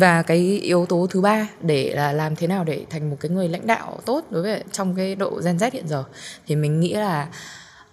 Và 0.00 0.22
cái 0.22 0.38
yếu 0.38 0.86
tố 0.86 1.06
thứ 1.10 1.20
ba 1.20 1.48
để 1.60 1.92
là 1.94 2.12
làm 2.12 2.36
thế 2.36 2.46
nào 2.46 2.64
để 2.64 2.86
thành 2.90 3.10
một 3.10 3.16
cái 3.20 3.30
người 3.30 3.48
lãnh 3.48 3.66
đạo 3.66 3.98
tốt 4.04 4.24
đối 4.30 4.42
với 4.42 4.64
trong 4.72 4.94
cái 4.96 5.14
độ 5.14 5.40
Gen 5.44 5.56
Z 5.56 5.70
hiện 5.72 5.88
giờ 5.88 6.04
thì 6.46 6.56
mình 6.56 6.80
nghĩ 6.80 6.92
là 6.92 7.28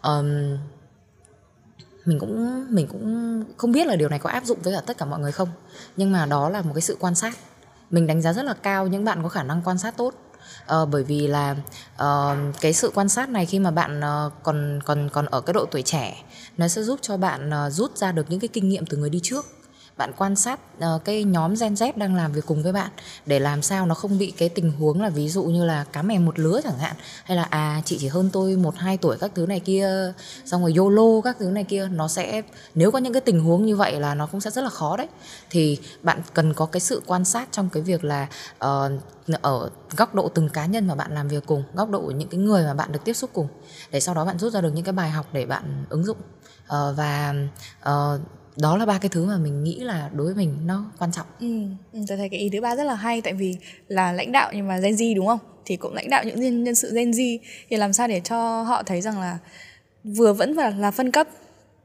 um, 0.01 0.57
mình 2.05 2.19
cũng 2.19 2.65
mình 2.69 2.87
cũng 2.87 3.43
không 3.57 3.71
biết 3.71 3.87
là 3.87 3.95
điều 3.95 4.09
này 4.09 4.19
có 4.19 4.29
áp 4.29 4.45
dụng 4.45 4.59
với 4.63 4.73
cả 4.73 4.81
tất 4.85 4.97
cả 4.97 5.05
mọi 5.05 5.19
người 5.19 5.31
không. 5.31 5.49
Nhưng 5.97 6.11
mà 6.11 6.25
đó 6.25 6.49
là 6.49 6.61
một 6.61 6.71
cái 6.73 6.81
sự 6.81 6.97
quan 6.99 7.15
sát. 7.15 7.33
Mình 7.89 8.07
đánh 8.07 8.21
giá 8.21 8.33
rất 8.33 8.45
là 8.45 8.53
cao 8.53 8.87
những 8.87 9.05
bạn 9.05 9.23
có 9.23 9.29
khả 9.29 9.43
năng 9.43 9.61
quan 9.65 9.77
sát 9.77 9.97
tốt. 9.97 10.13
Uh, 10.81 10.89
bởi 10.91 11.03
vì 11.03 11.27
là 11.27 11.55
uh, 12.03 12.37
cái 12.61 12.73
sự 12.73 12.91
quan 12.95 13.09
sát 13.09 13.29
này 13.29 13.45
khi 13.45 13.59
mà 13.59 13.71
bạn 13.71 13.99
uh, 13.99 14.33
còn 14.43 14.79
còn 14.85 15.09
còn 15.09 15.25
ở 15.25 15.41
cái 15.41 15.53
độ 15.53 15.65
tuổi 15.65 15.81
trẻ 15.81 16.23
nó 16.57 16.67
sẽ 16.67 16.83
giúp 16.83 16.99
cho 17.01 17.17
bạn 17.17 17.49
ờ, 17.49 17.69
rút 17.69 17.97
ra 17.97 18.11
được 18.11 18.25
những 18.29 18.39
cái 18.39 18.47
kinh 18.47 18.69
nghiệm 18.69 18.85
từ 18.85 18.97
người 18.97 19.09
đi 19.09 19.19
trước 19.23 19.45
bạn 19.97 20.11
quan 20.17 20.35
sát 20.35 20.59
uh, 20.77 21.05
cái 21.05 21.23
nhóm 21.23 21.53
Gen 21.59 21.73
Z 21.73 21.91
đang 21.95 22.15
làm 22.15 22.31
việc 22.31 22.45
cùng 22.45 22.63
với 22.63 22.71
bạn 22.71 22.91
để 23.25 23.39
làm 23.39 23.61
sao 23.61 23.85
nó 23.85 23.95
không 23.95 24.17
bị 24.17 24.33
cái 24.37 24.49
tình 24.49 24.71
huống 24.71 25.01
là 25.01 25.09
ví 25.09 25.29
dụ 25.29 25.43
như 25.43 25.65
là 25.65 25.83
cá 25.83 26.01
mè 26.01 26.19
một 26.19 26.39
lứa 26.39 26.61
chẳng 26.63 26.77
hạn 26.77 26.95
hay 27.23 27.37
là 27.37 27.43
à 27.43 27.81
chị 27.85 27.97
chỉ 27.99 28.07
hơn 28.07 28.29
tôi 28.33 28.55
một 28.55 28.75
hai 28.77 28.97
tuổi 28.97 29.17
các 29.17 29.31
thứ 29.35 29.45
này 29.45 29.59
kia 29.59 30.13
xong 30.45 30.61
rồi 30.61 30.73
YOLO 30.77 31.21
các 31.23 31.35
thứ 31.39 31.45
này 31.45 31.63
kia 31.63 31.87
nó 31.91 32.07
sẽ 32.07 32.41
nếu 32.75 32.91
có 32.91 32.99
những 32.99 33.13
cái 33.13 33.21
tình 33.21 33.43
huống 33.43 33.65
như 33.65 33.75
vậy 33.75 33.99
là 33.99 34.15
nó 34.15 34.25
cũng 34.25 34.41
sẽ 34.41 34.51
rất 34.51 34.61
là 34.61 34.69
khó 34.69 34.97
đấy. 34.97 35.07
Thì 35.49 35.79
bạn 36.01 36.21
cần 36.33 36.53
có 36.53 36.65
cái 36.65 36.79
sự 36.79 37.01
quan 37.05 37.25
sát 37.25 37.47
trong 37.51 37.69
cái 37.69 37.83
việc 37.83 38.03
là 38.03 38.27
uh, 38.65 38.91
ở 39.41 39.69
góc 39.97 40.15
độ 40.15 40.29
từng 40.29 40.49
cá 40.49 40.65
nhân 40.65 40.87
mà 40.87 40.95
bạn 40.95 41.13
làm 41.13 41.27
việc 41.27 41.45
cùng 41.45 41.63
góc 41.73 41.89
độ 41.89 42.01
những 42.01 42.29
cái 42.29 42.39
người 42.39 42.63
mà 42.63 42.73
bạn 42.73 42.91
được 42.91 43.03
tiếp 43.05 43.13
xúc 43.13 43.29
cùng 43.33 43.47
để 43.91 43.99
sau 43.99 44.15
đó 44.15 44.25
bạn 44.25 44.39
rút 44.39 44.53
ra 44.53 44.61
được 44.61 44.71
những 44.73 44.85
cái 44.85 44.93
bài 44.93 45.09
học 45.09 45.25
để 45.33 45.45
bạn 45.45 45.85
ứng 45.89 46.05
dụng. 46.05 46.17
Uh, 46.63 46.97
và 46.97 47.33
uh, 47.89 48.21
đó 48.57 48.77
là 48.77 48.85
ba 48.85 48.97
cái 48.97 49.09
thứ 49.09 49.25
mà 49.25 49.37
mình 49.37 49.63
nghĩ 49.63 49.79
là 49.79 50.09
đối 50.13 50.25
với 50.25 50.35
mình 50.35 50.55
nó 50.65 50.91
quan 50.99 51.11
trọng 51.11 51.25
Ừ, 51.39 51.61
ừ, 51.93 51.99
tôi 52.07 52.17
thấy 52.17 52.29
cái 52.29 52.39
ý 52.39 52.49
thứ 52.49 52.61
ba 52.61 52.75
rất 52.75 52.83
là 52.83 52.95
hay 52.95 53.21
tại 53.21 53.33
vì 53.33 53.57
là 53.87 54.11
lãnh 54.11 54.31
đạo 54.31 54.51
nhưng 54.55 54.67
mà 54.67 54.77
Gen 54.77 54.93
Z 54.93 55.15
đúng 55.15 55.27
không? 55.27 55.39
Thì 55.65 55.75
cũng 55.75 55.93
lãnh 55.93 56.09
đạo 56.09 56.23
những 56.23 56.41
nhân, 56.41 56.63
nhân 56.63 56.75
sự 56.75 56.91
Gen 56.95 57.11
Z 57.11 57.37
thì 57.69 57.77
làm 57.77 57.93
sao 57.93 58.07
để 58.07 58.21
cho 58.23 58.61
họ 58.61 58.83
thấy 58.83 59.01
rằng 59.01 59.19
là 59.19 59.37
vừa 60.03 60.33
vẫn 60.33 60.53
là, 60.53 60.69
là 60.69 60.91
phân 60.91 61.11
cấp 61.11 61.27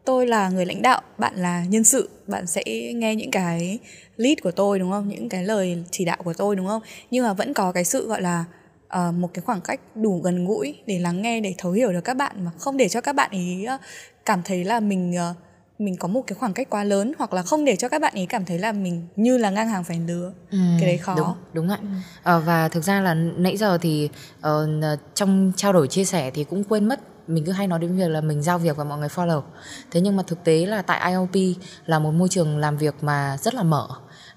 tôi 0.05 0.27
là 0.27 0.49
người 0.49 0.67
lãnh 0.67 0.83
đạo, 0.83 1.03
bạn 1.19 1.35
là 1.37 1.65
nhân 1.69 1.85
sự, 1.85 2.09
bạn 2.27 2.47
sẽ 2.47 2.63
nghe 2.95 3.15
những 3.15 3.31
cái 3.31 3.79
lead 4.17 4.39
của 4.43 4.51
tôi 4.51 4.79
đúng 4.79 4.91
không? 4.91 5.09
Những 5.09 5.29
cái 5.29 5.45
lời 5.45 5.85
chỉ 5.91 6.05
đạo 6.05 6.17
của 6.25 6.33
tôi 6.33 6.57
đúng 6.57 6.67
không? 6.67 6.83
Nhưng 7.11 7.25
mà 7.25 7.33
vẫn 7.33 7.55
có 7.55 7.73
cái 7.73 7.85
sự 7.85 8.09
gọi 8.09 8.23
là 8.23 8.45
uh, 8.87 9.15
một 9.15 9.31
cái 9.35 9.43
khoảng 9.43 9.61
cách 9.61 9.81
đủ 9.95 10.21
gần 10.25 10.47
gũi 10.47 10.75
để 10.87 10.99
lắng 10.99 11.23
nghe 11.23 11.41
để 11.41 11.55
thấu 11.59 11.73
hiểu 11.73 11.93
được 11.93 12.05
các 12.05 12.15
bạn 12.15 12.45
mà 12.45 12.51
không 12.59 12.77
để 12.77 12.89
cho 12.89 13.01
các 13.01 13.13
bạn 13.13 13.31
ý 13.31 13.65
ờ, 13.65 13.79
cảm 14.25 14.43
thấy 14.45 14.65
là 14.65 14.81
mình 14.81 15.15
uh, 15.31 15.37
mình 15.79 15.97
có 15.97 16.09
một 16.09 16.23
cái 16.27 16.37
khoảng 16.39 16.53
cách 16.53 16.71
quá 16.71 16.85
lớn 16.85 17.13
hoặc 17.19 17.33
là 17.33 17.43
không 17.43 17.65
để 17.65 17.77
cho 17.77 17.89
các 17.89 18.03
bạn 18.03 18.15
ấy 18.15 18.27
cảm 18.27 18.45
thấy 18.45 18.59
là 18.59 18.73
mình 18.73 19.07
như 19.17 19.39
là 19.39 19.51
ngang 19.51 19.69
hàng 19.69 19.85
phải 19.85 20.01
lứa 20.07 20.33
cái 20.51 20.87
đấy 20.87 20.99
khó. 20.99 21.15
đúng 21.17 21.35
đúng 21.53 21.69
ạ. 21.69 21.79
Ờ, 22.23 22.41
và 22.41 22.69
thực 22.69 22.85
ra 22.85 23.01
là 23.01 23.15
nãy 23.15 23.57
giờ 23.57 23.79
thì 23.79 24.09
ờ, 24.41 24.69
trong 25.15 25.53
trao 25.57 25.73
đổi 25.73 25.89
chia 25.89 26.05
sẻ 26.05 26.31
thì 26.31 26.45
cũng 26.45 26.65
quên 26.65 26.89
mất 26.89 27.01
mình 27.29 27.45
cứ 27.45 27.53
hay 27.53 27.67
nói 27.67 27.79
đến 27.79 27.97
việc 27.97 28.09
là 28.09 28.21
mình 28.21 28.43
giao 28.43 28.59
việc 28.59 28.77
và 28.77 28.85
mọi 28.85 28.99
người 28.99 29.09
follow. 29.09 29.43
Thế 29.91 30.01
nhưng 30.01 30.17
mà 30.17 30.23
thực 30.27 30.45
tế 30.45 30.67
là 30.67 30.83
tại 30.83 31.11
IOP 31.13 31.57
là 31.87 31.99
một 31.99 32.11
môi 32.11 32.29
trường 32.29 32.59
làm 32.59 32.77
việc 32.77 32.95
mà 33.01 33.37
rất 33.41 33.55
là 33.55 33.63
mở. 33.63 33.89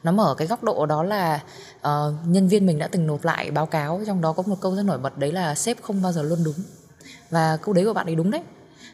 Nó 0.04 0.12
mở 0.12 0.36
cái 0.38 0.48
góc 0.48 0.64
độ 0.64 0.86
đó 0.86 1.04
là 1.04 1.40
ờ, 1.82 2.14
nhân 2.26 2.48
viên 2.48 2.66
mình 2.66 2.80
đã 2.80 2.88
từng 2.88 3.08
nộp 3.08 3.26
lại 3.26 3.52
báo 3.52 3.66
cáo 3.66 4.02
trong 4.08 4.22
đó 4.22 4.34
có 4.34 4.44
một 4.44 4.56
câu 4.62 4.76
rất 4.76 4.84
nổi 4.84 4.98
bật 4.98 5.18
đấy 5.18 5.32
là 5.32 5.56
sếp 5.56 5.82
không 5.82 6.02
bao 6.02 6.12
giờ 6.12 6.24
luôn 6.24 6.40
đúng. 6.44 6.56
Và 7.30 7.58
câu 7.62 7.74
đấy 7.74 7.86
của 7.86 7.94
bạn 7.94 8.06
ấy 8.06 8.16
đúng 8.16 8.32
đấy 8.32 8.42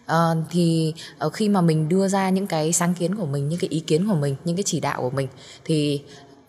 Ờ, 0.07 0.35
thì 0.49 0.93
ờ, 1.17 1.29
khi 1.29 1.49
mà 1.49 1.61
mình 1.61 1.89
đưa 1.89 2.07
ra 2.07 2.29
những 2.29 2.47
cái 2.47 2.73
sáng 2.73 2.93
kiến 2.93 3.15
của 3.15 3.25
mình 3.25 3.49
những 3.49 3.59
cái 3.59 3.69
ý 3.69 3.79
kiến 3.79 4.07
của 4.07 4.15
mình 4.15 4.35
những 4.45 4.55
cái 4.55 4.63
chỉ 4.63 4.79
đạo 4.79 5.01
của 5.01 5.09
mình 5.09 5.27
thì 5.65 6.01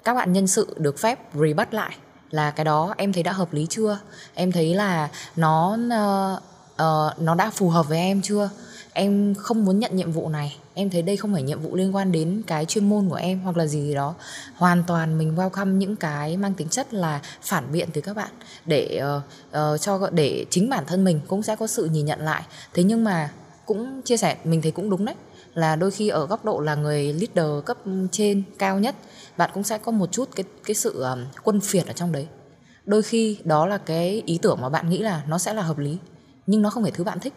các 0.05 0.15
bạn 0.15 0.33
nhân 0.33 0.47
sự 0.47 0.75
được 0.79 0.99
phép 0.99 1.19
rebut 1.35 1.75
lại 1.75 1.97
là 2.31 2.51
cái 2.51 2.65
đó 2.65 2.95
em 2.97 3.13
thấy 3.13 3.23
đã 3.23 3.33
hợp 3.33 3.53
lý 3.55 3.67
chưa? 3.71 3.99
Em 4.35 4.53
thấy 4.53 4.75
là 4.75 5.09
nó 5.37 5.77
uh, 5.77 6.43
uh, 6.73 7.23
nó 7.23 7.35
đã 7.35 7.51
phù 7.51 7.69
hợp 7.69 7.89
với 7.89 7.99
em 7.99 8.23
chưa? 8.23 8.51
Em 8.93 9.35
không 9.35 9.65
muốn 9.65 9.79
nhận 9.79 9.97
nhiệm 9.97 10.13
vụ 10.13 10.29
này. 10.29 10.57
Em 10.75 10.91
thấy 10.91 11.03
đây 11.03 11.17
không 11.17 11.33
phải 11.33 11.43
nhiệm 11.43 11.61
vụ 11.61 11.77
liên 11.77 11.97
quan 11.97 12.13
đến 12.13 12.43
cái 12.47 12.65
chuyên 12.65 12.89
môn 12.89 13.09
của 13.09 13.15
em 13.17 13.41
hoặc 13.41 13.57
là 13.57 13.67
gì 13.67 13.83
gì 13.83 13.95
đó. 13.95 14.15
Hoàn 14.57 14.85
toàn 14.87 15.19
mình 15.19 15.37
welcome 15.37 15.77
những 15.77 15.97
cái 15.97 16.37
mang 16.37 16.55
tính 16.55 16.69
chất 16.69 16.95
là 16.95 17.21
phản 17.43 17.73
biện 17.73 17.89
từ 17.93 18.01
các 18.01 18.17
bạn 18.17 18.31
để 18.67 19.01
uh, 19.17 19.23
uh, 19.75 19.81
cho 19.81 20.11
để 20.13 20.45
chính 20.51 20.71
bản 20.71 20.85
thân 20.87 21.05
mình 21.05 21.21
cũng 21.29 21.43
sẽ 21.43 21.57
có 21.57 21.67
sự 21.67 21.85
nhìn 21.85 22.07
nhận 22.07 22.21
lại. 22.21 22.43
Thế 22.75 22.83
nhưng 22.83 23.05
mà 23.05 23.31
cũng 23.69 24.03
chia 24.03 24.17
sẻ 24.17 24.37
mình 24.45 24.63
thấy 24.63 24.73
cũng 24.73 24.91
đúng 24.91 25.05
đấy. 25.05 25.15
Là 25.55 25.77
đôi 25.77 25.91
khi 25.91 26.09
ở 26.09 26.27
góc 26.27 26.45
độ 26.45 26.61
là 26.61 26.75
người 26.75 27.13
leader 27.13 27.65
cấp 27.65 27.77
trên 28.13 28.43
cao 28.59 28.79
nhất 28.79 28.95
bạn 29.37 29.51
cũng 29.55 29.63
sẽ 29.63 29.79
có 29.79 29.93
một 29.93 30.13
chút 30.13 30.29
cái 30.37 30.45
cái 30.65 30.75
sự 30.75 31.03
um, 31.03 31.19
quân 31.45 31.61
phiệt 31.61 31.87
ở 31.87 31.93
trong 31.93 32.13
đấy. 32.13 32.27
Đôi 32.87 33.03
khi 33.03 33.39
đó 33.45 33.67
là 33.67 33.79
cái 33.79 34.23
ý 34.27 34.39
tưởng 34.43 34.59
mà 34.61 34.69
bạn 34.69 34.91
nghĩ 34.91 34.99
là 34.99 35.23
nó 35.29 35.39
sẽ 35.39 35.55
là 35.55 35.63
hợp 35.63 35.79
lý 35.79 35.97
nhưng 36.47 36.63
nó 36.63 36.71
không 36.71 36.83
phải 36.83 36.93
thứ 36.93 37.05
bạn 37.05 37.21
thích. 37.21 37.35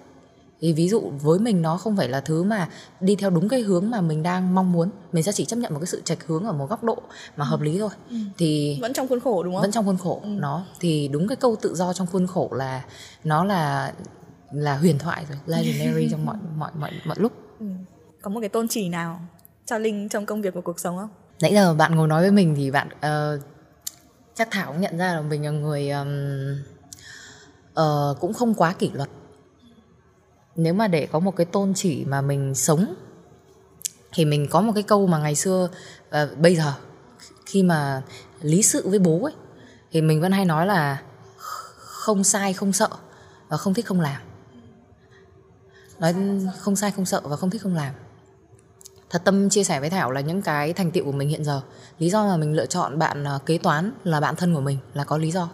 Thì 0.61 0.73
ví 0.73 0.89
dụ 0.89 1.11
với 1.21 1.39
mình 1.39 1.61
nó 1.61 1.77
không 1.77 1.97
phải 1.97 2.09
là 2.09 2.21
thứ 2.21 2.43
mà 2.43 2.69
đi 2.99 3.15
theo 3.15 3.29
đúng 3.29 3.49
cái 3.49 3.61
hướng 3.61 3.89
mà 3.89 4.01
mình 4.01 4.23
đang 4.23 4.55
mong 4.55 4.71
muốn 4.71 4.89
mình 5.11 5.23
sẽ 5.23 5.31
chỉ 5.31 5.45
chấp 5.45 5.55
nhận 5.55 5.73
một 5.73 5.79
cái 5.79 5.87
sự 5.87 6.01
trạch 6.05 6.27
hướng 6.27 6.45
ở 6.45 6.51
một 6.51 6.69
góc 6.69 6.83
độ 6.83 6.97
mà 7.37 7.45
hợp 7.45 7.61
lý 7.61 7.79
thôi. 7.79 7.89
Ừ. 8.09 8.15
thì 8.37 8.77
vẫn 8.81 8.93
trong 8.93 9.07
khuôn 9.07 9.19
khổ 9.19 9.43
đúng 9.43 9.53
không? 9.53 9.61
vẫn 9.61 9.71
trong 9.71 9.85
khuôn 9.85 9.97
khổ 9.97 10.19
ừ. 10.23 10.29
nó. 10.29 10.65
Thì 10.79 11.07
đúng 11.07 11.27
cái 11.27 11.35
câu 11.35 11.55
tự 11.61 11.75
do 11.75 11.93
trong 11.93 12.07
khuôn 12.07 12.27
khổ 12.27 12.49
là 12.51 12.85
nó 13.23 13.43
là 13.43 13.93
là 14.53 14.77
huyền 14.77 14.99
thoại 14.99 15.25
rồi 15.29 15.37
legendary 15.45 16.07
trong 16.11 16.25
mọi 16.25 16.37
mọi 16.57 16.71
mọi 16.75 16.91
mọi 17.05 17.17
lúc. 17.19 17.31
Ừ. 17.59 17.65
có 18.21 18.29
một 18.29 18.39
cái 18.39 18.49
tôn 18.49 18.67
chỉ 18.67 18.89
nào 18.89 19.21
cho 19.65 19.77
linh 19.77 20.09
trong 20.09 20.25
công 20.25 20.41
việc 20.41 20.53
và 20.53 20.61
cuộc 20.61 20.79
sống 20.79 20.97
không? 20.97 21.09
Nãy 21.41 21.53
giờ 21.53 21.73
bạn 21.73 21.95
ngồi 21.95 22.07
nói 22.07 22.21
với 22.21 22.31
mình 22.31 22.55
thì 22.57 22.71
bạn 22.71 22.87
uh, 22.87 23.41
chắc 24.35 24.47
thảo 24.51 24.71
cũng 24.71 24.81
nhận 24.81 24.97
ra 24.97 25.13
là 25.13 25.21
mình 25.21 25.45
là 25.45 25.51
người 25.51 25.89
um, 25.89 26.55
uh, 27.69 28.19
cũng 28.19 28.33
không 28.33 28.53
quá 28.53 28.73
kỷ 28.73 28.91
luật. 28.93 29.09
Nếu 30.55 30.73
mà 30.73 30.87
để 30.87 31.07
có 31.11 31.19
một 31.19 31.35
cái 31.35 31.45
tôn 31.45 31.73
chỉ 31.73 32.05
mà 32.05 32.21
mình 32.21 32.55
sống 32.55 32.93
thì 34.13 34.25
mình 34.25 34.47
có 34.51 34.61
một 34.61 34.71
cái 34.75 34.83
câu 34.83 35.07
mà 35.07 35.17
ngày 35.17 35.35
xưa 35.35 35.69
uh, 36.07 36.37
bây 36.37 36.55
giờ 36.55 36.73
khi 37.45 37.63
mà 37.63 38.01
lý 38.41 38.61
sự 38.61 38.89
với 38.89 38.99
bố 38.99 39.23
ấy 39.23 39.33
thì 39.91 40.01
mình 40.01 40.21
vẫn 40.21 40.31
hay 40.31 40.45
nói 40.45 40.67
là 40.67 41.01
không 41.77 42.23
sai 42.23 42.53
không 42.53 42.73
sợ 42.73 42.89
và 43.49 43.57
không 43.57 43.73
thích 43.73 43.85
không 43.85 44.01
làm 44.01 44.21
nói 46.01 46.15
không 46.59 46.75
sai 46.75 46.91
không 46.91 47.05
sợ 47.05 47.21
và 47.23 47.35
không 47.35 47.49
thích 47.49 47.61
không 47.61 47.75
làm. 47.75 47.93
Thật 49.09 49.21
tâm 49.25 49.49
chia 49.49 49.63
sẻ 49.63 49.79
với 49.79 49.89
thảo 49.89 50.11
là 50.11 50.21
những 50.21 50.41
cái 50.41 50.73
thành 50.73 50.91
tiệu 50.91 51.05
của 51.05 51.11
mình 51.11 51.29
hiện 51.29 51.43
giờ. 51.43 51.61
Lý 51.99 52.09
do 52.09 52.27
mà 52.27 52.37
mình 52.37 52.55
lựa 52.55 52.65
chọn 52.65 52.99
bạn 52.99 53.23
à, 53.23 53.39
kế 53.45 53.57
toán 53.57 53.91
là 54.03 54.19
bạn 54.19 54.35
thân 54.35 54.55
của 54.55 54.61
mình 54.61 54.77
là 54.93 55.03
có 55.03 55.17
lý 55.17 55.31
do. 55.31 55.49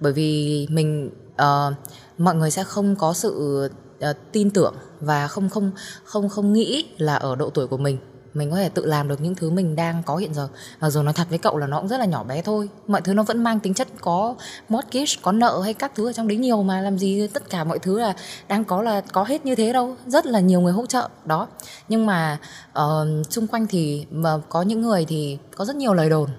Bởi 0.00 0.12
vì 0.12 0.66
mình 0.70 1.10
uh, 1.42 1.74
mọi 2.18 2.34
người 2.34 2.50
sẽ 2.50 2.64
không 2.64 2.96
có 2.96 3.12
sự 3.12 3.64
uh, 4.10 4.16
tin 4.32 4.50
tưởng 4.50 4.74
và 5.00 5.28
không 5.28 5.48
không 5.48 5.70
không 6.04 6.28
không 6.28 6.52
nghĩ 6.52 6.86
là 6.98 7.14
ở 7.14 7.36
độ 7.36 7.50
tuổi 7.50 7.66
của 7.66 7.76
mình 7.76 7.98
mình 8.34 8.50
có 8.50 8.56
thể 8.56 8.68
tự 8.68 8.86
làm 8.86 9.08
được 9.08 9.20
những 9.20 9.34
thứ 9.34 9.50
mình 9.50 9.76
đang 9.76 10.02
có 10.02 10.16
hiện 10.16 10.34
giờ. 10.34 10.48
Và 10.78 10.90
rồi 10.90 11.04
nói 11.04 11.12
thật 11.12 11.26
với 11.28 11.38
cậu 11.38 11.58
là 11.58 11.66
nó 11.66 11.80
cũng 11.80 11.88
rất 11.88 11.98
là 11.98 12.04
nhỏ 12.04 12.24
bé 12.24 12.42
thôi. 12.42 12.68
Mọi 12.86 13.00
thứ 13.00 13.14
nó 13.14 13.22
vẫn 13.22 13.44
mang 13.44 13.60
tính 13.60 13.74
chất 13.74 13.88
có 14.00 14.34
mortgage 14.68 15.12
có 15.22 15.32
nợ 15.32 15.60
hay 15.64 15.74
các 15.74 15.92
thứ 15.94 16.06
ở 16.06 16.12
trong 16.12 16.28
đấy 16.28 16.36
nhiều 16.36 16.62
mà. 16.62 16.80
Làm 16.80 16.98
gì 16.98 17.26
tất 17.26 17.50
cả 17.50 17.64
mọi 17.64 17.78
thứ 17.78 18.00
là 18.00 18.14
đang 18.48 18.64
có 18.64 18.82
là 18.82 19.00
có 19.00 19.24
hết 19.24 19.46
như 19.46 19.54
thế 19.54 19.72
đâu. 19.72 19.96
Rất 20.06 20.26
là 20.26 20.40
nhiều 20.40 20.60
người 20.60 20.72
hỗ 20.72 20.86
trợ 20.86 21.08
đó. 21.24 21.48
Nhưng 21.88 22.06
mà 22.06 22.38
uh, 22.78 23.26
xung 23.30 23.46
quanh 23.46 23.66
thì 23.66 24.06
mà 24.10 24.38
có 24.48 24.62
những 24.62 24.80
người 24.80 25.04
thì 25.04 25.38
có 25.56 25.64
rất 25.64 25.76
nhiều 25.76 25.94
lời 25.94 26.10
đồn. 26.10 26.30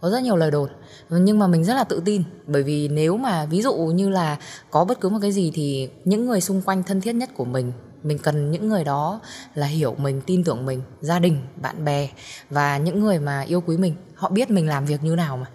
Có 0.00 0.10
rất 0.10 0.22
nhiều 0.22 0.36
lời 0.36 0.50
đồn. 0.50 0.68
Nhưng 1.10 1.38
mà 1.38 1.46
mình 1.46 1.64
rất 1.64 1.74
là 1.74 1.84
tự 1.84 2.02
tin. 2.04 2.22
Bởi 2.46 2.62
vì 2.62 2.88
nếu 2.88 3.16
mà 3.16 3.44
ví 3.44 3.62
dụ 3.62 3.74
như 3.74 4.08
là 4.08 4.36
có 4.70 4.84
bất 4.84 5.00
cứ 5.00 5.08
một 5.08 5.18
cái 5.22 5.32
gì 5.32 5.50
thì 5.54 5.88
những 6.04 6.26
người 6.26 6.40
xung 6.40 6.62
quanh 6.62 6.82
thân 6.82 7.00
thiết 7.00 7.12
nhất 7.12 7.30
của 7.36 7.44
mình 7.44 7.72
mình 8.02 8.18
cần 8.18 8.50
những 8.50 8.68
người 8.68 8.84
đó 8.84 9.20
là 9.54 9.66
hiểu 9.66 9.94
mình 9.98 10.20
tin 10.26 10.44
tưởng 10.44 10.66
mình 10.66 10.82
gia 11.00 11.18
đình 11.18 11.40
bạn 11.56 11.84
bè 11.84 12.08
và 12.50 12.78
những 12.78 13.00
người 13.00 13.18
mà 13.18 13.40
yêu 13.40 13.60
quý 13.60 13.76
mình. 13.76 13.94
Họ 14.14 14.28
biết 14.28 14.50
mình 14.50 14.68
làm 14.68 14.84
việc 14.84 15.02
như 15.02 15.16
nào 15.16 15.36
mà. 15.36 15.46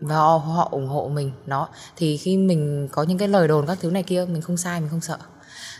Và 0.00 0.16
họ, 0.16 0.36
họ 0.36 0.68
ủng 0.70 0.88
hộ 0.88 1.08
mình 1.08 1.32
đó. 1.46 1.68
Thì 1.96 2.16
khi 2.16 2.36
mình 2.36 2.88
có 2.92 3.02
những 3.02 3.18
cái 3.18 3.28
lời 3.28 3.48
đồn 3.48 3.66
các 3.66 3.78
thứ 3.80 3.90
này 3.90 4.02
kia 4.02 4.26
mình 4.28 4.42
không 4.42 4.56
sai 4.56 4.80
mình 4.80 4.90
không 4.90 5.00
sợ. 5.00 5.18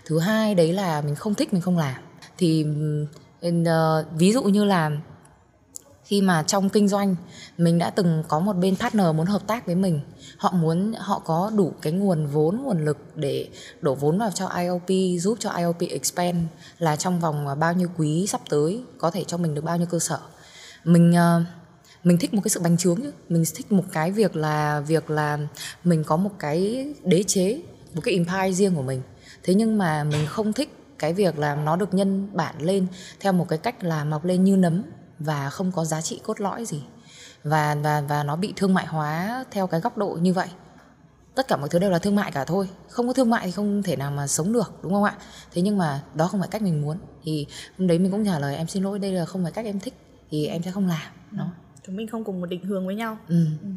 Thứ 0.04 0.18
hai 0.18 0.54
đấy 0.54 0.72
là 0.72 1.00
mình 1.00 1.14
không 1.14 1.34
thích 1.34 1.52
mình 1.52 1.62
không 1.62 1.78
làm. 1.78 2.02
Thì 2.38 2.66
uh, 3.48 3.52
ví 4.12 4.32
dụ 4.32 4.42
như 4.42 4.64
là 4.64 4.90
khi 6.06 6.20
mà 6.20 6.42
trong 6.42 6.68
kinh 6.68 6.88
doanh, 6.88 7.16
mình 7.58 7.78
đã 7.78 7.90
từng 7.90 8.22
có 8.28 8.40
một 8.40 8.52
bên 8.52 8.76
partner 8.76 9.06
muốn 9.14 9.26
hợp 9.26 9.46
tác 9.46 9.66
với 9.66 9.74
mình. 9.74 10.00
Họ 10.36 10.52
muốn, 10.52 10.92
họ 10.98 11.18
có 11.18 11.50
đủ 11.56 11.72
cái 11.82 11.92
nguồn 11.92 12.26
vốn, 12.26 12.62
nguồn 12.64 12.84
lực 12.84 12.98
để 13.14 13.48
đổ 13.80 13.94
vốn 13.94 14.18
vào 14.18 14.30
cho 14.30 14.48
IOP 14.48 15.20
giúp 15.20 15.38
cho 15.40 15.50
IOP 15.50 15.80
expand 15.90 16.36
là 16.78 16.96
trong 16.96 17.20
vòng 17.20 17.58
bao 17.58 17.72
nhiêu 17.72 17.88
quý 17.98 18.26
sắp 18.26 18.40
tới, 18.50 18.82
có 18.98 19.10
thể 19.10 19.24
cho 19.24 19.36
mình 19.36 19.54
được 19.54 19.64
bao 19.64 19.76
nhiêu 19.76 19.86
cơ 19.86 19.98
sở. 19.98 20.18
Mình 20.84 21.12
ờ, 21.12 21.42
mình 22.04 22.18
thích 22.18 22.34
một 22.34 22.40
cái 22.44 22.50
sự 22.50 22.60
bành 22.60 22.76
trướng 22.76 22.96
chứ. 23.02 23.12
Mình 23.28 23.44
thích 23.54 23.72
một 23.72 23.84
cái 23.92 24.12
việc 24.12 24.36
là 24.36 24.80
việc 24.80 25.10
là 25.10 25.38
mình 25.84 26.04
có 26.04 26.16
một 26.16 26.30
cái 26.38 26.86
đế 27.04 27.22
chế, 27.22 27.60
một 27.94 28.00
cái 28.04 28.14
empire 28.14 28.52
riêng 28.52 28.74
của 28.74 28.82
mình. 28.82 29.02
Thế 29.42 29.54
nhưng 29.54 29.78
mà 29.78 30.04
mình 30.04 30.26
không 30.26 30.52
thích 30.52 30.68
cái 30.98 31.12
việc 31.12 31.38
là 31.38 31.54
nó 31.54 31.76
được 31.76 31.94
nhân 31.94 32.28
bản 32.32 32.54
lên 32.62 32.86
theo 33.20 33.32
một 33.32 33.48
cái 33.48 33.58
cách 33.58 33.84
là 33.84 34.04
mọc 34.04 34.24
lên 34.24 34.44
như 34.44 34.56
nấm 34.56 34.82
và 35.18 35.50
không 35.50 35.72
có 35.72 35.84
giá 35.84 36.00
trị 36.00 36.20
cốt 36.24 36.40
lõi 36.40 36.64
gì. 36.64 36.82
Và 37.44 37.76
và 37.82 38.02
và 38.08 38.22
nó 38.22 38.36
bị 38.36 38.52
thương 38.56 38.74
mại 38.74 38.86
hóa 38.86 39.44
theo 39.50 39.66
cái 39.66 39.80
góc 39.80 39.98
độ 39.98 40.18
như 40.20 40.32
vậy. 40.32 40.48
Tất 41.34 41.48
cả 41.48 41.56
mọi 41.56 41.68
thứ 41.68 41.78
đều 41.78 41.90
là 41.90 41.98
thương 41.98 42.16
mại 42.16 42.32
cả 42.32 42.44
thôi. 42.44 42.68
Không 42.88 43.06
có 43.06 43.12
thương 43.12 43.30
mại 43.30 43.46
thì 43.46 43.52
không 43.52 43.82
thể 43.82 43.96
nào 43.96 44.10
mà 44.10 44.26
sống 44.26 44.52
được 44.52 44.72
đúng 44.82 44.92
không 44.92 45.04
ạ? 45.04 45.14
Thế 45.52 45.62
nhưng 45.62 45.78
mà 45.78 46.02
đó 46.14 46.26
không 46.26 46.40
phải 46.40 46.48
cách 46.48 46.62
mình 46.62 46.82
muốn. 46.82 46.98
Thì 47.22 47.46
hôm 47.78 47.88
đấy 47.88 47.98
mình 47.98 48.12
cũng 48.12 48.24
trả 48.24 48.38
lời 48.38 48.56
em 48.56 48.66
xin 48.66 48.82
lỗi 48.82 48.98
đây 48.98 49.12
là 49.12 49.24
không 49.24 49.42
phải 49.42 49.52
cách 49.52 49.64
em 49.64 49.80
thích 49.80 49.94
thì 50.30 50.46
em 50.46 50.62
sẽ 50.62 50.70
không 50.70 50.88
làm. 50.88 51.12
Đó. 51.30 51.46
Chúng 51.86 51.96
mình 51.96 52.08
không 52.08 52.24
cùng 52.24 52.40
một 52.40 52.46
định 52.46 52.64
hướng 52.64 52.86
với 52.86 52.94
nhau. 52.94 53.18
Ừ. 53.28 53.46
ừ. 53.62 53.68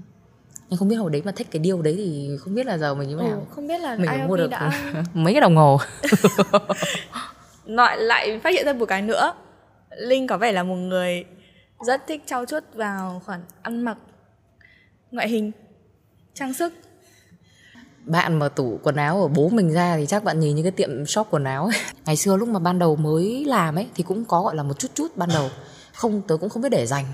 nhưng 0.69 0.79
không 0.79 0.87
biết 0.87 0.95
hồi 0.95 1.11
đấy 1.11 1.21
mà 1.25 1.31
thích 1.31 1.47
cái 1.51 1.59
điều 1.59 1.81
đấy 1.81 1.93
thì 1.97 2.29
không 2.39 2.55
biết 2.55 2.65
là 2.65 2.77
giờ 2.77 2.95
mình 2.95 3.09
như 3.09 3.17
thế 3.21 3.29
nào. 3.29 3.39
ừ, 3.39 3.45
không 3.55 3.67
biết 3.67 3.81
là 3.81 3.95
mình 3.95 4.27
mua 4.27 4.37
được 4.37 4.49
đã... 4.49 4.71
mấy 5.13 5.33
cái 5.33 5.41
đồng 5.41 5.55
hồ. 5.55 5.79
Lại 7.65 7.97
lại 7.97 8.39
phát 8.43 8.49
hiện 8.49 8.65
ra 8.65 8.73
một 8.73 8.85
cái 8.85 9.01
nữa 9.01 9.33
linh 9.99 10.27
có 10.27 10.37
vẻ 10.37 10.51
là 10.51 10.63
một 10.63 10.75
người 10.75 11.25
rất 11.85 12.07
thích 12.07 12.23
trau 12.25 12.45
chuốt 12.45 12.63
vào 12.73 13.21
khoản 13.25 13.41
ăn 13.61 13.81
mặc 13.81 13.97
ngoại 15.11 15.29
hình 15.29 15.51
trang 16.33 16.53
sức. 16.53 16.73
Bạn 18.05 18.39
mở 18.39 18.49
tủ 18.49 18.79
quần 18.83 18.95
áo 18.95 19.15
của 19.15 19.27
bố 19.27 19.49
mình 19.49 19.73
ra 19.73 19.97
thì 19.97 20.05
chắc 20.05 20.23
bạn 20.23 20.39
nhìn 20.39 20.55
như 20.55 20.63
cái 20.63 20.71
tiệm 20.71 21.05
shop 21.05 21.27
quần 21.29 21.43
áo 21.43 21.63
ấy. 21.63 21.79
ngày 22.05 22.15
xưa 22.15 22.37
lúc 22.37 22.49
mà 22.49 22.59
ban 22.59 22.79
đầu 22.79 22.95
mới 22.95 23.45
làm 23.45 23.75
ấy 23.75 23.87
thì 23.95 24.03
cũng 24.03 24.25
có 24.25 24.41
gọi 24.41 24.55
là 24.55 24.63
một 24.63 24.79
chút 24.79 24.87
chút 24.93 25.17
ban 25.17 25.29
đầu. 25.29 25.49
Không 25.93 26.21
tớ 26.27 26.37
cũng 26.37 26.49
không 26.49 26.61
biết 26.61 26.69
để 26.69 26.85
dành. 26.85 27.05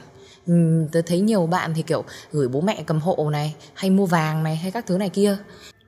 Ừ, 0.48 0.54
tớ 0.92 1.02
thấy 1.02 1.20
nhiều 1.20 1.48
bạn 1.48 1.74
thì 1.76 1.82
kiểu 1.82 2.04
gửi 2.32 2.48
bố 2.48 2.62
mẹ 2.62 2.84
cầm 2.86 3.00
hộ 3.00 3.30
này 3.30 3.56
hay 3.74 3.90
mua 3.90 4.06
vàng 4.06 4.44
này 4.44 4.56
hay 4.56 4.72
các 4.72 4.86
thứ 4.86 4.98
này 4.98 5.10
kia. 5.10 5.38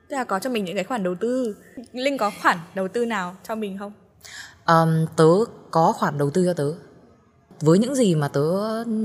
Tức 0.08 0.16
là 0.16 0.24
có 0.24 0.38
cho 0.38 0.50
mình 0.50 0.64
những 0.64 0.74
cái 0.74 0.84
khoản 0.84 1.02
đầu 1.02 1.14
tư. 1.14 1.56
Linh 1.92 2.18
có 2.18 2.32
khoản 2.42 2.58
đầu 2.74 2.88
tư 2.88 3.06
nào 3.06 3.36
cho 3.48 3.54
mình 3.54 3.78
không? 3.78 3.92
Um, 4.66 5.06
tớ 5.16 5.28
có 5.70 5.92
khoản 5.92 6.18
đầu 6.18 6.30
tư 6.30 6.44
cho 6.46 6.54
tớ 6.54 6.87
với 7.60 7.78
những 7.78 7.94
gì 7.94 8.14
mà 8.14 8.28
tớ 8.28 8.42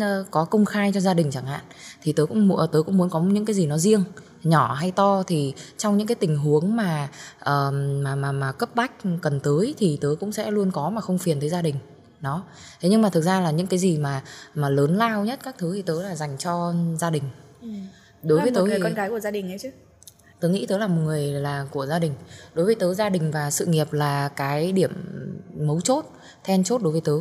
ờ, 0.02 0.26
có 0.32 0.46
công 0.46 0.66
khai 0.66 0.92
cho 0.94 1.00
gia 1.00 1.14
đình 1.14 1.32
chẳng 1.32 1.46
hạn 1.46 1.62
thì 2.02 2.14
tớ 2.14 2.26
cũng 2.26 2.58
tớ 2.72 2.82
cũng 2.86 2.98
muốn 2.98 3.10
có 3.10 3.22
những 3.22 3.46
cái 3.46 3.54
gì 3.54 3.66
nó 3.66 3.78
riêng 3.78 4.04
nhỏ 4.44 4.74
hay 4.74 4.92
to. 4.92 5.24
Thì 5.28 5.54
trong 5.78 5.98
những 5.98 6.08
cái 6.08 6.16
tình 6.16 6.38
huống 6.38 6.76
mà 6.76 7.10
uh, 7.42 7.74
mà 8.04 8.16
mà 8.16 8.32
mà 8.32 8.52
cấp 8.52 8.76
bách 8.76 8.92
cần 9.22 9.40
tới 9.40 9.76
thì 9.78 9.98
tớ 10.02 10.16
cũng 10.20 10.32
sẽ 10.32 10.52
luôn 10.52 10.72
có 10.72 10.90
mà 10.90 11.02
không 11.02 11.18
phiền 11.18 11.40
tới 11.40 11.50
gia 11.50 11.62
đình 11.62 11.76
đó. 12.20 12.44
Thế 12.82 12.90
nhưng 12.90 13.02
mà 13.02 13.10
thực 13.10 13.22
ra 13.22 13.40
là 13.40 13.52
những 13.52 13.68
cái 13.68 13.80
gì 13.80 13.98
mà 13.98 14.24
mà 14.56 14.70
lớn 14.70 14.98
lao 14.98 15.26
nhất 15.26 15.40
các 15.44 15.56
thứ 15.58 15.74
thì 15.76 15.82
tớ 15.82 16.04
là 16.04 16.16
dành 16.16 16.38
cho 16.38 16.74
gia 17.00 17.10
đình. 17.10 17.24
Ừ. 17.62 17.68
đối 18.24 18.40
với 18.40 18.52
tớ 18.52 18.66
thì 18.68 18.80
con 18.84 18.94
gái 18.94 19.10
của 19.10 19.20
gia 19.20 19.32
đình 19.32 19.52
ấy 19.52 19.60
chứ. 19.60 19.70
Tớ 20.40 20.50
nghĩ 20.50 20.66
tớ 20.66 20.78
là 20.78 20.88
một 20.88 21.02
người 21.02 21.22
là 21.22 21.66
của 21.72 21.86
gia 21.86 22.00
đình. 22.00 22.14
Đối 22.54 22.66
với 22.66 22.76
tớ 22.76 22.94
gia 22.94 23.10
đình 23.10 23.32
và 23.32 23.52
sự 23.52 23.66
nghiệp 23.66 23.94
là 23.94 24.30
cái 24.30 24.72
điểm 24.72 24.92
mấu 25.60 25.82
chốt 25.82 26.06
then 26.44 26.64
chốt 26.64 26.82
đối 26.82 26.92
với 26.92 27.02
tớ 27.02 27.14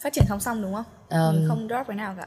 phát 0.00 0.12
triển 0.12 0.24
song 0.28 0.40
song 0.40 0.62
đúng 0.62 0.74
không? 0.74 0.84
Um, 1.08 1.36
mình 1.36 1.48
không 1.48 1.68
drop 1.68 1.86
cái 1.86 1.96
nào 1.96 2.16
cả. 2.16 2.26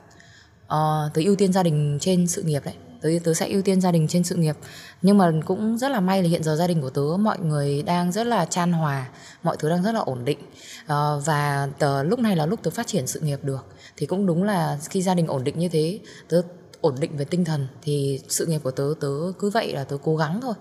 uh, 0.64 1.14
tớ 1.14 1.22
ưu 1.26 1.36
tiên 1.36 1.54
gia 1.54 1.64
đình 1.64 1.98
trên 2.02 2.28
sự 2.28 2.42
nghiệp 2.42 2.62
đấy 2.66 2.76
tớ 3.02 3.10
tớ 3.24 3.34
sẽ 3.34 3.48
ưu 3.48 3.62
tiên 3.62 3.82
gia 3.82 3.92
đình 3.92 4.08
trên 4.08 4.24
sự 4.24 4.36
nghiệp. 4.36 4.56
Nhưng 5.02 5.18
mà 5.18 5.32
cũng 5.46 5.78
rất 5.78 5.92
là 5.92 6.00
may 6.00 6.24
là 6.24 6.30
hiện 6.30 6.44
giờ 6.44 6.56
gia 6.56 6.68
đình 6.68 6.82
của 6.82 6.90
tớ 6.90 7.02
mọi 7.20 7.40
người 7.40 7.84
đang 7.84 8.12
rất 8.12 8.28
là 8.28 8.46
chan 8.46 8.72
hòa 8.72 9.10
mọi 9.44 9.58
thứ 9.60 9.70
đang 9.70 9.84
rất 9.84 9.92
là 9.92 10.00
ổn 10.00 10.26
định. 10.26 10.38
Uh, 10.84 11.26
và 11.26 11.70
tớ, 11.80 12.04
lúc 12.04 12.20
này 12.20 12.36
là 12.36 12.46
lúc 12.46 12.64
tớ 12.64 12.72
phát 12.72 12.88
triển 12.88 13.08
sự 13.08 13.20
nghiệp 13.20 13.40
được. 13.44 13.66
Thì 13.98 14.06
cũng 14.06 14.26
đúng 14.26 14.44
là 14.44 14.78
khi 14.90 15.02
gia 15.02 15.14
đình 15.14 15.28
ổn 15.28 15.44
định 15.44 15.60
như 15.60 15.70
thế 15.70 16.00
tớ 16.30 16.42
ổn 16.82 16.96
định 17.00 17.18
về 17.18 17.26
tinh 17.26 17.46
thần 17.46 17.68
thì 17.82 18.20
sự 18.30 18.46
nghiệp 18.46 18.60
của 18.64 18.72
tớ 18.72 18.94
tớ 19.00 19.10
cứ 19.40 19.50
vậy 19.50 19.74
là 19.74 19.84
tớ 19.84 19.98
cố 20.04 20.18
gắng 20.18 20.40
thôi. 20.42 20.54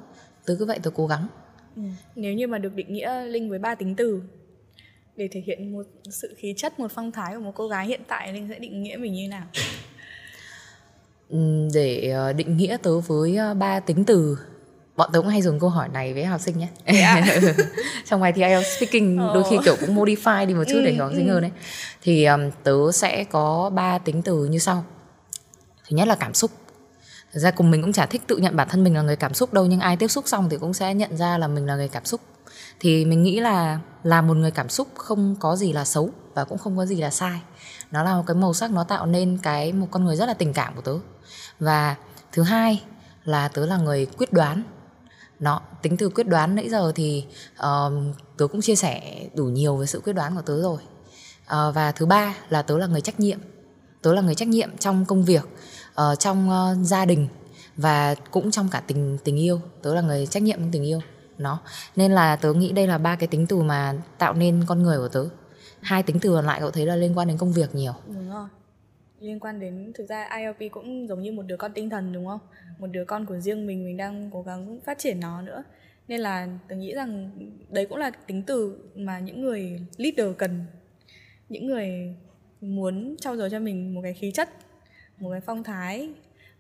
Tớ 0.47 0.57
cứ 0.59 0.65
vậy 0.65 0.79
tớ 0.83 0.91
cố 0.91 1.07
gắng. 1.07 1.29
Ừ. 1.77 1.83
nếu 2.15 2.35
như 2.35 2.47
mà 2.47 2.59
được 2.59 2.75
định 2.75 2.93
nghĩa 2.93 3.25
linh 3.25 3.51
với 3.51 3.59
ba 3.59 3.75
tính 3.75 3.97
từ 3.97 4.23
để 5.21 5.29
thể 5.33 5.43
hiện 5.47 5.73
một 5.73 5.83
sự 6.11 6.35
khí 6.39 6.55
chất 6.57 6.81
một 6.81 6.93
phong 6.95 7.13
thái 7.13 7.35
của 7.35 7.41
một 7.41 7.53
cô 7.55 7.69
gái 7.69 7.87
hiện 7.87 8.01
tại 8.09 8.33
linh 8.33 8.49
sẽ 8.49 8.59
định 8.59 8.83
nghĩa 8.83 8.97
mình 8.97 9.15
như 9.15 9.29
nào? 9.29 9.47
Để 11.75 12.11
ờ, 12.11 12.33
định 12.33 12.57
nghĩa 12.57 12.77
tớ 12.83 13.01
với 13.01 13.37
ờ, 13.37 13.55
ba 13.55 13.81
tính 13.81 14.05
từ. 14.05 14.39
Bọn 14.97 15.11
tớ 15.13 15.21
cũng 15.21 15.29
hay 15.29 15.43
dùng 15.43 15.61
câu 15.61 15.71
hỏi 15.71 15.89
này 15.89 16.15
với 16.15 16.25
học 16.25 16.41
sinh 16.41 16.59
nhé. 16.59 16.69
Yeah. 16.85 17.25
trong 18.07 18.21
bài 18.21 18.33
thi 18.33 18.43
IELTS 18.43 18.77
speaking 18.77 19.15
oh. 19.15 19.35
đôi 19.35 19.45
khi 19.51 19.57
kiểu 19.65 19.77
cũng 19.81 19.97
modify 19.97 20.47
đi 20.47 20.55
một 20.55 20.65
chút 20.69 20.75
ừ, 20.75 20.83
để 20.85 20.93
hiểu 20.93 21.05
học 21.05 21.13
sinh 21.17 21.29
ừ. 21.29 21.33
hơn 21.33 21.43
đấy 21.43 21.51
thì 22.03 22.25
um, 22.25 22.51
tớ 22.63 22.93
sẽ 22.93 23.25
có 23.25 23.71
ba 23.75 23.99
tính 23.99 24.23
từ 24.23 24.45
như 24.45 24.59
sau. 24.59 24.85
Thứ 25.89 25.97
nhất 25.97 26.09
là 26.09 26.15
cảm 26.15 26.35
xúc. 26.35 26.51
Thực 27.33 27.41
ra 27.41 27.51
cùng 27.51 27.71
mình 27.71 27.83
cũng 27.83 27.93
chả 27.93 28.07
thích 28.07 28.23
tự 28.27 28.37
nhận 28.37 28.57
bản 28.57 28.69
thân 28.69 28.85
mình 28.85 28.95
là 28.95 29.03
người 29.03 29.17
cảm 29.17 29.35
xúc 29.35 29.53
đâu 29.53 29.67
nhưng 29.67 29.81
ai 29.81 29.97
tiếp 29.97 30.09
xúc 30.09 30.29
xong 30.29 30.49
thì 30.51 30.57
cũng 30.61 30.75
sẽ 30.75 30.95
nhận 30.95 31.17
ra 31.17 31.39
là 31.39 31.49
mình 31.49 31.67
là 31.67 31.77
người 31.77 31.89
cảm 31.89 32.05
xúc. 32.05 32.21
Thì 32.81 33.05
mình 33.05 33.23
nghĩ 33.23 33.41
là 33.41 33.79
là 34.03 34.23
một 34.23 34.37
người 34.37 34.51
cảm 34.51 34.69
xúc 34.69 34.89
không 34.95 35.37
có 35.41 35.57
gì 35.57 35.73
là 35.73 35.85
xấu 35.85 36.11
và 36.35 36.45
cũng 36.45 36.59
không 36.59 36.77
có 36.77 36.87
gì 36.87 36.97
là 36.97 37.11
sai. 37.11 37.41
Nó 37.91 38.03
là 38.03 38.15
một 38.15 38.25
cái 38.27 38.35
màu 38.35 38.55
sắc 38.55 38.71
nó 38.71 38.85
tạo 38.85 39.07
nên 39.07 39.39
cái 39.43 39.73
một 39.73 39.87
con 39.91 40.05
người 40.05 40.17
rất 40.17 40.27
là 40.27 40.35
tình 40.35 40.53
cảm 40.53 40.75
của 40.77 40.83
tớ. 40.83 40.95
Và 41.61 41.97
thứ 42.33 42.43
hai 42.43 42.83
là 43.25 43.49
tớ 43.49 43.67
là 43.67 43.77
người 43.77 44.07
quyết 44.07 44.33
đoán. 44.33 44.63
Nó 45.41 45.61
tính 45.83 45.97
từ 45.97 46.09
quyết 46.09 46.27
đoán 46.29 46.55
nãy 46.55 46.69
giờ 46.69 46.93
thì 46.95 47.25
uh, 47.59 47.93
tớ 48.37 48.47
cũng 48.47 48.61
chia 48.61 48.77
sẻ 48.77 49.29
đủ 49.35 49.45
nhiều 49.45 49.77
về 49.77 49.87
sự 49.87 50.01
quyết 50.05 50.13
đoán 50.13 50.37
của 50.37 50.43
tớ 50.43 50.63
rồi. 50.63 50.79
Uh, 51.43 51.75
và 51.75 51.93
thứ 51.93 52.07
ba 52.07 52.35
là 52.49 52.63
tớ 52.63 52.79
là 52.79 52.87
người 52.87 53.01
trách 53.01 53.21
nhiệm. 53.21 53.39
Tớ 54.03 54.15
là 54.15 54.21
người 54.21 54.35
trách 54.35 54.49
nhiệm 54.49 54.77
trong 54.77 55.05
công 55.05 55.25
việc 55.25 55.45
uh, 56.01 56.19
trong 56.19 56.51
uh, 56.51 56.87
gia 56.87 57.05
đình 57.05 57.29
và 57.77 58.15
cũng 58.15 58.51
trong 58.51 58.69
cả 58.69 58.83
tình 58.87 59.19
tình 59.25 59.37
yêu. 59.37 59.61
Tớ 59.83 59.95
là 59.95 60.01
người 60.01 60.27
trách 60.27 60.43
nhiệm 60.43 60.59
trong 60.59 60.71
tình 60.73 60.85
yêu 60.85 61.01
nó. 61.41 61.61
Nên 61.97 62.13
là 62.13 62.37
tớ 62.37 62.53
nghĩ 62.53 62.73
đây 62.73 62.87
là 62.87 62.99
ba 62.99 63.17
cái 63.17 63.27
tính 63.27 63.47
từ 63.47 63.63
mà 63.63 63.95
tạo 64.19 64.35
nên 64.35 64.65
con 64.67 64.83
người 64.83 64.99
của 64.99 65.09
tớ. 65.09 65.25
Hai 65.81 66.03
tính 66.03 66.17
từ 66.21 66.31
còn 66.35 66.47
lại 66.47 66.61
cậu 66.61 66.71
thấy 66.71 66.87
là 66.87 66.97
liên 66.97 67.19
quan 67.19 67.29
đến 67.29 67.39
công 67.39 67.53
việc 67.53 67.75
nhiều. 67.75 67.93
Đúng 68.07 68.31
rồi. 68.31 68.49
Liên 69.21 69.41
quan 69.41 69.61
đến, 69.61 69.93
thực 69.95 70.09
ra 70.09 70.29
ILP 70.37 70.73
cũng 70.73 71.09
giống 71.09 71.23
như 71.23 71.33
một 71.33 71.43
đứa 71.43 71.57
con 71.57 71.73
tinh 71.73 71.91
thần, 71.91 72.13
đúng 72.13 72.27
không? 72.27 72.41
Một 72.79 72.87
đứa 72.87 73.05
con 73.05 73.27
của 73.27 73.41
riêng 73.41 73.67
mình 73.67 73.85
mình 73.85 73.97
đang 73.97 74.31
cố 74.33 74.43
gắng 74.43 74.81
phát 74.85 74.99
triển 74.99 75.21
nó 75.21 75.43
nữa. 75.43 75.63
Nên 76.09 76.21
là 76.21 76.49
tôi 76.69 76.79
nghĩ 76.79 76.95
rằng 76.95 77.31
đấy 77.69 77.87
cũng 77.87 77.99
là 77.99 78.11
tính 78.11 78.43
từ 78.43 78.79
mà 78.95 79.19
những 79.19 79.41
người 79.41 79.81
leader 79.97 80.37
cần. 80.39 80.65
Những 81.49 81.67
người 81.67 82.15
muốn 82.61 83.17
trau 83.21 83.37
dồi 83.37 83.51
cho 83.51 83.59
mình 83.59 83.95
một 83.95 84.01
cái 84.03 84.15
khí 84.15 84.33
chất, 84.33 84.49
một 85.19 85.31
cái 85.31 85.41
phong 85.41 85.65
thái 85.65 86.11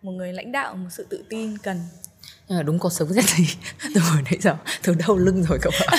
một 0.02 0.12
người 0.12 0.32
lãnh 0.32 0.52
đạo 0.52 0.74
một 0.74 0.88
sự 0.90 1.06
tự 1.10 1.24
tin 1.28 1.58
cần. 1.58 1.80
Nhưng 2.48 2.58
mà 2.58 2.62
đúng 2.62 2.78
cuộc 2.78 2.92
sống 2.92 3.08
gen 3.14 3.24
gì 3.24 3.56
từ 3.94 4.00
hồi 4.00 4.22
nãy 4.24 4.38
giờ 4.40 4.56
từ 4.82 4.94
đau 4.94 5.16
lưng 5.16 5.42
rồi 5.42 5.58
cậu 5.62 5.72
ạ 5.86 5.98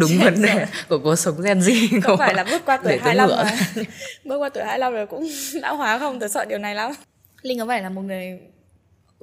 đúng 0.00 0.10
vấn 0.24 0.42
đề 0.42 0.66
của 0.88 0.98
cuộc 0.98 1.16
sống 1.16 1.42
gen 1.42 1.60
gì 1.60 1.88
không 2.02 2.18
phải 2.18 2.34
là 2.34 2.44
bước 2.44 2.62
qua 2.64 2.76
tuổi 2.84 2.98
25 3.02 3.28
rồi 3.28 3.84
bước 4.24 4.38
qua 4.38 4.48
tuổi 4.48 4.64
25 4.64 4.92
rồi 4.92 5.06
cũng 5.06 5.28
lão 5.54 5.76
hóa 5.76 5.98
không? 5.98 6.20
Tớ 6.20 6.28
sợ 6.28 6.44
điều 6.44 6.58
này 6.58 6.74
lắm. 6.74 6.92
Linh 7.42 7.58
có 7.58 7.66
phải 7.66 7.82
là 7.82 7.88
một 7.88 8.02
người 8.02 8.40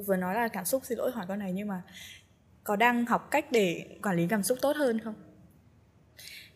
vừa 0.07 0.15
nói 0.15 0.36
là 0.36 0.47
cảm 0.47 0.65
xúc 0.65 0.81
xin 0.86 0.97
lỗi 0.97 1.11
hỏi 1.11 1.25
con 1.27 1.39
này 1.39 1.51
nhưng 1.51 1.67
mà 1.67 1.81
có 2.63 2.75
đang 2.75 3.05
học 3.05 3.27
cách 3.31 3.51
để 3.51 3.86
quản 4.03 4.15
lý 4.15 4.27
cảm 4.29 4.43
xúc 4.43 4.57
tốt 4.61 4.75
hơn 4.75 4.99
không? 4.99 5.15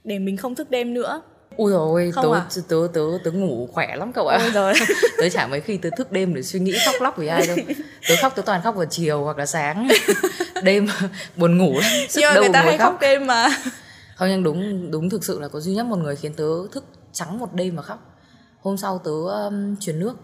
Để 0.03 0.19
mình 0.19 0.37
không 0.37 0.55
thức 0.55 0.69
đêm 0.69 0.93
nữa 0.93 1.21
Ui 1.59 1.71
rồi 1.71 2.11
tớ, 2.15 2.33
à? 2.33 2.45
tớ, 2.67 2.87
tớ, 2.93 3.01
tớ 3.23 3.31
ngủ 3.31 3.69
khỏe 3.73 3.95
lắm 3.95 4.13
cậu 4.13 4.27
ạ. 4.27 4.37
Ôi 4.41 4.51
rồi. 4.51 4.73
Tớ 5.17 5.29
chả 5.29 5.47
mấy 5.47 5.61
khi 5.61 5.77
tớ 5.77 5.89
thức 5.97 6.11
đêm 6.11 6.33
để 6.33 6.43
suy 6.43 6.59
nghĩ 6.59 6.77
khóc 6.85 6.95
lóc 7.01 7.17
với 7.17 7.27
ai 7.27 7.47
đâu. 7.47 7.57
Tớ 8.09 8.15
khóc 8.21 8.33
tớ 8.35 8.41
toàn 8.41 8.61
khóc 8.61 8.75
vào 8.75 8.85
chiều 8.85 9.23
hoặc 9.23 9.37
là 9.37 9.45
sáng. 9.45 9.87
Đêm 10.63 10.87
buồn 11.35 11.57
ngủ 11.57 11.73
lắm 11.79 11.91
Nhưng 12.15 12.33
mà 12.33 12.39
người 12.39 12.49
ta 12.53 12.61
hay 12.61 12.77
khóc. 12.77 12.91
khóc. 12.91 13.01
đêm 13.01 13.27
mà. 13.27 13.49
Không 14.15 14.29
nhưng 14.29 14.43
đúng 14.43 14.91
đúng 14.91 15.09
thực 15.09 15.23
sự 15.23 15.39
là 15.39 15.47
có 15.47 15.59
duy 15.59 15.73
nhất 15.73 15.85
một 15.85 15.95
người 15.95 16.15
khiến 16.15 16.33
tớ 16.33 16.67
thức 16.71 16.85
trắng 17.11 17.39
một 17.39 17.53
đêm 17.53 17.75
mà 17.75 17.81
khóc. 17.81 18.17
Hôm 18.61 18.77
sau 18.77 18.97
tớ 18.97 19.11
um, 19.11 19.75
chuyển 19.75 19.99
nước. 19.99 20.15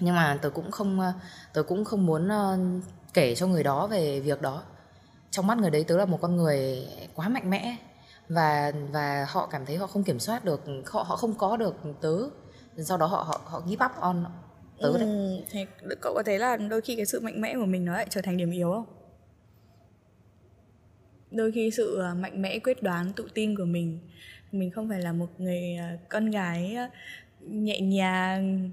Nhưng 0.00 0.14
mà 0.14 0.38
tớ 0.42 0.50
cũng 0.50 0.70
không 0.70 1.00
uh, 1.00 1.14
tớ 1.52 1.62
cũng 1.62 1.84
không 1.84 2.06
muốn 2.06 2.28
uh, 2.28 2.84
kể 3.14 3.34
cho 3.34 3.46
người 3.46 3.62
đó 3.62 3.86
về 3.86 4.20
việc 4.20 4.42
đó. 4.42 4.62
Trong 5.30 5.46
mắt 5.46 5.58
người 5.58 5.70
đấy 5.70 5.84
tớ 5.84 5.96
là 5.96 6.04
một 6.04 6.18
con 6.22 6.36
người 6.36 6.88
quá 7.14 7.28
mạnh 7.28 7.50
mẽ 7.50 7.76
và 8.28 8.72
và 8.92 9.26
họ 9.28 9.46
cảm 9.46 9.66
thấy 9.66 9.76
họ 9.76 9.86
không 9.86 10.04
kiểm 10.04 10.18
soát 10.18 10.44
được 10.44 10.60
họ 10.86 11.02
họ 11.02 11.16
không 11.16 11.34
có 11.34 11.56
được 11.56 11.74
tớ. 12.00 12.16
Sau 12.78 12.98
đó 12.98 13.06
họ 13.06 13.22
họ 13.22 13.40
họ 13.44 13.62
give 13.68 13.86
up 13.86 13.92
on 14.00 14.24
tớ 14.80 14.88
ừ, 14.88 14.98
đấy. 14.98 15.44
thì 15.50 15.64
cậu 16.00 16.14
có 16.14 16.22
thấy 16.22 16.38
là 16.38 16.56
đôi 16.56 16.80
khi 16.80 16.96
cái 16.96 17.06
sự 17.06 17.20
mạnh 17.20 17.40
mẽ 17.40 17.54
của 17.56 17.66
mình 17.66 17.84
nó 17.84 17.92
lại 17.92 18.06
trở 18.10 18.20
thành 18.20 18.36
điểm 18.36 18.50
yếu 18.50 18.70
không? 18.72 18.86
Đôi 21.30 21.52
khi 21.52 21.70
sự 21.70 22.00
à, 22.00 22.14
mạnh 22.14 22.42
mẽ 22.42 22.58
quyết 22.58 22.82
đoán 22.82 23.12
tự 23.16 23.28
tin 23.34 23.56
của 23.56 23.64
mình 23.64 23.98
mình 24.52 24.70
không 24.70 24.88
phải 24.88 25.00
là 25.00 25.12
một 25.12 25.40
người 25.40 25.76
à, 25.78 25.98
con 26.08 26.30
gái 26.30 26.74
à, 26.74 26.90
nhẹ 27.40 27.80
nhàng 27.80 28.70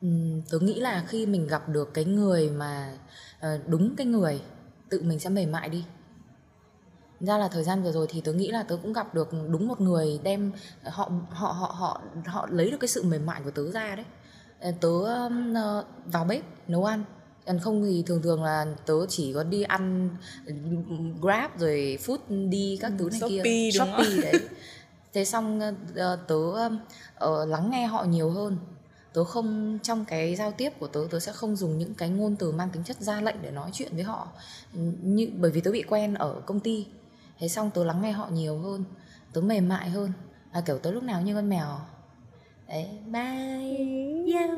ừ, 0.00 0.08
tớ 0.50 0.58
nghĩ 0.58 0.80
là 0.80 1.04
khi 1.08 1.26
mình 1.26 1.46
gặp 1.46 1.68
được 1.68 1.94
cái 1.94 2.04
người 2.04 2.50
mà 2.50 2.92
ờ, 3.40 3.60
đúng 3.66 3.96
cái 3.96 4.06
người 4.06 4.40
tự 4.88 5.02
mình 5.02 5.18
sẽ 5.18 5.30
mềm 5.30 5.52
mại 5.52 5.68
đi 5.68 5.84
ra 7.22 7.38
là 7.38 7.48
thời 7.48 7.64
gian 7.64 7.82
vừa 7.82 7.92
rồi 7.92 8.06
thì 8.10 8.20
tớ 8.20 8.32
nghĩ 8.32 8.50
là 8.50 8.62
tớ 8.62 8.78
cũng 8.82 8.92
gặp 8.92 9.14
được 9.14 9.28
đúng 9.48 9.68
một 9.68 9.80
người 9.80 10.20
đem 10.22 10.52
họ 10.84 11.10
họ 11.30 11.52
họ 11.52 11.74
họ 11.78 12.00
họ 12.26 12.48
lấy 12.50 12.70
được 12.70 12.76
cái 12.80 12.88
sự 12.88 13.02
mềm 13.02 13.26
mại 13.26 13.40
của 13.44 13.50
tớ 13.50 13.70
ra 13.70 13.94
đấy. 13.96 14.04
Ờ, 14.60 14.72
tớ 14.80 14.88
uh, 14.88 15.84
vào 16.06 16.24
bếp 16.24 16.42
nấu 16.68 16.84
ăn. 16.84 17.04
Còn 17.46 17.58
không 17.58 17.84
thì 17.84 18.02
thường 18.06 18.22
thường 18.22 18.44
là 18.44 18.66
tớ 18.86 18.94
chỉ 19.08 19.32
có 19.32 19.42
đi 19.42 19.62
ăn 19.62 20.10
grab 21.20 21.50
rồi 21.58 21.98
food 22.06 22.48
đi 22.48 22.78
các 22.80 22.92
thứ 22.98 23.08
này 23.10 23.20
Shopee, 23.20 23.44
kia. 23.44 23.70
đúng 23.78 23.88
shopee 23.88 24.04
không? 24.04 24.20
đấy. 24.22 24.40
Thế 25.12 25.24
xong 25.24 25.60
uh, 25.90 26.18
tớ 26.28 26.36
uh, 26.36 27.48
lắng 27.48 27.70
nghe 27.70 27.86
họ 27.86 28.04
nhiều 28.04 28.30
hơn. 28.30 28.56
Tớ 29.12 29.24
không 29.24 29.78
trong 29.82 30.04
cái 30.04 30.36
giao 30.36 30.52
tiếp 30.52 30.70
của 30.78 30.86
tớ 30.86 31.00
tớ 31.10 31.20
sẽ 31.20 31.32
không 31.32 31.56
dùng 31.56 31.78
những 31.78 31.94
cái 31.94 32.08
ngôn 32.08 32.36
từ 32.36 32.52
mang 32.52 32.70
tính 32.70 32.84
chất 32.84 33.00
ra 33.00 33.20
lệnh 33.20 33.42
để 33.42 33.50
nói 33.50 33.70
chuyện 33.72 33.92
với 33.94 34.02
họ. 34.02 34.28
Như 35.02 35.30
bởi 35.36 35.50
vì 35.50 35.60
tớ 35.60 35.70
bị 35.70 35.82
quen 35.82 36.14
ở 36.14 36.40
công 36.46 36.60
ty 36.60 36.86
thế 37.42 37.48
xong 37.48 37.70
tớ 37.74 37.84
lắng 37.84 38.02
nghe 38.02 38.12
họ 38.12 38.28
nhiều 38.32 38.58
hơn 38.58 38.84
tớ 39.32 39.40
mềm 39.40 39.68
mại 39.68 39.90
hơn. 39.90 40.12
À, 40.52 40.60
kiểu 40.66 40.78
tớ 40.78 40.90
lúc 40.90 41.02
nào 41.02 41.22
như 41.22 41.34
con 41.34 41.48
mèo. 41.48 41.66
Đấy 42.68 42.88
bye. 43.06 44.34
Yeah. 44.34 44.50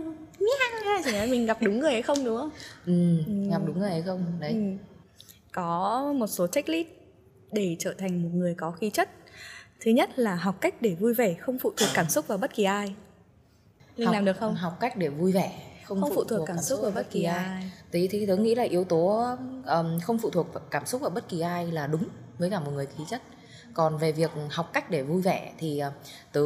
miau 0.85 1.01
chỉ 1.05 1.13
là 1.13 1.27
mình 1.27 1.47
gặp 1.47 1.59
đúng 1.63 1.79
người 1.79 1.93
hay 1.93 2.03
không 2.03 2.25
đúng 2.25 2.37
không? 2.37 2.51
Ừ, 2.87 2.93
ừ. 3.27 3.51
gặp 3.51 3.63
đúng 3.67 3.79
người 3.79 3.91
hay 3.91 4.03
không? 4.03 4.25
Đấy. 4.41 4.53
Ừ. 4.53 4.61
có 5.53 6.13
một 6.17 6.27
số 6.27 6.47
checklist 6.47 6.89
để 7.53 7.77
trở 7.79 7.95
thành 7.99 8.23
một 8.23 8.29
người 8.33 8.55
có 8.55 8.71
khí 8.71 8.91
chất. 8.91 9.11
Thứ 9.81 9.91
nhất 9.91 10.19
là 10.19 10.35
học 10.35 10.61
cách 10.61 10.83
để 10.83 10.95
vui 10.95 11.15
vẻ 11.15 11.35
không 11.35 11.59
phụ 11.59 11.73
thuộc 11.77 11.89
cảm 11.95 12.09
xúc 12.09 12.29
vào 12.29 12.39
bất 12.39 12.55
kỳ 12.55 12.65
ai. 12.65 12.95
Linh 13.97 14.07
học, 14.07 14.15
làm 14.15 14.25
được 14.25 14.37
không? 14.41 14.55
học 14.55 14.77
cách 14.81 14.97
để 14.97 15.09
vui 15.09 15.33
vẻ 15.33 15.53
không, 15.85 16.01
không 16.01 16.13
phụ, 16.15 16.25
thuộc 16.25 16.47
cảm, 16.47 16.57
cảm 16.57 16.65
xúc 16.65 16.81
vào 16.83 16.91
bất 16.91 17.11
kỳ 17.11 17.23
ai, 17.23 17.45
ai. 17.45 17.71
Tí 17.91 18.09
thì 18.09 18.27
tớ 18.27 18.37
nghĩ 18.37 18.55
là 18.55 18.63
yếu 18.63 18.85
tố 18.85 19.27
um, 19.67 20.01
không 20.01 20.19
phụ 20.19 20.31
thuộc 20.31 20.47
cảm 20.71 20.87
xúc 20.87 21.01
vào 21.01 21.11
bất 21.11 21.29
kỳ 21.29 21.41
ai 21.41 21.67
là 21.67 21.87
đúng 21.87 22.05
với 22.39 22.51
cả 22.51 22.61
một 22.61 22.71
người 22.71 22.87
khí 22.87 23.05
chất. 23.11 23.23
Còn 23.75 23.99
về 23.99 24.13
việc 24.13 24.31
học 24.51 24.71
cách 24.73 24.91
để 24.91 25.03
vui 25.03 25.23
vẻ 25.23 25.53
thì 25.59 25.79
ờ, 25.79 25.93
tớ 26.33 26.43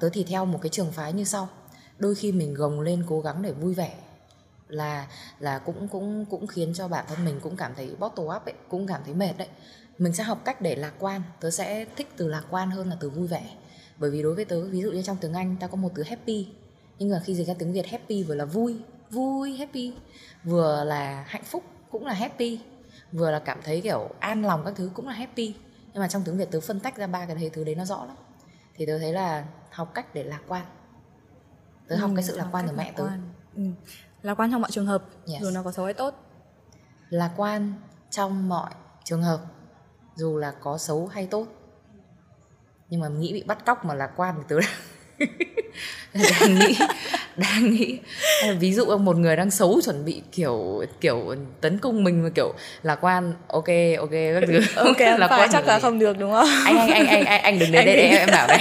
tớ 0.00 0.08
thì 0.12 0.24
theo 0.24 0.44
một 0.44 0.58
cái 0.62 0.70
trường 0.70 0.92
phái 0.92 1.12
như 1.12 1.24
sau. 1.24 1.48
Đôi 1.98 2.14
khi 2.14 2.32
mình 2.32 2.54
gồng 2.54 2.80
lên 2.80 3.04
cố 3.08 3.20
gắng 3.20 3.42
để 3.42 3.52
vui 3.52 3.74
vẻ 3.74 3.94
là 4.68 5.08
là 5.40 5.58
cũng 5.58 5.88
cũng 5.88 6.24
cũng 6.30 6.46
khiến 6.46 6.74
cho 6.74 6.88
bản 6.88 7.04
thân 7.08 7.24
mình 7.24 7.40
cũng 7.42 7.56
cảm 7.56 7.72
thấy 7.76 7.90
bottle 7.98 8.24
up 8.24 8.44
ấy, 8.44 8.54
cũng 8.68 8.86
cảm 8.86 9.00
thấy 9.04 9.14
mệt 9.14 9.32
đấy. 9.38 9.48
Mình 9.98 10.12
sẽ 10.12 10.24
học 10.24 10.42
cách 10.44 10.60
để 10.60 10.76
lạc 10.76 10.92
quan, 10.98 11.22
tớ 11.40 11.50
sẽ 11.50 11.84
thích 11.96 12.08
từ 12.16 12.28
lạc 12.28 12.44
quan 12.50 12.70
hơn 12.70 12.88
là 12.88 12.96
từ 13.00 13.10
vui 13.10 13.26
vẻ. 13.26 13.42
Bởi 13.98 14.10
vì 14.10 14.22
đối 14.22 14.34
với 14.34 14.44
tớ, 14.44 14.64
ví 14.64 14.80
dụ 14.82 14.90
như 14.90 15.02
trong 15.02 15.16
tiếng 15.20 15.34
anh 15.34 15.56
ta 15.60 15.66
có 15.66 15.76
một 15.76 15.90
từ 15.94 16.02
happy, 16.02 16.48
nhưng 16.98 17.10
mà 17.10 17.20
khi 17.24 17.34
dịch 17.34 17.46
ra 17.46 17.54
tiếng 17.58 17.72
việt 17.72 17.86
happy 17.86 18.22
vừa 18.22 18.34
là 18.34 18.44
vui 18.44 18.76
vui, 19.10 19.56
happy, 19.56 19.92
vừa 20.44 20.84
là 20.84 21.24
hạnh 21.28 21.44
phúc, 21.44 21.64
cũng 21.90 22.06
là 22.06 22.12
happy 22.12 22.60
vừa 23.12 23.30
là 23.30 23.38
cảm 23.38 23.58
thấy 23.64 23.80
kiểu 23.80 24.10
an 24.20 24.44
lòng 24.44 24.62
các 24.64 24.74
thứ 24.76 24.90
cũng 24.94 25.06
là 25.06 25.12
happy. 25.12 25.54
Nhưng 25.92 26.00
mà 26.00 26.08
trong 26.08 26.22
tiếng 26.24 26.38
việt 26.38 26.50
tớ 26.50 26.60
phân 26.60 26.80
tách 26.80 26.96
ra 26.96 27.06
ba 27.06 27.26
cái 27.26 27.50
thứ 27.52 27.64
đấy 27.64 27.74
nó 27.74 27.84
rõ 27.84 28.04
lắm. 28.04 28.16
Thì 28.74 28.86
tớ 28.86 28.98
thấy 28.98 29.12
là 29.12 29.44
học 29.70 29.94
cách 29.94 30.14
để 30.14 30.24
lạc 30.24 30.40
quan. 30.48 30.64
Tớ 31.88 31.96
ừ, 31.96 32.00
học 32.00 32.10
cái 32.16 32.24
sự 32.24 32.36
lạc 32.36 32.48
quan 32.52 32.68
từ 32.68 32.76
mẹ 32.76 32.92
tớ. 32.96 33.08
ừ. 33.56 33.62
lạc 34.22 34.34
quan 34.34 34.52
trong 34.52 34.60
mọi 34.60 34.70
trường 34.70 34.86
hợp 34.86 35.04
yes. 35.32 35.42
dù 35.42 35.50
nó 35.50 35.62
có 35.62 35.72
xấu 35.72 35.84
hay 35.84 35.94
tốt. 35.94 36.14
Lạc 37.08 37.32
quan 37.36 37.72
trong 38.10 38.48
mọi 38.48 38.70
trường 39.04 39.22
hợp 39.22 39.40
dù 40.14 40.36
là 40.36 40.54
có 40.60 40.78
xấu 40.78 41.06
hay 41.06 41.26
tốt. 41.26 41.46
Nhưng 42.90 43.00
mà 43.00 43.08
nghĩ 43.08 43.32
bị 43.32 43.42
bắt 43.42 43.64
cóc 43.66 43.84
mà 43.84 43.94
lạc 43.94 44.12
quan 44.16 44.34
thì 44.38 44.42
tớ 44.48 44.56
đang 46.14 46.58
nghĩ 46.58 46.76
đang 47.36 47.70
nghĩ. 47.70 47.98
Ví 48.58 48.72
dụ 48.72 48.96
một 48.96 49.16
người 49.16 49.36
đang 49.36 49.50
xấu 49.50 49.80
chuẩn 49.84 50.04
bị 50.04 50.22
kiểu 50.32 50.84
kiểu 51.00 51.34
tấn 51.60 51.78
công 51.78 52.04
mình 52.04 52.22
mà 52.22 52.28
kiểu 52.34 52.54
lạc 52.82 52.98
quan 53.00 53.32
ok 53.48 53.68
ok 53.98 54.10
các 54.10 54.42
thứ. 54.46 54.60
Ok 54.76 55.00
lạc 55.18 55.28
quan 55.28 55.48
chắc 55.52 55.66
là 55.66 55.78
không 55.78 55.98
được 55.98 56.18
đúng 56.18 56.32
không? 56.32 56.48
Anh 56.64 56.78
anh 56.78 56.90
anh 56.90 57.06
anh 57.06 57.24
anh, 57.24 57.42
anh 57.42 57.58
đừng 57.58 57.72
đến 57.72 57.86
đây 57.86 57.96
để 57.96 58.18
em 58.18 58.28
bảo 58.32 58.46
đây. 58.46 58.60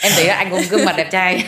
Em 0.00 0.12
thấy 0.16 0.24
là 0.24 0.34
anh 0.34 0.50
có 0.50 0.58
gương 0.70 0.84
mặt 0.84 0.94
đẹp 0.96 1.08
trai 1.10 1.44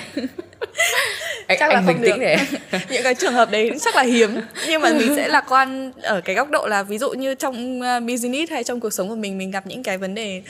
anh, 1.51 1.59
chắc 1.59 1.71
là 1.71 1.75
anh 1.75 1.87
không 1.87 2.01
được. 2.01 2.17
để... 2.21 2.37
những 2.91 3.03
cái 3.03 3.15
trường 3.15 3.33
hợp 3.33 3.51
đấy 3.51 3.71
chắc 3.81 3.97
là 3.97 4.03
hiếm. 4.03 4.41
Nhưng 4.69 4.83
mà 4.83 4.93
mình 4.93 5.17
sẽ 5.17 5.29
lạc 5.29 5.45
quan 5.49 5.93
ở 6.03 6.21
cái 6.21 6.37
góc 6.37 6.51
độ 6.51 6.67
là 6.67 6.83
ví 6.83 6.99
dụ 6.99 7.11
như 7.13 7.35
trong 7.35 7.81
uh, 7.81 8.03
business 8.03 8.53
hay 8.53 8.65
trong 8.65 8.81
cuộc 8.81 8.91
sống 8.91 9.09
của 9.09 9.15
mình 9.15 9.39
mình 9.39 9.51
gặp 9.51 9.67
những 9.67 9.83
cái 9.83 9.99
vấn 9.99 10.15
đề 10.15 10.43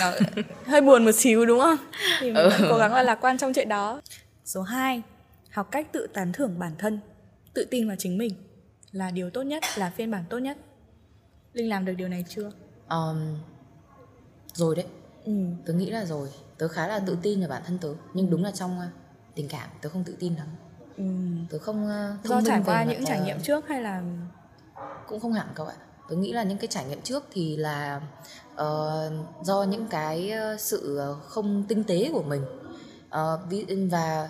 nó 0.00 0.12
hơi 0.66 0.80
buồn 0.80 1.04
một 1.04 1.12
xíu 1.12 1.46
đúng 1.46 1.60
không? 1.60 1.76
Thì 2.20 2.32
mình 2.32 2.42
ừ. 2.42 2.50
cố 2.70 2.76
gắng 2.78 2.94
là 2.94 3.02
lạc 3.02 3.18
quan 3.20 3.38
trong 3.38 3.52
chuyện 3.52 3.68
đó. 3.68 4.00
Số 4.44 4.62
2 4.62 5.02
học 5.50 5.68
cách 5.70 5.86
tự 5.92 6.06
tán 6.14 6.32
thưởng 6.32 6.58
bản 6.58 6.72
thân 6.78 7.00
tự 7.54 7.64
tin 7.70 7.88
vào 7.88 7.96
chính 7.98 8.18
mình 8.18 8.32
là 8.92 9.10
điều 9.10 9.30
tốt 9.30 9.42
nhất 9.42 9.64
là 9.76 9.92
phiên 9.96 10.10
bản 10.10 10.24
tốt 10.30 10.38
nhất. 10.38 10.56
Linh 11.52 11.68
làm 11.68 11.84
được 11.84 11.92
điều 11.92 12.08
này 12.08 12.24
chưa? 12.28 12.50
Um, 12.88 13.36
rồi 14.52 14.76
đấy. 14.76 14.86
Ừ. 15.24 15.32
tớ 15.66 15.72
nghĩ 15.72 15.90
là 15.90 16.04
rồi. 16.04 16.28
Tớ 16.58 16.68
khá 16.68 16.88
là 16.88 16.98
tự 16.98 17.18
tin 17.22 17.40
vào 17.40 17.48
bản 17.48 17.62
thân 17.66 17.78
tớ. 17.78 17.88
Nhưng 18.14 18.30
đúng 18.30 18.44
là 18.44 18.50
trong 18.50 18.78
uh, 18.78 19.03
tình 19.34 19.48
cảm 19.48 19.68
tớ 19.82 19.88
không 19.88 20.04
tự 20.04 20.16
tin 20.20 20.34
lắm. 20.34 20.46
Ừ. 20.96 21.04
tớ 21.50 21.58
không 21.58 21.86
uh, 21.86 22.24
do 22.24 22.40
trải 22.46 22.62
qua 22.66 22.84
những 22.84 23.04
trải 23.04 23.20
nghiệm 23.20 23.40
trước 23.42 23.68
hay 23.68 23.82
là 23.82 24.02
cũng 25.08 25.20
không 25.20 25.32
hẳn 25.32 25.46
cậu 25.54 25.66
ạ. 25.66 25.74
Tớ 26.08 26.16
nghĩ 26.16 26.32
là 26.32 26.42
những 26.42 26.58
cái 26.58 26.68
trải 26.68 26.84
nghiệm 26.84 27.02
trước 27.02 27.24
thì 27.32 27.56
là 27.56 28.00
uh, 28.52 29.12
do 29.42 29.62
những 29.62 29.88
cái 29.88 30.32
sự 30.58 31.00
không 31.26 31.64
tinh 31.68 31.84
tế 31.84 32.10
của 32.12 32.22
mình. 32.22 32.44
Uh, 33.06 33.90
và 33.90 34.28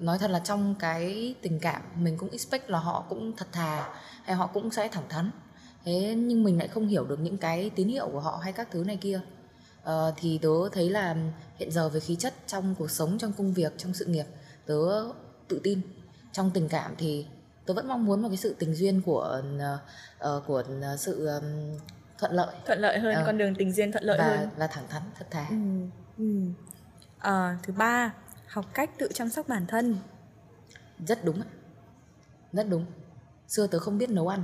nói 0.00 0.18
thật 0.18 0.30
là 0.30 0.38
trong 0.38 0.74
cái 0.78 1.34
tình 1.42 1.60
cảm 1.60 1.82
mình 1.96 2.18
cũng 2.18 2.30
expect 2.30 2.70
là 2.70 2.78
họ 2.78 3.04
cũng 3.08 3.36
thật 3.36 3.46
thà 3.52 3.88
hay 4.24 4.36
họ 4.36 4.46
cũng 4.46 4.70
sẽ 4.70 4.88
thẳng 4.88 5.08
thắn. 5.08 5.30
Thế 5.84 6.14
nhưng 6.18 6.44
mình 6.44 6.58
lại 6.58 6.68
không 6.68 6.88
hiểu 6.88 7.04
được 7.04 7.20
những 7.20 7.38
cái 7.38 7.70
tín 7.70 7.88
hiệu 7.88 8.08
của 8.12 8.20
họ 8.20 8.40
hay 8.42 8.52
các 8.52 8.68
thứ 8.70 8.84
này 8.84 8.96
kia. 8.96 9.20
Uh, 9.82 9.90
thì 10.16 10.38
tớ 10.38 10.68
thấy 10.72 10.90
là 10.90 11.16
hiện 11.58 11.70
giờ 11.72 11.88
về 11.88 12.00
khí 12.00 12.16
chất 12.16 12.34
trong 12.46 12.74
cuộc 12.78 12.90
sống 12.90 13.18
trong 13.18 13.32
công 13.32 13.52
việc 13.52 13.72
trong 13.78 13.94
sự 13.94 14.04
nghiệp 14.04 14.26
tớ 14.66 14.74
tự 15.48 15.60
tin. 15.64 15.80
Trong 16.32 16.50
tình 16.50 16.68
cảm 16.68 16.94
thì 16.98 17.26
tớ 17.66 17.74
vẫn 17.74 17.88
mong 17.88 18.04
muốn 18.04 18.22
một 18.22 18.28
cái 18.28 18.36
sự 18.36 18.56
tình 18.58 18.74
duyên 18.74 19.02
của 19.02 19.42
uh, 20.26 20.46
của 20.46 20.62
sự 20.98 21.26
um, 21.26 21.78
thuận 22.18 22.32
lợi. 22.32 22.56
Thuận 22.66 22.78
lợi 22.78 22.98
hơn 22.98 23.16
uh, 23.20 23.26
con 23.26 23.38
đường 23.38 23.54
tình 23.54 23.72
duyên 23.72 23.92
thuận 23.92 24.04
lợi 24.04 24.18
và, 24.18 24.24
hơn. 24.24 24.48
và 24.56 24.66
thẳng 24.66 24.84
thắn 24.88 25.02
thật 25.18 25.26
thà. 25.30 25.46
Ừ, 25.50 25.56
ừ. 26.18 26.40
À, 27.18 27.58
thứ 27.62 27.72
ba 27.72 28.14
học 28.48 28.64
cách 28.74 28.90
tự 28.98 29.08
chăm 29.14 29.30
sóc 29.30 29.48
bản 29.48 29.66
thân. 29.66 29.96
Rất 31.06 31.24
đúng 31.24 31.42
rất 32.52 32.68
đúng. 32.68 32.86
Xưa 33.48 33.66
tớ 33.66 33.78
không 33.78 33.98
biết 33.98 34.10
nấu 34.10 34.28
ăn. 34.28 34.42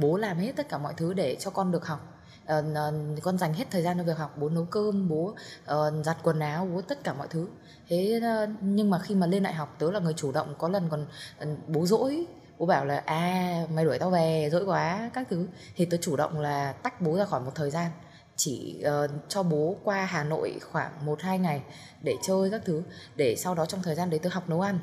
Bố 0.00 0.16
làm 0.16 0.38
hết 0.38 0.52
tất 0.56 0.68
cả 0.68 0.78
mọi 0.78 0.94
thứ 0.96 1.14
để 1.14 1.36
cho 1.40 1.50
con 1.50 1.72
được 1.72 1.86
học 1.86 2.11
uh, 2.44 3.22
con 3.22 3.38
dành 3.38 3.54
hết 3.54 3.64
thời 3.70 3.82
gian 3.82 3.98
cho 3.98 4.04
việc 4.04 4.18
học 4.18 4.38
bố 4.38 4.48
nấu 4.48 4.64
cơm 4.64 5.08
bố 5.08 5.34
uh, 5.64 6.04
giặt 6.04 6.16
quần 6.22 6.40
áo 6.40 6.68
bố 6.74 6.80
tất 6.80 7.04
cả 7.04 7.12
mọi 7.12 7.28
thứ. 7.30 7.48
Thế 7.88 8.20
uh, 8.44 8.50
nhưng 8.60 8.90
mà 8.90 8.98
khi 8.98 9.14
mà 9.14 9.26
lên 9.26 9.42
đại 9.42 9.54
học 9.54 9.76
tớ 9.78 9.90
là 9.90 10.00
người 10.00 10.14
chủ 10.16 10.32
động 10.32 10.54
có 10.58 10.68
lần 10.68 10.88
còn 10.88 11.06
uh, 11.42 11.68
bố 11.68 11.86
dỗi 11.86 12.26
bố 12.58 12.66
bảo 12.66 12.84
là 12.84 13.02
à 13.06 13.66
mày 13.74 13.84
đuổi 13.84 13.98
tao 13.98 14.10
về 14.10 14.48
dỗi 14.52 14.64
quá 14.64 15.10
các 15.14 15.26
thứ. 15.30 15.46
Thì 15.76 15.84
tớ 15.84 15.96
chủ 15.96 16.16
động 16.16 16.40
là 16.40 16.72
tách 16.72 17.00
bố 17.00 17.16
ra 17.16 17.24
khỏi 17.24 17.40
một 17.40 17.52
thời 17.54 17.70
gian 17.70 17.90
chỉ 18.36 18.84
uh, 19.04 19.10
cho 19.28 19.42
bố 19.42 19.76
qua 19.84 20.04
Hà 20.04 20.24
Nội 20.24 20.58
khoảng 20.72 21.06
một 21.06 21.20
hai 21.20 21.38
ngày 21.38 21.62
để 22.02 22.14
chơi 22.22 22.50
các 22.50 22.62
thứ 22.64 22.82
để 23.16 23.36
sau 23.36 23.54
đó 23.54 23.66
trong 23.66 23.82
thời 23.82 23.94
gian 23.94 24.10
đấy 24.10 24.20
tớ 24.22 24.30
học 24.32 24.48
nấu 24.48 24.60
ăn 24.60 24.78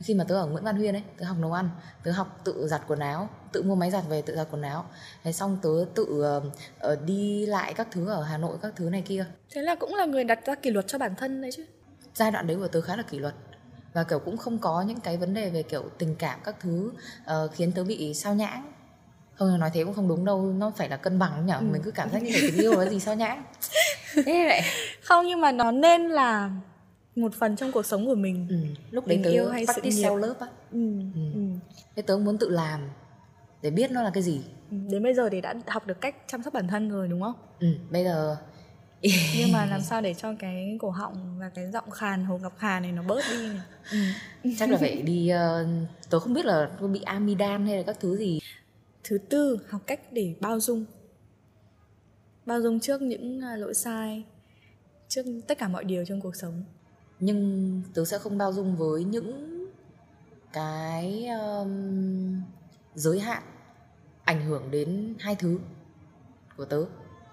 khi 0.00 0.14
mà 0.14 0.24
tớ 0.24 0.34
ở 0.34 0.46
Nguyễn 0.46 0.64
Văn 0.64 0.76
Huyên 0.76 0.94
ấy 0.94 1.02
tớ 1.16 1.24
học 1.24 1.36
nấu 1.40 1.52
ăn 1.52 1.70
tớ 2.02 2.12
học 2.12 2.40
tự 2.44 2.68
giặt 2.68 2.82
quần 2.86 2.98
áo 2.98 3.28
tự 3.52 3.62
mua 3.62 3.74
máy 3.74 3.90
giặt 3.90 4.04
về 4.08 4.22
tự 4.22 4.36
giặt 4.36 4.48
quần 4.50 4.62
áo. 4.62 4.84
Thế 5.24 5.32
xong 5.32 5.58
tớ 5.62 5.70
tự 5.94 6.24
uh, 6.86 7.04
đi 7.06 7.46
lại 7.46 7.74
các 7.74 7.88
thứ 7.90 8.08
ở 8.08 8.22
Hà 8.22 8.38
Nội 8.38 8.56
các 8.62 8.72
thứ 8.76 8.90
này 8.90 9.02
kia. 9.02 9.24
Thế 9.50 9.62
là 9.62 9.74
cũng 9.74 9.94
là 9.94 10.04
người 10.04 10.24
đặt 10.24 10.46
ra 10.46 10.54
kỷ 10.54 10.70
luật 10.70 10.86
cho 10.88 10.98
bản 10.98 11.14
thân 11.14 11.42
đấy 11.42 11.50
chứ? 11.56 11.64
Giai 12.14 12.30
đoạn 12.30 12.46
đấy 12.46 12.56
của 12.56 12.68
tớ 12.68 12.80
khá 12.80 12.96
là 12.96 13.02
kỷ 13.02 13.18
luật. 13.18 13.34
Và 13.92 14.04
kiểu 14.04 14.18
cũng 14.18 14.36
không 14.36 14.58
có 14.58 14.82
những 14.82 15.00
cái 15.00 15.16
vấn 15.16 15.34
đề 15.34 15.50
về 15.50 15.62
kiểu 15.62 15.82
tình 15.98 16.14
cảm 16.14 16.40
các 16.44 16.56
thứ 16.60 16.92
uh, 17.22 17.52
khiến 17.52 17.72
tớ 17.72 17.84
bị 17.84 18.14
sao 18.14 18.34
nhãng. 18.34 18.72
Không 19.34 19.58
nói 19.58 19.70
thế 19.74 19.84
cũng 19.84 19.94
không 19.94 20.08
đúng 20.08 20.24
đâu 20.24 20.42
nó 20.42 20.72
phải 20.76 20.88
là 20.88 20.96
cân 20.96 21.18
bằng 21.18 21.46
nhở? 21.46 21.56
Ừ. 21.58 21.64
mình 21.72 21.82
cứ 21.84 21.90
cảm 21.90 22.10
giác 22.10 22.22
như 22.22 22.32
tình 22.40 22.56
yêu 22.56 22.72
là 22.72 22.90
gì 22.90 23.00
sao 23.00 23.14
nhãng? 23.14 23.44
Thế 24.14 24.44
vậy. 24.48 24.60
Không 25.02 25.26
nhưng 25.26 25.40
mà 25.40 25.52
nó 25.52 25.72
nên 25.72 26.08
là 26.08 26.50
một 27.16 27.34
phần 27.34 27.56
trong 27.56 27.72
cuộc 27.72 27.86
sống 27.86 28.06
của 28.06 28.14
mình 28.14 28.46
ừ. 28.50 28.56
lúc 28.90 29.06
đấy 29.06 29.20
tớ 29.24 29.30
yêu 29.30 29.48
hay 29.48 29.64
practice 29.64 29.96
self 29.96 30.16
love 30.16 30.40
á 30.40 30.46
ừ. 30.72 31.00
Ừ. 31.14 31.20
Ừ. 31.34 31.40
thế 31.96 32.02
tớ 32.02 32.16
muốn 32.16 32.38
tự 32.38 32.48
làm 32.48 32.80
để 33.62 33.70
biết 33.70 33.90
nó 33.90 34.02
là 34.02 34.10
cái 34.14 34.22
gì 34.22 34.40
ừ. 34.70 34.76
đến 34.90 35.02
bây 35.02 35.14
giờ 35.14 35.28
thì 35.32 35.40
đã 35.40 35.54
học 35.66 35.86
được 35.86 36.00
cách 36.00 36.16
chăm 36.26 36.42
sóc 36.42 36.54
bản 36.54 36.68
thân 36.68 36.90
rồi 36.90 37.08
đúng 37.08 37.22
không 37.22 37.34
ừ 37.60 37.68
bây 37.90 38.04
giờ 38.04 38.36
nhưng 39.38 39.52
mà 39.52 39.66
làm 39.66 39.80
sao 39.80 40.00
để 40.00 40.14
cho 40.14 40.34
cái 40.38 40.76
cổ 40.80 40.90
họng 40.90 41.38
và 41.38 41.48
cái 41.48 41.70
giọng 41.70 41.90
khàn 41.90 42.24
hồ 42.24 42.38
ngọc 42.38 42.58
khàn 42.58 42.82
này 42.82 42.92
nó 42.92 43.02
bớt 43.02 43.24
đi 43.30 43.48
này 43.48 43.60
ừ. 43.92 44.50
chắc 44.58 44.70
là 44.70 44.76
phải 44.76 45.02
đi 45.02 45.32
uh, 45.32 45.68
tớ 46.10 46.18
không 46.18 46.34
biết 46.34 46.44
là 46.44 46.70
có 46.80 46.86
bị 46.86 47.02
amidan 47.02 47.66
hay 47.66 47.76
là 47.76 47.82
các 47.82 48.00
thứ 48.00 48.16
gì 48.16 48.40
thứ 49.04 49.18
tư 49.18 49.58
học 49.68 49.80
cách 49.86 50.00
để 50.12 50.34
bao 50.40 50.60
dung 50.60 50.84
bao 52.46 52.60
dung 52.60 52.80
trước 52.80 53.02
những 53.02 53.40
à, 53.40 53.56
lỗi 53.56 53.74
sai 53.74 54.24
trước 55.08 55.22
tất 55.48 55.58
cả 55.58 55.68
mọi 55.68 55.84
điều 55.84 56.04
trong 56.04 56.20
cuộc 56.20 56.36
sống 56.36 56.64
nhưng 57.20 57.82
tớ 57.94 58.04
sẽ 58.04 58.18
không 58.18 58.38
bao 58.38 58.52
dung 58.52 58.76
với 58.76 59.04
những 59.04 59.50
cái 60.52 61.26
um, 61.26 62.42
giới 62.94 63.20
hạn 63.20 63.42
ảnh 64.24 64.44
hưởng 64.44 64.70
đến 64.70 65.14
hai 65.20 65.34
thứ 65.36 65.58
của 66.56 66.64
tớ. 66.64 66.84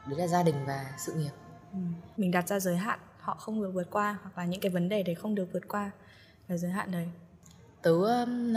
Đấy 0.07 0.19
là 0.19 0.27
gia 0.27 0.43
đình 0.43 0.55
và 0.67 0.93
sự 0.97 1.13
nghiệp. 1.13 1.31
Ừ. 1.73 1.79
mình 2.17 2.31
đặt 2.31 2.47
ra 2.47 2.59
giới 2.59 2.77
hạn 2.77 2.99
họ 3.19 3.35
không 3.35 3.61
được 3.61 3.71
vượt 3.73 3.87
qua 3.91 4.17
hoặc 4.21 4.37
là 4.37 4.45
những 4.45 4.61
cái 4.61 4.71
vấn 4.71 4.89
đề 4.89 5.03
đấy 5.03 5.15
không 5.15 5.35
được 5.35 5.47
vượt 5.53 5.67
qua 5.67 5.91
là 6.47 6.57
giới 6.57 6.71
hạn 6.71 6.91
đấy. 6.91 7.07
Tớ 7.81 7.91
um, 7.91 8.53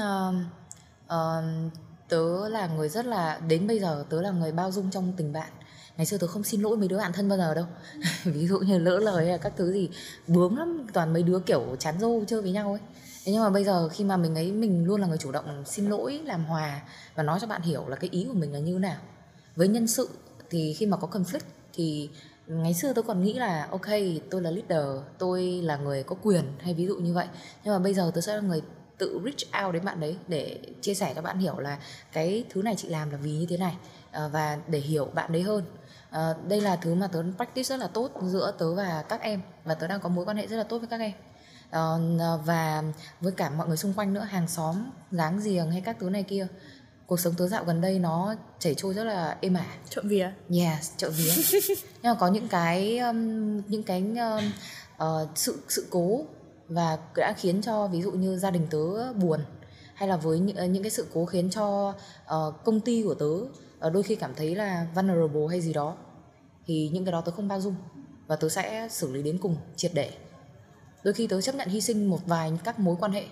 uh, 1.05 1.73
tớ 2.09 2.49
là 2.49 2.67
người 2.67 2.89
rất 2.89 3.07
là 3.07 3.41
đến 3.49 3.67
bây 3.67 3.81
giờ 3.81 4.05
tớ 4.11 4.23
là 4.23 4.31
người 4.31 4.53
bao 4.53 4.71
dung 4.71 4.91
trong 4.91 5.13
tình 5.17 5.33
bạn 5.33 5.53
ngày 5.97 6.07
xưa 6.07 6.19
tôi 6.19 6.29
không 6.29 6.45
xin 6.45 6.61
lỗi 6.61 6.77
mấy 6.77 6.89
đứa 6.89 6.99
bạn 6.99 7.13
thân 7.13 7.29
bao 7.29 7.39
giờ 7.39 7.55
đâu. 7.55 7.67
Ví 8.25 8.47
dụ 8.47 8.59
như 8.59 8.79
lỡ 8.79 8.99
lời 8.99 9.25
hay 9.25 9.33
là 9.33 9.39
các 9.39 9.53
thứ 9.57 9.73
gì, 9.73 9.89
bướng 10.27 10.59
lắm, 10.59 10.87
toàn 10.93 11.13
mấy 11.13 11.23
đứa 11.23 11.39
kiểu 11.39 11.77
chán 11.79 11.95
rô 12.01 12.25
chơi 12.25 12.43
với 12.43 12.53
nhau 12.53 12.71
ấy. 12.71 12.81
Thế 13.25 13.33
nhưng 13.33 13.43
mà 13.43 13.51
bây 13.51 13.65
giờ 13.65 13.89
khi 13.89 14.05
mà 14.05 14.17
mình 14.17 14.35
ấy, 14.35 14.53
mình 14.53 14.85
luôn 14.85 15.01
là 15.01 15.07
người 15.07 15.19
chủ 15.19 15.33
động 15.33 15.65
xin 15.67 15.87
lỗi, 15.89 16.21
làm 16.25 16.45
hòa 16.45 16.81
và 17.15 17.23
nói 17.23 17.39
cho 17.41 17.47
bạn 17.47 17.63
hiểu 17.63 17.89
là 17.89 17.97
cái 17.97 18.11
ý 18.11 18.25
của 18.29 18.35
mình 18.35 18.53
là 18.53 18.59
như 18.59 18.73
thế 18.73 18.79
nào. 18.79 18.97
Với 19.57 19.69
nhân 19.69 19.87
sự 19.87 20.09
thì 20.51 20.75
khi 20.75 20.87
mà 20.87 20.97
có 20.97 21.09
conflict 21.09 21.47
thì 21.73 22.11
ngày 22.47 22.75
xưa 22.75 22.93
tôi 22.93 23.05
còn 23.05 23.23
nghĩ 23.25 23.33
là, 23.33 23.69
ok, 23.71 23.87
tôi 24.31 24.43
là 24.43 24.51
leader, 24.51 24.87
tôi 25.19 25.45
là 25.63 25.77
người 25.77 26.03
có 26.03 26.17
quyền 26.23 26.45
hay 26.59 26.75
ví 26.75 26.87
dụ 26.87 26.97
như 26.97 27.13
vậy. 27.15 27.27
Nhưng 27.65 27.75
mà 27.75 27.79
bây 27.79 27.95
giờ 27.95 28.11
tôi 28.15 28.23
sẽ 28.23 28.35
là 28.35 28.41
người 28.41 28.63
tự 28.99 29.21
reach 29.25 29.65
out 29.65 29.75
đến 29.75 29.85
bạn 29.85 30.01
đấy 30.01 30.17
để 30.29 30.59
chia 30.81 30.95
sẻ 30.95 31.13
cho 31.15 31.23
bạn 31.23 31.39
hiểu 31.39 31.59
là 31.59 31.79
cái 32.13 32.45
thứ 32.51 32.63
này 32.63 32.75
chị 32.77 32.89
làm 32.89 33.11
là 33.11 33.17
vì 33.17 33.33
như 33.33 33.47
thế 33.49 33.57
này 33.57 33.77
ờ, 34.13 34.29
và 34.33 34.59
để 34.67 34.79
hiểu 34.79 35.05
bạn 35.05 35.33
đấy 35.33 35.43
hơn 35.43 35.65
à, 36.11 36.35
đây 36.49 36.61
là 36.61 36.77
thứ 36.77 36.95
mà 36.95 37.07
tớ 37.07 37.23
practice 37.37 37.69
rất 37.69 37.77
là 37.77 37.87
tốt 37.87 38.11
giữa 38.23 38.53
tớ 38.59 38.75
và 38.75 39.05
các 39.09 39.21
em 39.21 39.41
và 39.65 39.75
tớ 39.75 39.87
đang 39.87 40.01
có 40.01 40.09
mối 40.09 40.25
quan 40.25 40.37
hệ 40.37 40.47
rất 40.47 40.57
là 40.57 40.65
tốt 40.65 40.79
với 40.79 40.89
các 40.89 41.01
em. 41.01 41.13
À, 41.71 41.97
và 42.45 42.83
với 43.21 43.33
cả 43.33 43.51
mọi 43.51 43.69
người 43.69 43.77
xung 43.77 43.95
quanh 43.95 44.15
nữa 44.15 44.21
hàng 44.21 44.49
xóm 44.49 44.91
láng 45.11 45.41
giềng 45.45 45.71
hay 45.71 45.81
các 45.81 45.97
thứ 46.01 46.11
này 46.11 46.23
kia 46.23 46.47
cuộc 47.07 47.21
sống 47.21 47.35
tớ 47.37 47.49
dạo 47.49 47.65
gần 47.65 47.81
đây 47.81 47.99
nó 47.99 48.35
chảy 48.59 48.75
trôi 48.75 48.95
rất 48.95 49.05
là 49.05 49.37
êm 49.41 49.55
ả. 49.55 49.67
Trộm 49.89 50.09
vía. 50.09 50.31
Yes 50.51 50.91
trộm 50.97 51.13
vía. 51.17 51.61
Nhưng 52.03 52.13
mà 52.13 52.15
có 52.15 52.29
những 52.29 52.49
cái 52.49 52.99
um, 52.99 53.61
những 53.67 53.83
cái 53.83 54.01
um, 54.01 54.53
uh, 55.05 55.29
sự 55.35 55.59
sự 55.69 55.87
cố 55.91 56.25
và 56.69 56.99
đã 57.17 57.35
khiến 57.37 57.63
cho 57.63 57.87
ví 57.87 58.03
dụ 58.03 58.11
như 58.11 58.39
gia 58.39 58.51
đình 58.51 58.67
tớ 58.71 59.13
buồn 59.13 59.41
hay 59.95 60.09
là 60.09 60.17
với 60.17 60.39
những, 60.39 60.73
những 60.73 60.83
cái 60.83 60.91
sự 60.91 61.07
cố 61.15 61.25
khiến 61.25 61.51
cho 61.51 61.95
uh, 62.25 62.65
công 62.65 62.81
ty 62.81 63.03
của 63.03 63.15
tớ 63.15 63.61
Ờ, 63.81 63.91
đôi 63.91 64.03
khi 64.03 64.17
cảm 64.17 64.35
thấy 64.35 64.55
là 64.55 64.87
vulnerable 64.95 65.47
hay 65.51 65.61
gì 65.61 65.73
đó, 65.73 65.97
thì 66.67 66.91
những 66.93 67.05
cái 67.05 67.13
đó 67.13 67.21
tớ 67.21 67.33
không 67.33 67.49
bao 67.49 67.61
dung 67.61 67.75
và 68.27 68.37
tớ 68.37 68.49
sẽ 68.49 68.89
xử 68.91 69.13
lý 69.13 69.23
đến 69.23 69.39
cùng, 69.43 69.57
triệt 69.77 69.91
để. 69.95 70.11
Đôi 71.05 71.15
khi 71.15 71.27
tớ 71.27 71.41
chấp 71.41 71.55
nhận 71.55 71.69
hy 71.69 71.81
sinh 71.81 72.11
một 72.11 72.27
vài 72.27 72.53
các 72.65 72.79
mối 72.79 72.97
quan 73.01 73.13
hệ 73.13 73.25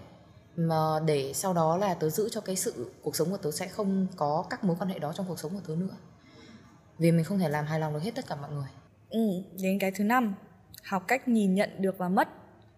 mà 0.56 1.00
để 1.06 1.32
sau 1.34 1.54
đó 1.54 1.76
là 1.76 1.94
tớ 1.94 2.10
giữ 2.10 2.28
cho 2.28 2.40
cái 2.40 2.56
sự 2.56 2.92
cuộc 3.02 3.16
sống 3.16 3.30
của 3.30 3.36
tớ 3.36 3.50
sẽ 3.50 3.68
không 3.68 4.06
có 4.16 4.44
các 4.50 4.64
mối 4.64 4.76
quan 4.80 4.90
hệ 4.90 4.98
đó 4.98 5.12
trong 5.12 5.26
cuộc 5.28 5.38
sống 5.38 5.52
của 5.54 5.60
tớ 5.66 5.74
nữa. 5.76 5.96
Vì 6.98 7.12
mình 7.12 7.24
không 7.24 7.38
thể 7.38 7.48
làm 7.48 7.64
hài 7.66 7.80
lòng 7.80 7.94
được 7.94 8.02
hết 8.02 8.14
tất 8.14 8.26
cả 8.26 8.36
mọi 8.36 8.50
người. 8.50 8.68
Ừ 9.10 9.42
đến 9.62 9.78
cái 9.78 9.92
thứ 9.96 10.04
năm, 10.04 10.34
học 10.84 11.04
cách 11.08 11.28
nhìn 11.28 11.54
nhận 11.54 11.70
được 11.78 11.98
và 11.98 12.08
mất, 12.08 12.28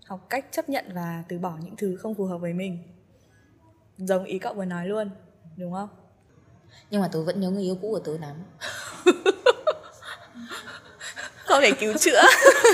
học 0.06 0.26
cách 0.30 0.46
chấp 0.50 0.68
nhận 0.68 0.84
và 0.94 1.24
từ 1.28 1.38
bỏ 1.38 1.58
những 1.62 1.76
thứ 1.76 1.96
không 1.96 2.14
phù 2.14 2.24
hợp 2.24 2.38
với 2.38 2.52
mình. 2.52 2.78
Giống 3.96 4.24
ý 4.24 4.38
cậu 4.38 4.54
vừa 4.54 4.64
nói 4.64 4.86
luôn, 4.86 5.10
đúng 5.56 5.72
không? 5.72 5.88
Nhưng 6.90 7.00
mà 7.00 7.08
tớ 7.12 7.22
vẫn 7.22 7.40
nhớ 7.40 7.50
người 7.50 7.62
yêu 7.62 7.78
cũ 7.82 7.90
của 7.90 7.98
tớ 7.98 8.12
lắm. 8.20 8.34
Không 11.44 11.62
thể 11.62 11.72
cứu 11.72 11.94
chữa. 11.98 12.22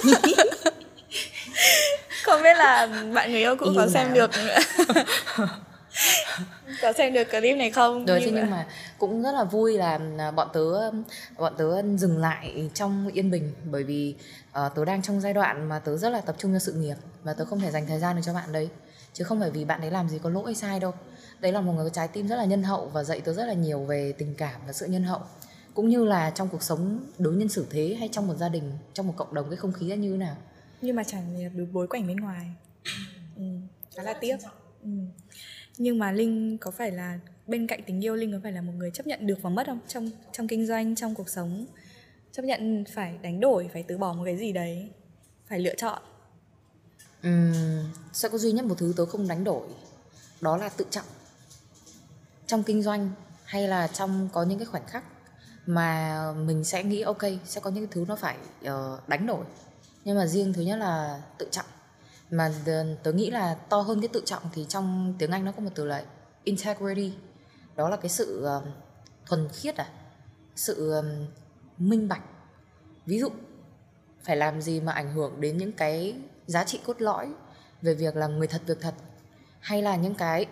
Không 2.24 2.42
biết 2.42 2.56
là 2.56 2.86
bạn 3.14 3.30
người 3.30 3.40
yêu 3.40 3.56
cũ 3.56 3.66
có 3.76 3.88
xem 3.88 4.14
được 4.14 4.30
có 6.82 6.92
xem 6.92 7.12
được 7.12 7.30
clip 7.30 7.56
này 7.56 7.70
không? 7.70 8.06
Rồi 8.06 8.22
nhưng, 8.24 8.34
mà... 8.34 8.40
nhưng 8.40 8.50
mà 8.50 8.66
cũng 8.98 9.22
rất 9.22 9.32
là 9.32 9.44
vui 9.44 9.78
là 9.78 9.98
à, 10.18 10.30
bọn 10.30 10.48
tớ 10.52 10.90
bọn 11.38 11.54
tớ 11.56 11.82
dừng 11.96 12.18
lại 12.18 12.70
trong 12.74 13.08
yên 13.12 13.30
bình. 13.30 13.52
Bởi 13.64 13.84
vì 13.84 14.14
uh, 14.66 14.74
tớ 14.74 14.84
đang 14.84 15.02
trong 15.02 15.20
giai 15.20 15.34
đoạn 15.34 15.68
mà 15.68 15.78
tớ 15.78 15.96
rất 15.96 16.10
là 16.10 16.20
tập 16.20 16.34
trung 16.38 16.52
cho 16.52 16.58
sự 16.58 16.72
nghiệp 16.72 16.96
và 17.22 17.32
tớ 17.32 17.44
không 17.44 17.60
thể 17.60 17.70
dành 17.70 17.86
thời 17.86 17.98
gian 17.98 18.16
được 18.16 18.22
cho 18.24 18.32
bạn 18.32 18.52
đấy. 18.52 18.68
Chứ 19.12 19.24
không 19.24 19.40
phải 19.40 19.50
vì 19.50 19.64
bạn 19.64 19.80
ấy 19.80 19.90
làm 19.90 20.08
gì 20.08 20.18
có 20.22 20.30
lỗi 20.30 20.44
hay 20.46 20.54
sai 20.54 20.80
đâu 20.80 20.94
đấy 21.40 21.52
là 21.52 21.60
một 21.60 21.72
người 21.72 21.84
có 21.84 21.90
trái 21.90 22.08
tim 22.08 22.28
rất 22.28 22.36
là 22.36 22.44
nhân 22.44 22.62
hậu 22.62 22.88
và 22.88 23.04
dạy 23.04 23.20
tớ 23.20 23.32
rất 23.32 23.46
là 23.46 23.52
nhiều 23.52 23.84
về 23.84 24.12
tình 24.18 24.34
cảm 24.34 24.60
và 24.66 24.72
sự 24.72 24.86
nhân 24.86 25.04
hậu. 25.04 25.20
Cũng 25.74 25.88
như 25.88 26.04
là 26.04 26.30
trong 26.30 26.48
cuộc 26.48 26.62
sống 26.62 27.00
đối 27.18 27.34
nhân 27.34 27.48
xử 27.48 27.66
thế 27.70 27.96
hay 27.98 28.08
trong 28.12 28.26
một 28.26 28.34
gia 28.34 28.48
đình 28.48 28.72
trong 28.92 29.06
một 29.06 29.14
cộng 29.16 29.34
đồng 29.34 29.50
cái 29.50 29.56
không 29.56 29.72
khí 29.72 29.88
là 29.88 29.96
như 29.96 30.12
thế 30.12 30.18
nào. 30.18 30.36
Nhưng 30.80 30.96
mà 30.96 31.04
chẳng 31.04 31.56
được 31.56 31.66
bối 31.72 31.86
cảnh 31.90 32.06
bên 32.06 32.16
ngoài. 32.16 32.46
Ừ, 33.36 33.42
khá 33.96 34.02
là 34.02 34.14
tiếc. 34.20 34.36
Ừ. 34.82 34.90
nhưng 35.78 35.98
mà 35.98 36.12
linh 36.12 36.58
có 36.58 36.70
phải 36.70 36.90
là 36.90 37.18
bên 37.46 37.66
cạnh 37.66 37.80
tình 37.86 38.04
yêu 38.04 38.16
linh 38.16 38.32
có 38.32 38.38
phải 38.42 38.52
là 38.52 38.60
một 38.60 38.72
người 38.76 38.90
chấp 38.90 39.06
nhận 39.06 39.26
được 39.26 39.38
và 39.42 39.50
mất 39.50 39.66
không? 39.66 39.78
Trong 39.88 40.10
trong 40.32 40.48
kinh 40.48 40.66
doanh 40.66 40.94
trong 40.94 41.14
cuộc 41.14 41.28
sống? 41.28 41.66
Chấp 42.32 42.42
nhận 42.42 42.84
phải 42.94 43.18
đánh 43.22 43.40
đổi 43.40 43.70
phải 43.72 43.82
từ 43.82 43.98
bỏ 43.98 44.12
một 44.12 44.22
cái 44.24 44.36
gì 44.36 44.52
đấy? 44.52 44.90
Phải 45.48 45.60
lựa 45.60 45.74
chọn? 45.74 46.02
Uhm, 47.28 47.92
sẽ 48.12 48.28
có 48.28 48.38
duy 48.38 48.52
nhất 48.52 48.64
một 48.64 48.74
thứ 48.78 48.94
tớ 48.96 49.06
không 49.06 49.28
đánh 49.28 49.44
đổi. 49.44 49.68
Đó 50.40 50.56
là 50.56 50.68
tự 50.68 50.84
trọng 50.90 51.04
trong 52.46 52.62
kinh 52.62 52.82
doanh 52.82 53.10
hay 53.44 53.68
là 53.68 53.86
trong 53.86 54.28
có 54.32 54.42
những 54.42 54.58
cái 54.58 54.66
khoảnh 54.66 54.86
khắc 54.86 55.04
mà 55.66 56.20
mình 56.32 56.64
sẽ 56.64 56.82
nghĩ 56.84 57.00
ok 57.02 57.22
sẽ 57.44 57.60
có 57.60 57.70
những 57.70 57.86
cái 57.86 57.92
thứ 57.92 58.04
nó 58.08 58.16
phải 58.16 58.36
uh, 58.60 59.08
đánh 59.08 59.26
đổi. 59.26 59.44
Nhưng 60.04 60.18
mà 60.18 60.26
riêng 60.26 60.52
thứ 60.52 60.62
nhất 60.62 60.76
là 60.76 61.22
tự 61.38 61.48
trọng. 61.50 61.66
Mà 62.30 62.52
tớ 63.02 63.12
nghĩ 63.12 63.30
là 63.30 63.54
to 63.54 63.80
hơn 63.80 64.00
cái 64.00 64.08
tự 64.08 64.22
trọng 64.24 64.42
thì 64.52 64.66
trong 64.68 65.14
tiếng 65.18 65.30
Anh 65.30 65.44
nó 65.44 65.52
có 65.52 65.60
một 65.60 65.70
từ 65.74 65.84
là 65.84 66.04
integrity. 66.44 67.12
Đó 67.76 67.88
là 67.88 67.96
cái 67.96 68.08
sự 68.08 68.46
uh, 68.56 68.62
thuần 69.26 69.48
khiết 69.48 69.76
à 69.76 69.86
sự 70.56 70.92
um, 70.92 71.26
minh 71.78 72.08
bạch. 72.08 72.22
Ví 73.06 73.20
dụ 73.20 73.28
phải 74.22 74.36
làm 74.36 74.62
gì 74.62 74.80
mà 74.80 74.92
ảnh 74.92 75.12
hưởng 75.12 75.40
đến 75.40 75.56
những 75.56 75.72
cái 75.72 76.14
giá 76.46 76.64
trị 76.64 76.80
cốt 76.86 77.00
lõi 77.00 77.28
về 77.82 77.94
việc 77.94 78.16
làm 78.16 78.38
người 78.38 78.46
thật 78.46 78.62
việc 78.66 78.80
thật 78.80 78.94
hay 79.60 79.82
là 79.82 79.96
những 79.96 80.14
cái 80.14 80.46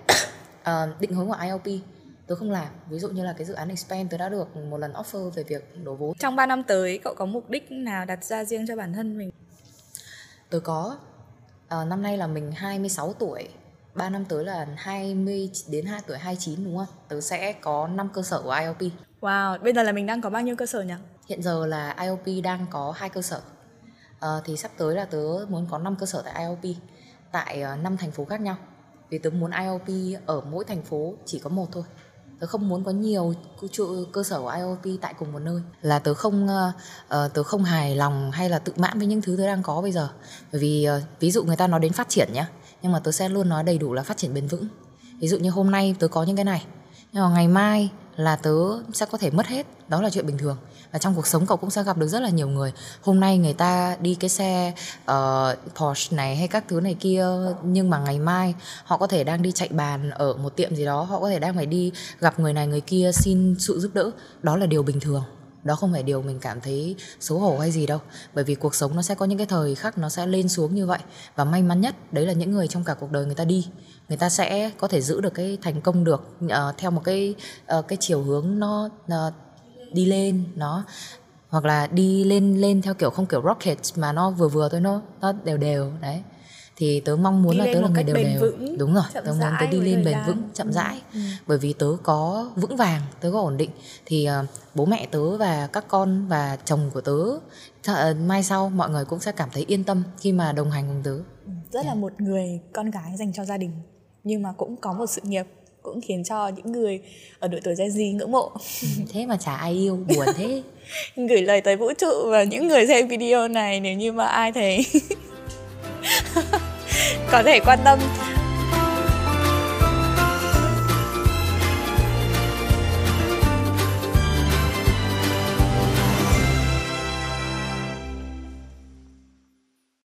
uh, 0.71 1.01
định 1.01 1.15
hướng 1.15 1.29
của 1.29 1.39
ILP 1.43 1.83
tớ 2.27 2.35
không 2.35 2.51
làm 2.51 2.69
ví 2.89 2.99
dụ 2.99 3.09
như 3.09 3.25
là 3.25 3.33
cái 3.33 3.45
dự 3.45 3.55
án 3.55 3.69
expand 3.69 4.11
tớ 4.11 4.19
đã 4.19 4.29
được 4.29 4.57
một 4.57 4.79
lần 4.79 4.93
offer 4.93 5.31
về 5.31 5.43
việc 5.43 5.85
đổ 5.85 5.95
vốn 5.95 6.15
trong 6.19 6.37
3 6.37 6.47
năm 6.47 6.63
tới 6.63 6.99
cậu 7.05 7.15
có 7.15 7.27
mục 7.27 7.51
đích 7.51 7.71
nào 7.71 8.05
đặt 8.05 8.25
ra 8.25 8.45
riêng 8.45 8.67
cho 8.67 8.77
bản 8.77 8.93
thân 8.93 9.19
mình 9.19 9.31
tớ 10.51 10.61
có 10.61 10.99
uh, 11.67 11.89
năm 11.89 12.03
nay 12.03 12.17
là 12.19 12.27
mình 12.27 12.53
26 12.53 13.13
tuổi 13.13 13.49
3 13.95 14.11
năm 14.11 14.25
tới 14.25 14.45
là 14.45 14.67
20 14.77 15.51
đến 15.69 15.87
2 15.87 16.01
tuổi 16.07 16.19
29 16.19 16.65
đúng 16.65 16.77
không? 16.77 16.87
Tớ 17.09 17.21
sẽ 17.21 17.53
có 17.53 17.87
5 17.87 18.09
cơ 18.15 18.23
sở 18.23 18.43
của 18.43 18.57
ILP. 18.61 18.93
Wow, 19.21 19.59
bây 19.63 19.73
giờ 19.73 19.83
là 19.83 19.93
mình 19.93 20.07
đang 20.07 20.21
có 20.21 20.31
bao 20.31 20.43
nhiêu 20.43 20.57
cơ 20.57 20.67
sở 20.67 20.83
nhỉ? 20.83 20.95
Hiện 21.29 21.43
giờ 21.43 21.67
là 21.67 21.97
ILP 22.01 22.45
đang 22.45 22.67
có 22.71 22.93
hai 22.97 23.09
cơ 23.09 23.23
sở. 23.23 23.41
À, 24.21 24.29
thì 24.45 24.57
sắp 24.57 24.71
tới 24.79 24.95
là 24.95 25.05
tớ 25.05 25.19
muốn 25.49 25.67
có 25.71 25.79
5 25.79 25.97
cơ 25.97 26.07
sở 26.07 26.23
tại 26.23 26.45
ILP 26.45 26.77
tại 27.33 27.59
uh, 27.63 27.67
ờ, 27.67 27.77
5 27.77 27.97
thành 27.97 28.11
phố 28.11 28.25
khác 28.25 28.41
nhau. 28.41 28.57
Vì 29.11 29.19
tớ 29.19 29.31
muốn 29.31 29.51
IOP 29.51 30.19
ở 30.27 30.41
mỗi 30.41 30.65
thành 30.65 30.83
phố 30.83 31.15
chỉ 31.27 31.39
có 31.39 31.51
một 31.51 31.67
thôi. 31.73 31.85
Tớ 32.41 32.47
không 32.47 32.69
muốn 32.69 32.85
có 32.85 32.91
nhiều 32.91 33.35
cơ 34.13 34.23
sở 34.23 34.41
của 34.41 34.49
IOP 34.49 35.01
tại 35.01 35.15
cùng 35.19 35.33
một 35.33 35.39
nơi. 35.39 35.63
Là 35.83 35.99
tớ 35.99 36.15
không 36.15 36.49
uh, 37.09 37.35
tớ 37.35 37.43
không 37.43 37.65
hài 37.65 37.97
lòng 37.97 38.31
hay 38.31 38.51
là 38.51 38.59
tự 38.59 38.73
mãn 38.77 38.99
với 38.99 39.07
những 39.07 39.23
thứ 39.23 39.37
tớ 39.37 39.47
đang 39.47 39.63
có 39.63 39.83
bây 39.83 39.93
giờ. 39.93 40.09
Bởi 40.53 40.61
vì 40.61 40.89
uh, 40.97 41.21
ví 41.21 41.31
dụ 41.31 41.45
người 41.45 41.57
ta 41.57 41.67
nói 41.67 41.81
đến 41.81 41.93
phát 41.93 42.09
triển 42.09 42.29
nhá 42.33 42.49
nhưng 42.85 42.93
mà 42.93 42.99
tớ 42.99 43.13
sẽ 43.13 43.29
luôn 43.29 43.49
nói 43.49 43.63
đầy 43.63 43.79
đủ 43.79 43.93
là 43.93 44.03
phát 44.03 44.17
triển 44.17 44.35
bền 44.35 44.47
vững 44.47 44.69
ví 45.21 45.29
dụ 45.29 45.39
như 45.39 45.51
hôm 45.51 45.71
nay 45.71 45.97
tớ 45.99 46.09
có 46.09 46.23
những 46.23 46.37
cái 46.37 46.45
này 46.45 46.65
nhưng 47.13 47.23
mà 47.23 47.31
ngày 47.31 47.49
mai 47.49 47.91
là 48.17 48.37
tớ 48.37 48.55
sẽ 48.93 49.07
có 49.07 49.19
thể 49.19 49.31
mất 49.31 49.47
hết. 49.47 49.67
Đó 49.89 50.03
là 50.03 50.11
chuyện 50.11 50.27
bình 50.27 50.39
thường. 50.39 50.57
Và 50.93 50.99
trong 50.99 51.15
cuộc 51.15 51.27
sống 51.27 51.47
cậu 51.47 51.57
cũng 51.57 51.71
sẽ 51.71 51.83
gặp 51.83 51.99
được 51.99 52.09
rất 52.09 52.23
là 52.23 52.29
nhiều 52.29 52.49
người. 52.49 52.73
Hôm 53.03 53.21
nay 53.21 53.39
người 53.39 53.53
ta 53.53 53.97
đi 54.01 54.15
cái 54.15 54.31
xe 54.31 54.75
uh, 55.11 55.75
Porsche 55.75 56.17
này 56.17 56.37
hay 56.37 56.49
các 56.49 56.65
thứ 56.69 56.81
này 56.81 56.95
kia 56.95 57.27
nhưng 57.63 57.91
mà 57.91 57.99
ngày 57.99 58.19
mai 58.19 58.55
họ 58.85 58.97
có 58.97 59.07
thể 59.07 59.25
đang 59.25 59.43
đi 59.43 59.53
chạy 59.53 59.69
bàn 59.69 60.11
ở 60.11 60.35
một 60.35 60.57
tiệm 60.57 60.75
gì 60.75 60.85
đó 60.85 61.03
họ 61.03 61.21
có 61.21 61.29
thể 61.29 61.39
đang 61.39 61.55
phải 61.55 61.67
đi 61.67 61.93
gặp 62.21 62.41
người 62.41 62.53
này 62.53 62.67
người 62.67 62.81
kia 62.81 63.11
xin 63.15 63.55
sự 63.59 63.81
giúp 63.81 63.91
đỡ. 63.95 64.11
Đó 64.43 64.57
là 64.57 64.67
điều 64.67 64.83
bình 64.83 65.01
thường. 65.01 65.25
Đó 65.65 65.77
không 65.77 65.93
phải 65.93 66.03
điều 66.03 66.23
mình 66.23 66.39
cảm 66.39 66.61
thấy 66.61 66.97
xấu 67.21 67.39
hổ 67.39 67.59
hay 67.59 67.71
gì 67.71 67.87
đâu. 67.87 67.99
Bởi 68.35 68.45
vì 68.45 68.55
cuộc 68.55 68.75
sống 68.75 68.97
nó 68.97 69.03
sẽ 69.03 69.15
có 69.15 69.27
những 69.27 69.39
cái 69.39 69.47
thời 69.47 69.75
khắc 69.75 69.99
nó 69.99 70.09
sẽ 70.09 70.27
lên 70.27 70.49
xuống 70.49 70.75
như 70.75 70.87
vậy. 70.87 70.99
Và 71.37 71.45
may 71.45 71.63
mắn 71.63 71.81
nhất 71.81 72.13
đấy 72.13 72.27
là 72.27 72.33
những 72.33 72.53
người 72.53 72.69
trong 72.69 72.85
cả 72.85 72.95
cuộc 72.95 73.11
đời 73.13 73.27
người 73.27 73.35
ta 73.35 73.45
đi 73.45 73.67
người 74.09 74.19
ta 74.19 74.29
sẽ 74.29 74.71
có 74.79 74.89
thể 74.89 75.01
giữ 75.01 75.21
được 75.21 75.35
cái 75.35 75.59
thành 75.63 75.81
công 75.81 76.05
được 76.05 76.37
uh, 76.45 76.51
theo 76.79 76.91
một 76.91 77.05
cái 77.05 77.35
uh, 77.79 77.89
cái 77.89 77.99
chiều 78.01 78.23
hướng 78.23 78.59
nó 78.59 78.89
uh, 79.07 79.35
đi 79.93 80.05
lên 80.05 80.45
nó 80.55 80.85
hoặc 81.49 81.65
là 81.65 81.87
đi 81.87 82.25
lên 82.25 82.61
lên 82.61 82.83
theo 82.83 82.95
kiểu 82.95 83.11
không 83.11 83.27
kiểu 83.27 83.43
rocket 83.43 83.79
mà 83.97 84.13
nó 84.13 84.31
vừa 84.31 84.49
vừa 84.49 84.69
thôi 84.69 84.81
nó 84.81 85.01
nó 85.21 85.33
đều 85.33 85.57
đều 85.57 85.93
đấy. 86.01 86.23
Thì 86.77 87.01
tớ 87.01 87.17
mong 87.17 87.43
muốn 87.43 87.53
đi 87.53 87.59
là 87.59 87.67
tớ 87.75 87.81
là 87.81 87.89
người 87.89 88.03
đều 88.03 88.17
đều. 88.17 88.41
vững, 88.41 88.79
đúng 88.79 88.95
rồi 88.95 89.05
tớ 89.13 89.33
muốn 89.33 89.53
tớ 89.61 89.67
đi 89.67 89.81
lên 89.81 90.05
bền 90.05 90.19
vững 90.27 90.43
chậm 90.55 90.73
rãi. 90.73 91.03
Ừ. 91.15 91.21
bởi 91.47 91.59
vì 91.59 91.73
tớ 91.73 91.87
có 92.03 92.51
vững 92.57 92.77
vàng 92.77 93.03
tớ 93.21 93.31
có 93.33 93.41
ổn 93.41 93.57
định. 93.57 93.71
Thì 94.07 94.29
uh, 94.43 94.49
bố 94.75 94.85
mẹ 94.85 95.07
tớ 95.11 95.37
và 95.37 95.67
các 95.67 95.85
con 95.89 96.27
và 96.29 96.59
chồng 96.65 96.91
của 96.95 97.01
tớ 97.01 97.13
uh, 97.13 98.17
mai 98.27 98.43
sau 98.43 98.69
mọi 98.69 98.91
người 98.91 99.05
cũng 99.05 99.21
sẽ 99.21 99.33
cảm 99.33 99.49
thấy 99.53 99.65
yên 99.69 99.85
tâm 99.85 100.03
khi 100.19 100.33
mà 100.33 100.53
đồng 100.53 100.71
hành 100.71 100.89
cùng 100.89 101.03
tớ. 101.05 101.15
Ừ, 101.47 101.53
rất 101.73 101.81
yeah. 101.81 101.87
là 101.87 101.95
một 101.95 102.13
người 102.21 102.61
con 102.73 102.91
gái 102.91 103.17
dành 103.17 103.33
cho 103.33 103.45
gia 103.45 103.57
đình 103.57 103.73
nhưng 104.25 104.43
mà 104.43 104.53
cũng 104.57 104.77
có 104.77 104.93
một 104.93 105.07
sự 105.07 105.21
nghiệp 105.25 105.47
cũng 105.83 106.01
khiến 106.01 106.25
cho 106.25 106.49
những 106.49 106.73
người 106.73 107.01
ở 107.39 107.49
độ 107.49 107.59
tuổi 107.65 107.75
Gen 107.79 107.89
Z 107.89 108.17
ngưỡng 108.17 108.33
mộ. 108.33 108.53
Ừ, 108.83 108.89
thế 109.13 109.27
mà 109.27 109.37
chả 109.37 109.55
ai 109.55 109.73
yêu 109.73 109.99
buồn 110.09 110.27
thế. 110.37 110.63
Gửi 111.29 111.43
lời 111.43 111.61
tới 111.61 111.77
vũ 111.77 111.93
trụ 111.99 112.31
và 112.31 112.43
những 112.43 112.69
người 112.69 112.87
xem 112.87 113.09
video 113.09 113.49
này 113.49 113.81
nếu 113.81 113.95
như 113.95 114.13
mà 114.13 114.27
ai 114.27 114.53
thấy. 114.53 114.87
Có 117.31 117.43
thể 117.43 117.61
quan 117.61 117.79
tâm 117.85 117.99